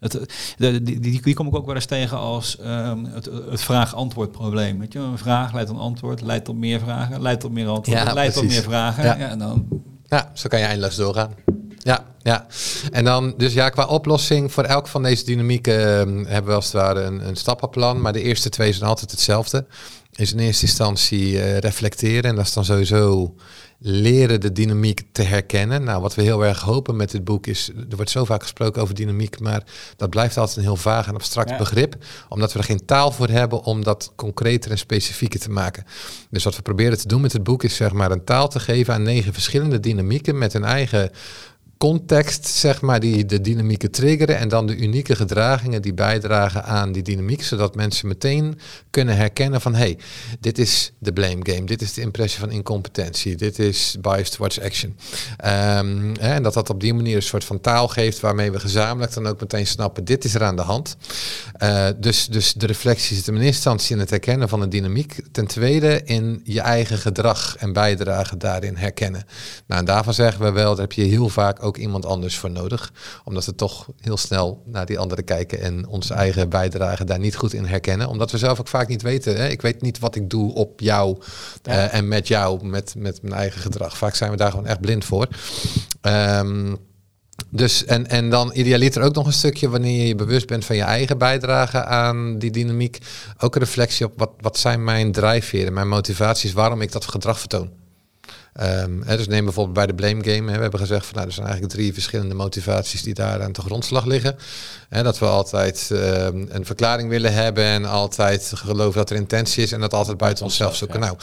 Het, 0.00 0.12
de, 0.56 0.82
die, 0.82 1.00
die, 1.00 1.22
die 1.22 1.34
kom 1.34 1.46
ik 1.46 1.54
ook 1.54 1.66
wel 1.66 1.74
eens 1.74 1.84
tegen 1.84 2.18
als 2.18 2.58
ehm, 2.58 3.04
het, 3.04 3.30
het 3.50 3.62
vraag-antwoord 3.62 4.32
probleem. 4.32 4.78
Weet 4.78 4.92
je, 4.92 4.98
een 4.98 5.18
vraag 5.18 5.52
leidt 5.52 5.68
tot 5.68 5.76
een 5.76 5.82
antwoord, 5.82 6.20
leidt 6.20 6.44
tot 6.44 6.56
meer 6.56 6.80
vragen, 6.80 7.22
leidt 7.22 7.40
tot 7.40 7.52
meer 7.52 7.68
antwoorden, 7.68 8.06
Ja, 8.06 8.12
leidt 8.12 8.34
tot 8.34 8.44
meer 8.48 8.62
vragen. 8.62 9.04
Ja. 9.04 9.16
Ja. 9.18 9.28
en 9.28 9.38
dan, 9.38 9.66
Ja, 10.06 10.30
zo 10.34 10.48
kan 10.48 10.58
je 10.58 10.64
eindeloos 10.64 10.96
doorgaan. 10.96 11.34
Ja, 11.82 12.04
ja. 12.22 12.46
En 12.90 13.04
dan, 13.04 13.34
dus 13.36 13.52
ja, 13.52 13.68
qua 13.68 13.86
oplossing 13.86 14.52
voor 14.52 14.64
elk 14.64 14.86
van 14.86 15.02
deze 15.02 15.24
dynamieken 15.24 15.98
ehm, 15.98 16.24
hebben 16.24 16.50
we 16.50 16.56
als 16.56 16.64
het 16.64 16.74
ware 16.74 17.00
een, 17.00 17.28
een 17.28 17.36
stappenplan. 17.36 18.00
Maar 18.00 18.12
de 18.12 18.22
eerste 18.22 18.48
twee 18.48 18.72
zijn 18.72 18.88
altijd 18.88 19.10
hetzelfde. 19.10 19.66
Is 20.14 20.32
in 20.32 20.38
eerste 20.38 20.66
instantie 20.66 21.40
eh, 21.40 21.58
reflecteren. 21.58 22.30
En 22.30 22.36
dat 22.36 22.46
is 22.46 22.52
dan 22.52 22.64
sowieso 22.64 23.34
leren 23.82 24.40
de 24.40 24.52
dynamiek 24.52 25.02
te 25.12 25.22
herkennen. 25.22 25.84
Nou, 25.84 26.00
wat 26.02 26.14
we 26.14 26.22
heel 26.22 26.44
erg 26.44 26.60
hopen 26.60 26.96
met 26.96 27.10
dit 27.10 27.24
boek 27.24 27.46
is, 27.46 27.68
er 27.90 27.96
wordt 27.96 28.10
zo 28.10 28.24
vaak 28.24 28.42
gesproken 28.42 28.82
over 28.82 28.94
dynamiek, 28.94 29.40
maar 29.40 29.62
dat 29.96 30.10
blijft 30.10 30.36
altijd 30.36 30.56
een 30.56 30.62
heel 30.62 30.76
vaag 30.76 31.06
en 31.06 31.14
abstract 31.14 31.50
Ja. 31.50 31.56
begrip, 31.56 31.96
omdat 32.28 32.52
we 32.52 32.58
er 32.58 32.64
geen 32.64 32.84
taal 32.84 33.10
voor 33.10 33.28
hebben 33.28 33.62
om 33.62 33.84
dat 33.84 34.12
concreter 34.16 34.70
en 34.70 34.78
specifieker 34.78 35.40
te 35.40 35.50
maken. 35.50 35.84
Dus 36.30 36.44
wat 36.44 36.56
we 36.56 36.62
proberen 36.62 36.98
te 36.98 37.08
doen 37.08 37.20
met 37.20 37.32
het 37.32 37.42
boek 37.42 37.62
is 37.64 37.76
zeg 37.76 37.92
maar 37.92 38.10
een 38.10 38.24
taal 38.24 38.48
te 38.48 38.60
geven 38.60 38.94
aan 38.94 39.02
negen 39.02 39.32
verschillende 39.32 39.80
dynamieken 39.80 40.38
met 40.38 40.54
een 40.54 40.64
eigen 40.64 41.10
context, 41.80 42.46
zeg 42.46 42.80
maar, 42.80 43.00
die 43.00 43.26
de 43.26 43.40
dynamieken 43.40 43.90
triggeren 43.90 44.38
en 44.38 44.48
dan 44.48 44.66
de 44.66 44.76
unieke 44.76 45.16
gedragingen 45.16 45.82
die 45.82 45.94
bijdragen 45.94 46.64
aan 46.64 46.92
die 46.92 47.02
dynamiek, 47.02 47.42
zodat 47.42 47.74
mensen 47.74 48.08
meteen 48.08 48.58
kunnen 48.90 49.16
herkennen 49.16 49.60
van, 49.60 49.74
hey, 49.74 49.98
dit 50.40 50.58
is 50.58 50.92
de 50.98 51.12
blame 51.12 51.38
game, 51.42 51.64
dit 51.64 51.82
is 51.82 51.92
de 51.92 52.00
impressie 52.00 52.40
van 52.40 52.50
incompetentie, 52.50 53.36
dit 53.36 53.58
is 53.58 53.96
bias 54.00 54.30
towards 54.30 54.60
action. 54.60 54.96
Ehm, 55.36 56.14
en 56.14 56.42
dat 56.42 56.54
dat 56.54 56.70
op 56.70 56.80
die 56.80 56.94
manier 56.94 57.16
een 57.16 57.22
soort 57.22 57.44
van 57.44 57.60
taal 57.60 57.88
geeft 57.88 58.20
waarmee 58.20 58.50
we 58.50 58.60
gezamenlijk 58.60 59.14
dan 59.14 59.26
ook 59.26 59.40
meteen 59.40 59.66
snappen, 59.66 60.04
dit 60.04 60.24
is 60.24 60.34
er 60.34 60.42
aan 60.42 60.56
de 60.56 60.62
hand. 60.62 60.96
Eh, 61.52 61.86
dus, 61.96 62.26
dus 62.26 62.52
de 62.52 62.66
reflectie 62.66 63.16
zit 63.16 63.26
in 63.26 63.32
eerste 63.34 63.46
instantie 63.46 63.94
in 63.94 64.00
het 64.00 64.10
herkennen 64.10 64.48
van 64.48 64.60
de 64.60 64.68
dynamiek. 64.68 65.20
Ten 65.32 65.46
tweede 65.46 66.00
in 66.04 66.40
je 66.44 66.60
eigen 66.60 66.98
gedrag 66.98 67.56
en 67.56 67.72
bijdrage 67.72 68.36
daarin 68.36 68.76
herkennen. 68.76 69.24
Nou, 69.66 69.80
en 69.80 69.86
daarvan 69.86 70.14
zeggen 70.14 70.44
we 70.44 70.50
wel, 70.50 70.70
daar 70.70 70.80
heb 70.80 70.92
je 70.92 71.02
heel 71.02 71.28
vaak 71.28 71.62
ook 71.62 71.68
iemand 71.76 72.06
anders 72.06 72.38
voor 72.38 72.50
nodig. 72.50 72.92
Omdat 73.24 73.44
we 73.44 73.54
toch 73.54 73.88
heel 74.00 74.16
snel 74.16 74.62
naar 74.66 74.86
die 74.86 74.98
anderen 74.98 75.24
kijken 75.24 75.60
en 75.60 75.86
onze 75.86 76.14
eigen 76.14 76.48
bijdrage 76.48 77.04
daar 77.04 77.18
niet 77.18 77.36
goed 77.36 77.52
in 77.52 77.64
herkennen. 77.64 78.08
Omdat 78.08 78.30
we 78.30 78.38
zelf 78.38 78.60
ook 78.60 78.68
vaak 78.68 78.88
niet 78.88 79.02
weten. 79.02 79.36
Hè? 79.36 79.48
Ik 79.48 79.62
weet 79.62 79.82
niet 79.82 79.98
wat 79.98 80.14
ik 80.14 80.30
doe 80.30 80.54
op 80.54 80.80
jou 80.80 81.18
eh, 81.62 81.94
en 81.94 82.08
met 82.08 82.28
jou, 82.28 82.66
met, 82.66 82.94
met 82.98 83.22
mijn 83.22 83.34
eigen 83.34 83.60
gedrag. 83.60 83.96
Vaak 83.96 84.14
zijn 84.14 84.30
we 84.30 84.36
daar 84.36 84.50
gewoon 84.50 84.66
echt 84.66 84.80
blind 84.80 85.04
voor. 85.04 85.28
Ehm, 86.00 86.74
dus 87.48 87.84
en, 87.84 88.08
en 88.08 88.30
dan 88.30 88.50
idealiter 88.54 89.02
ook 89.02 89.14
nog 89.14 89.26
een 89.26 89.32
stukje 89.32 89.68
wanneer 89.68 90.00
je 90.00 90.06
je 90.06 90.14
bewust 90.14 90.46
bent 90.46 90.64
van 90.64 90.76
je 90.76 90.82
eigen 90.82 91.18
bijdrage 91.18 91.84
aan 91.84 92.38
die 92.38 92.50
dynamiek. 92.50 92.98
Ook 93.38 93.54
een 93.54 93.60
reflectie 93.60 94.06
op 94.06 94.12
wat, 94.16 94.30
wat 94.40 94.58
zijn 94.58 94.84
mijn 94.84 95.12
drijfveren, 95.12 95.72
mijn 95.72 95.88
motivaties, 95.88 96.52
waarom 96.52 96.80
ik 96.80 96.92
dat 96.92 97.06
gedrag 97.06 97.38
vertoon. 97.38 97.79
Ehm, 98.60 99.02
hè, 99.04 99.16
dus 99.16 99.26
neem 99.26 99.44
bijvoorbeeld 99.44 99.76
bij 99.76 99.86
de 99.86 99.94
blame 99.94 100.24
game. 100.24 100.50
Hè, 100.50 100.56
we 100.56 100.62
hebben 100.62 100.80
gezegd 100.80 101.06
van 101.06 101.14
nou, 101.14 101.26
er 101.26 101.32
zijn 101.32 101.46
eigenlijk 101.46 101.76
drie 101.76 101.92
verschillende 101.92 102.34
motivaties 102.34 103.02
die 103.02 103.14
daar 103.14 103.42
aan 103.42 103.52
de 103.52 103.60
grondslag 103.60 104.04
liggen. 104.04 104.36
Hè, 104.88 105.02
dat 105.02 105.18
we 105.18 105.26
altijd 105.26 105.90
ehm, 105.92 106.46
een 106.48 106.64
verklaring 106.64 107.08
willen 107.08 107.32
hebben 107.32 107.64
en 107.64 107.84
altijd 107.84 108.52
geloven 108.54 108.98
dat 108.98 109.10
er 109.10 109.16
intentie 109.16 109.62
is 109.62 109.72
en 109.72 109.80
dat 109.80 109.94
altijd 109.94 110.16
buiten 110.16 110.44
onszelf 110.44 110.76
zoeken. 110.76 111.00
Nou, 111.00 111.16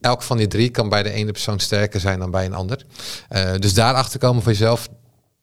elk 0.00 0.22
van 0.22 0.36
die 0.36 0.46
drie 0.46 0.70
kan 0.70 0.88
bij 0.88 1.02
de 1.02 1.10
ene 1.10 1.32
persoon 1.32 1.58
sterker 1.58 2.00
zijn 2.00 2.18
dan 2.18 2.30
bij 2.30 2.44
een 2.44 2.54
ander. 2.54 2.84
Eh, 3.28 3.50
dus 3.58 3.74
daarachter 3.74 4.18
komen 4.18 4.42
voor 4.42 4.52
jezelf, 4.52 4.88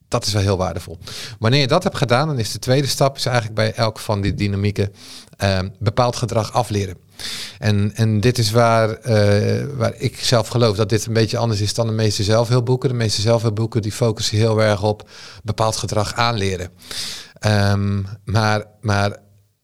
dat 0.09 0.25
is 0.25 0.33
wel 0.33 0.41
heel 0.41 0.57
waardevol. 0.57 0.97
Wanneer 1.39 1.59
je 1.59 1.67
dat 1.67 1.83
hebt 1.83 1.97
gedaan, 1.97 2.27
dan 2.27 2.39
is 2.39 2.51
de 2.51 2.59
tweede 2.59 2.87
stap 2.87 3.15
is 3.15 3.25
eigenlijk 3.25 3.55
bij 3.55 3.73
elk 3.73 3.99
van 3.99 4.21
die 4.21 4.33
dynamieken 4.33 4.93
ehm, 5.37 5.69
bepaald 5.79 6.15
gedrag 6.15 6.53
afleren. 6.53 6.97
En, 7.59 7.91
en 7.95 8.19
dit 8.19 8.37
is 8.37 8.51
waar, 8.51 8.89
eh, 8.89 9.65
waar 9.75 9.93
ik 9.95 10.19
zelf 10.19 10.47
geloof 10.47 10.75
dat 10.75 10.89
dit 10.89 11.05
een 11.05 11.13
beetje 11.13 11.37
anders 11.37 11.61
is 11.61 11.73
dan 11.73 11.87
de 11.87 11.93
meeste 11.93 12.23
zelfhulpboeken. 12.23 12.89
De 12.89 12.95
meeste 12.95 13.21
zelfhulpboeken 13.21 13.81
die 13.81 13.91
focussen 13.91 14.37
heel 14.37 14.61
erg 14.61 14.83
op 14.83 15.09
bepaald 15.43 15.75
gedrag 15.75 16.13
aanleren. 16.13 16.69
Ehm, 17.33 18.03
maar, 18.23 18.65
maar 18.81 19.17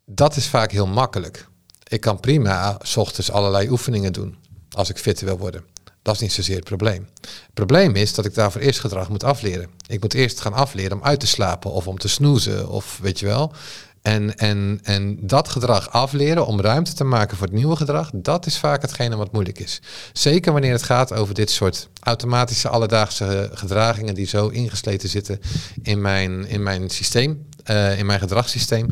dat 0.06 0.36
is 0.36 0.48
vaak 0.48 0.72
heel 0.72 0.88
makkelijk. 0.88 1.48
Ik 1.88 2.02
kan 2.02 2.20
prima 2.20 2.78
s 2.82 2.98
ochtends 2.98 3.32
allerlei 3.32 3.70
oefeningen 3.70 4.14
doen 4.14 4.38
als 4.72 4.90
ik 4.90 4.98
fitter 4.98 5.26
wil 5.26 5.38
worden. 5.38 5.64
Dat 6.06 6.16
is 6.16 6.22
niet 6.22 6.34
zozeer 6.34 6.56
het 6.56 6.64
probleem. 6.64 7.08
Het 7.22 7.54
probleem 7.54 7.96
is 7.96 8.14
dat 8.14 8.26
ik 8.26 8.34
daarvoor 8.34 8.62
eerst 8.62 8.80
gedrag 8.80 9.10
moet 9.10 9.24
afleren. 9.24 9.70
Ik 9.88 10.02
moet 10.02 10.14
eerst 10.14 10.40
gaan 10.40 10.54
afleren 10.54 10.98
om 10.98 11.04
uit 11.04 11.20
te 11.20 11.28
slapen 11.28 11.72
of 11.72 11.88
om 11.88 11.98
te 11.98 12.08
snoezen 12.08 12.70
of 12.70 13.00
weet 13.02 13.20
je 13.20 13.26
wel. 13.26 13.54
En, 14.02 14.36
en, 14.38 14.80
en 14.84 15.18
dat 15.22 15.50
gedrag 15.50 15.92
afleren 15.92 16.46
om 16.46 16.62
ruimte 16.62 16.94
te 16.94 17.04
maken 17.04 17.38
voor 17.38 17.46
het 17.46 17.56
nieuwe 17.56 17.76
gedrag, 17.76 18.10
dat 18.14 18.46
is 18.46 18.58
vaak 18.58 18.82
hetgene 18.82 19.16
wat 19.16 19.32
moeilijk 19.32 19.60
is. 19.60 19.82
Zeker 20.14 20.52
wanneer 20.52 20.72
het 20.72 20.84
gaat 20.84 21.14
over 21.14 21.34
dit 21.34 21.50
soort 21.50 21.90
automatische 22.00 22.70
alledaagse 22.70 23.50
gedragingen 23.54 24.16
die 24.16 24.28
zo 24.28 24.48
ingesleten 24.48 25.10
zitten 25.10 25.40
in 25.82 26.02
mijn, 26.02 26.48
in 26.48 26.64
mijn 26.64 26.90
systeem, 26.90 27.48
eh, 27.64 28.00
in 28.00 28.06
mijn 28.06 28.20
gedragssysteem, 28.20 28.92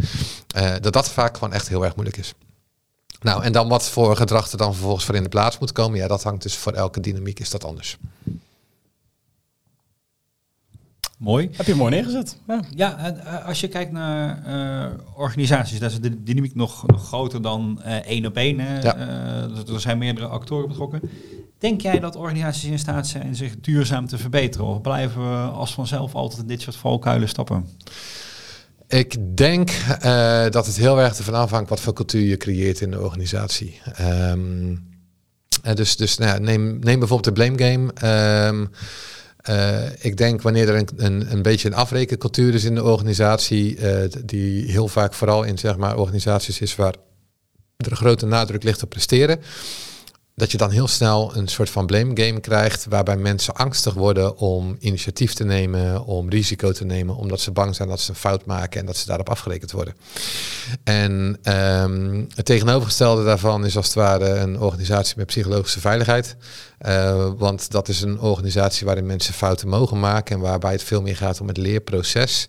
eh, 0.55 0.71
dat 0.81 0.93
dat 0.93 1.09
vaak 1.09 1.33
gewoon 1.37 1.53
echt 1.53 1.69
heel 1.69 1.83
erg 1.83 1.95
moeilijk 1.95 2.17
is. 2.17 2.33
Nou, 3.23 3.43
en 3.43 3.51
dan 3.51 3.67
wat 3.67 3.89
voor 3.89 4.15
gedrag 4.15 4.51
er 4.51 4.57
dan 4.57 4.73
vervolgens 4.73 5.05
voor 5.05 5.15
in 5.15 5.23
de 5.23 5.29
plaats 5.29 5.59
moet 5.59 5.71
komen, 5.71 5.99
ja, 5.99 6.07
dat 6.07 6.23
hangt 6.23 6.43
dus 6.43 6.55
voor 6.55 6.73
elke 6.73 6.99
dynamiek 6.99 7.39
is 7.39 7.49
dat 7.49 7.65
anders. 7.65 7.97
mooi. 11.17 11.49
Heb 11.53 11.65
je 11.65 11.75
mooi 11.75 11.91
neergezet. 11.91 12.37
Ja. 12.47 12.61
Ja, 12.75 12.97
en, 12.97 13.25
eh, 13.25 13.45
als 13.45 13.59
je 13.59 13.67
kijkt 13.67 13.91
naar 13.91 14.43
eh, 14.45 14.91
organisaties, 15.15 15.79
daar 15.79 15.89
is 15.89 15.99
de 15.99 16.23
dynamiek 16.23 16.55
nog, 16.55 16.87
nog 16.87 17.05
groter 17.05 17.41
dan 17.41 17.81
eh, 17.83 17.95
één 17.95 18.25
op 18.25 18.35
één. 18.35 18.59
hè. 18.59 18.81
Ja. 18.81 18.95
Eh, 18.95 19.73
er 19.73 19.79
zijn 19.79 19.97
meerdere 19.97 20.27
actoren 20.27 20.67
betrokken. 20.67 21.01
Denk 21.57 21.81
jij 21.81 21.99
dat 21.99 22.15
organisaties 22.15 22.69
in 22.69 22.79
staat 22.79 23.07
zijn 23.07 23.35
zich 23.35 23.59
duurzaam 23.59 24.07
te 24.07 24.17
verbeteren? 24.17 24.67
Of 24.67 24.81
blijven 24.81 25.21
we 25.29 25.47
als 25.47 25.73
vanzelf 25.73 26.15
altijd 26.15 26.41
in 26.41 26.47
dit 26.47 26.61
soort 26.61 26.75
valkuilen 26.75 27.29
stappen? 27.29 27.67
Ik 28.87 29.37
denk 29.37 29.69
eh, 29.69 30.49
dat 30.49 30.65
het 30.65 30.75
heel 30.75 30.99
erg 30.99 31.17
ervan 31.17 31.33
afhangt 31.33 31.69
wat 31.69 31.79
voor 31.79 31.93
cultuur 31.93 32.21
je 32.21 32.37
creëert 32.37 32.81
in 32.81 32.91
de 32.91 32.99
organisatie. 32.99 33.81
Ehm, 33.95 34.75
eh, 35.63 35.75
dus 35.75 35.95
dus 35.95 36.17
nou 36.17 36.39
neem, 36.39 36.79
neem 36.79 36.99
bijvoorbeeld 36.99 37.23
de 37.23 37.43
blame 37.43 37.63
game. 37.63 37.93
Ehm, 37.93 38.65
eh, 39.37 40.05
ik 40.05 40.17
denk 40.17 40.41
wanneer 40.41 40.69
er 40.69 40.75
een, 40.75 40.87
een, 40.95 41.31
een 41.31 41.41
beetje 41.41 41.67
een 41.67 41.75
afrekencultuur 41.75 42.53
is 42.53 42.63
in 42.63 42.75
de 42.75 42.83
organisatie, 42.83 43.77
die 44.25 44.71
heel 44.71 44.87
vaak 44.87 45.13
vooral 45.13 45.43
in 45.43 45.57
zeg 45.57 45.77
maar, 45.77 45.97
organisaties 45.97 46.61
is 46.61 46.75
waar 46.75 46.95
er 47.77 47.91
een 47.91 47.97
grote 47.97 48.25
nadruk 48.25 48.63
ligt 48.63 48.83
op 48.83 48.89
presteren, 48.89 49.39
dat 50.35 50.51
je 50.51 50.57
dan 50.57 50.69
heel 50.69 50.87
snel 50.87 51.35
een 51.35 51.47
soort 51.47 51.69
van 51.69 51.85
blame 51.85 52.23
game 52.23 52.39
krijgt, 52.39 52.85
waarbij 52.89 53.17
mensen 53.17 53.53
angstig 53.53 53.93
worden 53.93 54.37
om 54.37 54.75
initiatief 54.79 55.33
te 55.33 55.43
nemen, 55.43 56.05
om 56.05 56.29
risico 56.29 56.71
te 56.71 56.85
nemen, 56.85 57.15
omdat 57.15 57.39
ze 57.39 57.51
bang 57.51 57.75
zijn 57.75 57.89
dat 57.89 57.99
ze 57.99 58.09
een 58.09 58.15
fout 58.15 58.45
maken 58.45 58.79
en 58.79 58.85
dat 58.85 58.97
ze 58.97 59.05
daarop 59.05 59.29
afgerekend 59.29 59.71
worden. 59.71 59.95
En 60.83 61.37
ehm, 61.43 62.23
het 62.35 62.45
tegenovergestelde 62.45 63.23
daarvan 63.23 63.65
is 63.65 63.75
als 63.77 63.85
het 63.85 63.95
ware 63.95 64.29
een 64.29 64.59
organisatie 64.59 65.13
met 65.17 65.25
psychologische 65.25 65.79
veiligheid. 65.79 66.35
Uh, 66.85 67.29
want 67.37 67.71
dat 67.71 67.87
is 67.87 68.01
een 68.01 68.19
organisatie 68.19 68.85
waarin 68.85 69.05
mensen 69.05 69.33
fouten 69.33 69.67
mogen 69.67 69.99
maken 69.99 70.35
en 70.35 70.41
waarbij 70.41 70.71
het 70.71 70.83
veel 70.83 71.01
meer 71.01 71.15
gaat 71.15 71.41
om 71.41 71.47
het 71.47 71.57
leerproces. 71.57 72.47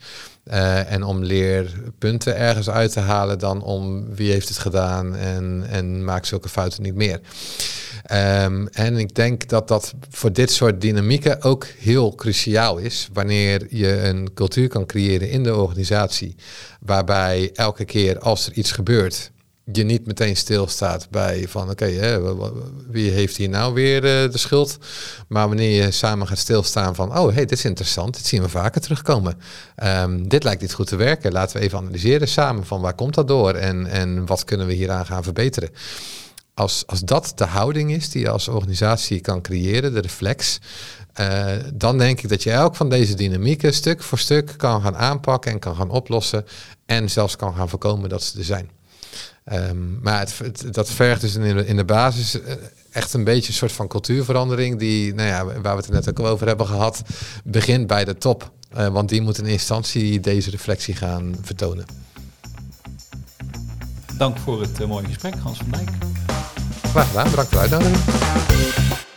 Uh, 0.50 0.92
en 0.92 1.02
om 1.02 1.22
leerpunten 1.22 2.36
ergens 2.36 2.70
uit 2.70 2.92
te 2.92 3.00
halen 3.00 3.38
dan 3.38 3.62
om 3.62 4.14
wie 4.14 4.30
heeft 4.30 4.48
het 4.48 4.58
gedaan 4.58 5.16
en, 5.16 5.64
en 5.68 6.04
maak 6.04 6.24
zulke 6.24 6.48
fouten 6.48 6.82
niet 6.82 6.94
meer. 6.94 7.20
Um, 8.12 8.68
en 8.68 8.96
ik 8.96 9.14
denk 9.14 9.48
dat 9.48 9.68
dat 9.68 9.94
voor 10.10 10.32
dit 10.32 10.50
soort 10.50 10.80
dynamieken 10.80 11.42
ook 11.42 11.66
heel 11.78 12.14
cruciaal 12.14 12.78
is. 12.78 13.08
Wanneer 13.12 13.66
je 13.70 14.02
een 14.02 14.34
cultuur 14.34 14.68
kan 14.68 14.86
creëren 14.86 15.30
in 15.30 15.42
de 15.42 15.54
organisatie. 15.54 16.34
Waarbij 16.80 17.50
elke 17.54 17.84
keer 17.84 18.18
als 18.18 18.46
er 18.46 18.52
iets 18.52 18.72
gebeurt, 18.72 19.30
je 19.72 19.82
niet 19.84 20.06
meteen 20.06 20.36
stilstaat 20.36 21.10
bij 21.10 21.48
van 21.48 21.70
oké, 21.70 22.20
wie 22.90 23.10
heeft 23.10 23.36
hier 23.36 23.48
nou 23.48 23.74
weer 23.74 23.96
uh, 23.96 24.32
de 24.32 24.38
schuld? 24.38 24.78
Maar 25.28 25.48
wanneer 25.48 25.84
je 25.84 25.90
samen 25.90 26.26
gaat 26.26 26.38
stilstaan 26.38 26.94
van 26.94 27.18
oh 27.18 27.34
hey, 27.34 27.44
dit 27.44 27.52
is 27.52 27.64
interessant, 27.64 28.14
dit 28.14 28.26
zien 28.26 28.42
we 28.42 28.48
vaker 28.48 28.80
terugkomen. 28.80 29.38
Um, 29.84 30.28
dit 30.28 30.44
lijkt 30.44 30.60
niet 30.60 30.74
goed 30.74 30.86
te 30.86 30.96
werken. 30.96 31.32
Laten 31.32 31.56
we 31.56 31.62
even 31.62 31.78
analyseren 31.78 32.28
samen 32.28 32.66
van 32.66 32.80
waar 32.80 32.94
komt 32.94 33.14
dat 33.14 33.28
door 33.28 33.54
en, 33.54 33.86
en 33.86 34.26
wat 34.26 34.44
kunnen 34.44 34.66
we 34.66 34.72
hieraan 34.72 35.06
gaan 35.06 35.22
verbeteren. 35.22 35.70
Als, 36.54 36.86
als 36.86 37.00
dat 37.00 37.32
de 37.34 37.44
houding 37.44 37.92
is 37.92 38.10
die 38.10 38.22
je 38.22 38.30
als 38.30 38.48
organisatie 38.48 39.20
kan 39.20 39.42
creëren, 39.42 39.94
de 39.94 40.00
reflex, 40.00 40.58
uh, 41.20 41.46
dan 41.74 41.98
denk 41.98 42.20
ik 42.20 42.28
dat 42.28 42.42
je 42.42 42.50
elk 42.50 42.76
van 42.76 42.88
deze 42.88 43.14
dynamieken 43.14 43.74
stuk 43.74 44.02
voor 44.02 44.18
stuk 44.18 44.54
kan 44.56 44.82
gaan 44.82 44.96
aanpakken 44.96 45.52
en 45.52 45.58
kan 45.58 45.76
gaan 45.76 45.90
oplossen 45.90 46.44
en 46.86 47.10
zelfs 47.10 47.36
kan 47.36 47.54
gaan 47.54 47.68
voorkomen 47.68 48.08
dat 48.08 48.22
ze 48.22 48.38
er 48.38 48.44
zijn. 48.44 48.70
Um, 49.52 49.98
maar 50.02 50.18
het, 50.18 50.64
dat 50.70 50.90
vergt 50.90 51.20
dus 51.20 51.34
in 51.34 51.56
de, 51.56 51.66
in 51.66 51.76
de 51.76 51.84
basis 51.84 52.40
eh, 52.40 52.54
echt 52.90 53.12
een 53.12 53.24
beetje 53.24 53.48
een 53.48 53.54
soort 53.54 53.72
van 53.72 53.88
cultuurverandering 53.88 54.78
die, 54.78 55.14
nou 55.14 55.28
ja, 55.28 55.44
waar 55.60 55.76
we 55.76 55.82
het 55.82 55.90
net 55.90 56.08
ook 56.08 56.20
over 56.20 56.46
hebben 56.46 56.66
gehad, 56.66 57.02
begint 57.44 57.86
bij 57.86 58.04
de 58.04 58.18
top. 58.18 58.52
Uh, 58.76 58.88
want 58.88 59.08
die 59.08 59.22
moet 59.22 59.38
in 59.38 59.46
instantie 59.46 60.20
deze 60.20 60.50
reflectie 60.50 60.94
gaan 60.94 61.36
vertonen. 61.42 61.84
Dank 64.16 64.38
voor 64.38 64.60
het 64.60 64.80
uh, 64.80 64.86
mooie 64.86 65.06
gesprek, 65.06 65.34
Hans 65.34 65.58
van 65.58 65.70
Dijk. 65.70 65.90
Graag 66.82 67.08
gedaan, 67.08 67.30
bedankt 67.30 67.50
voor 67.50 67.68
de 67.68 67.74
uitnodiging. 67.76 69.12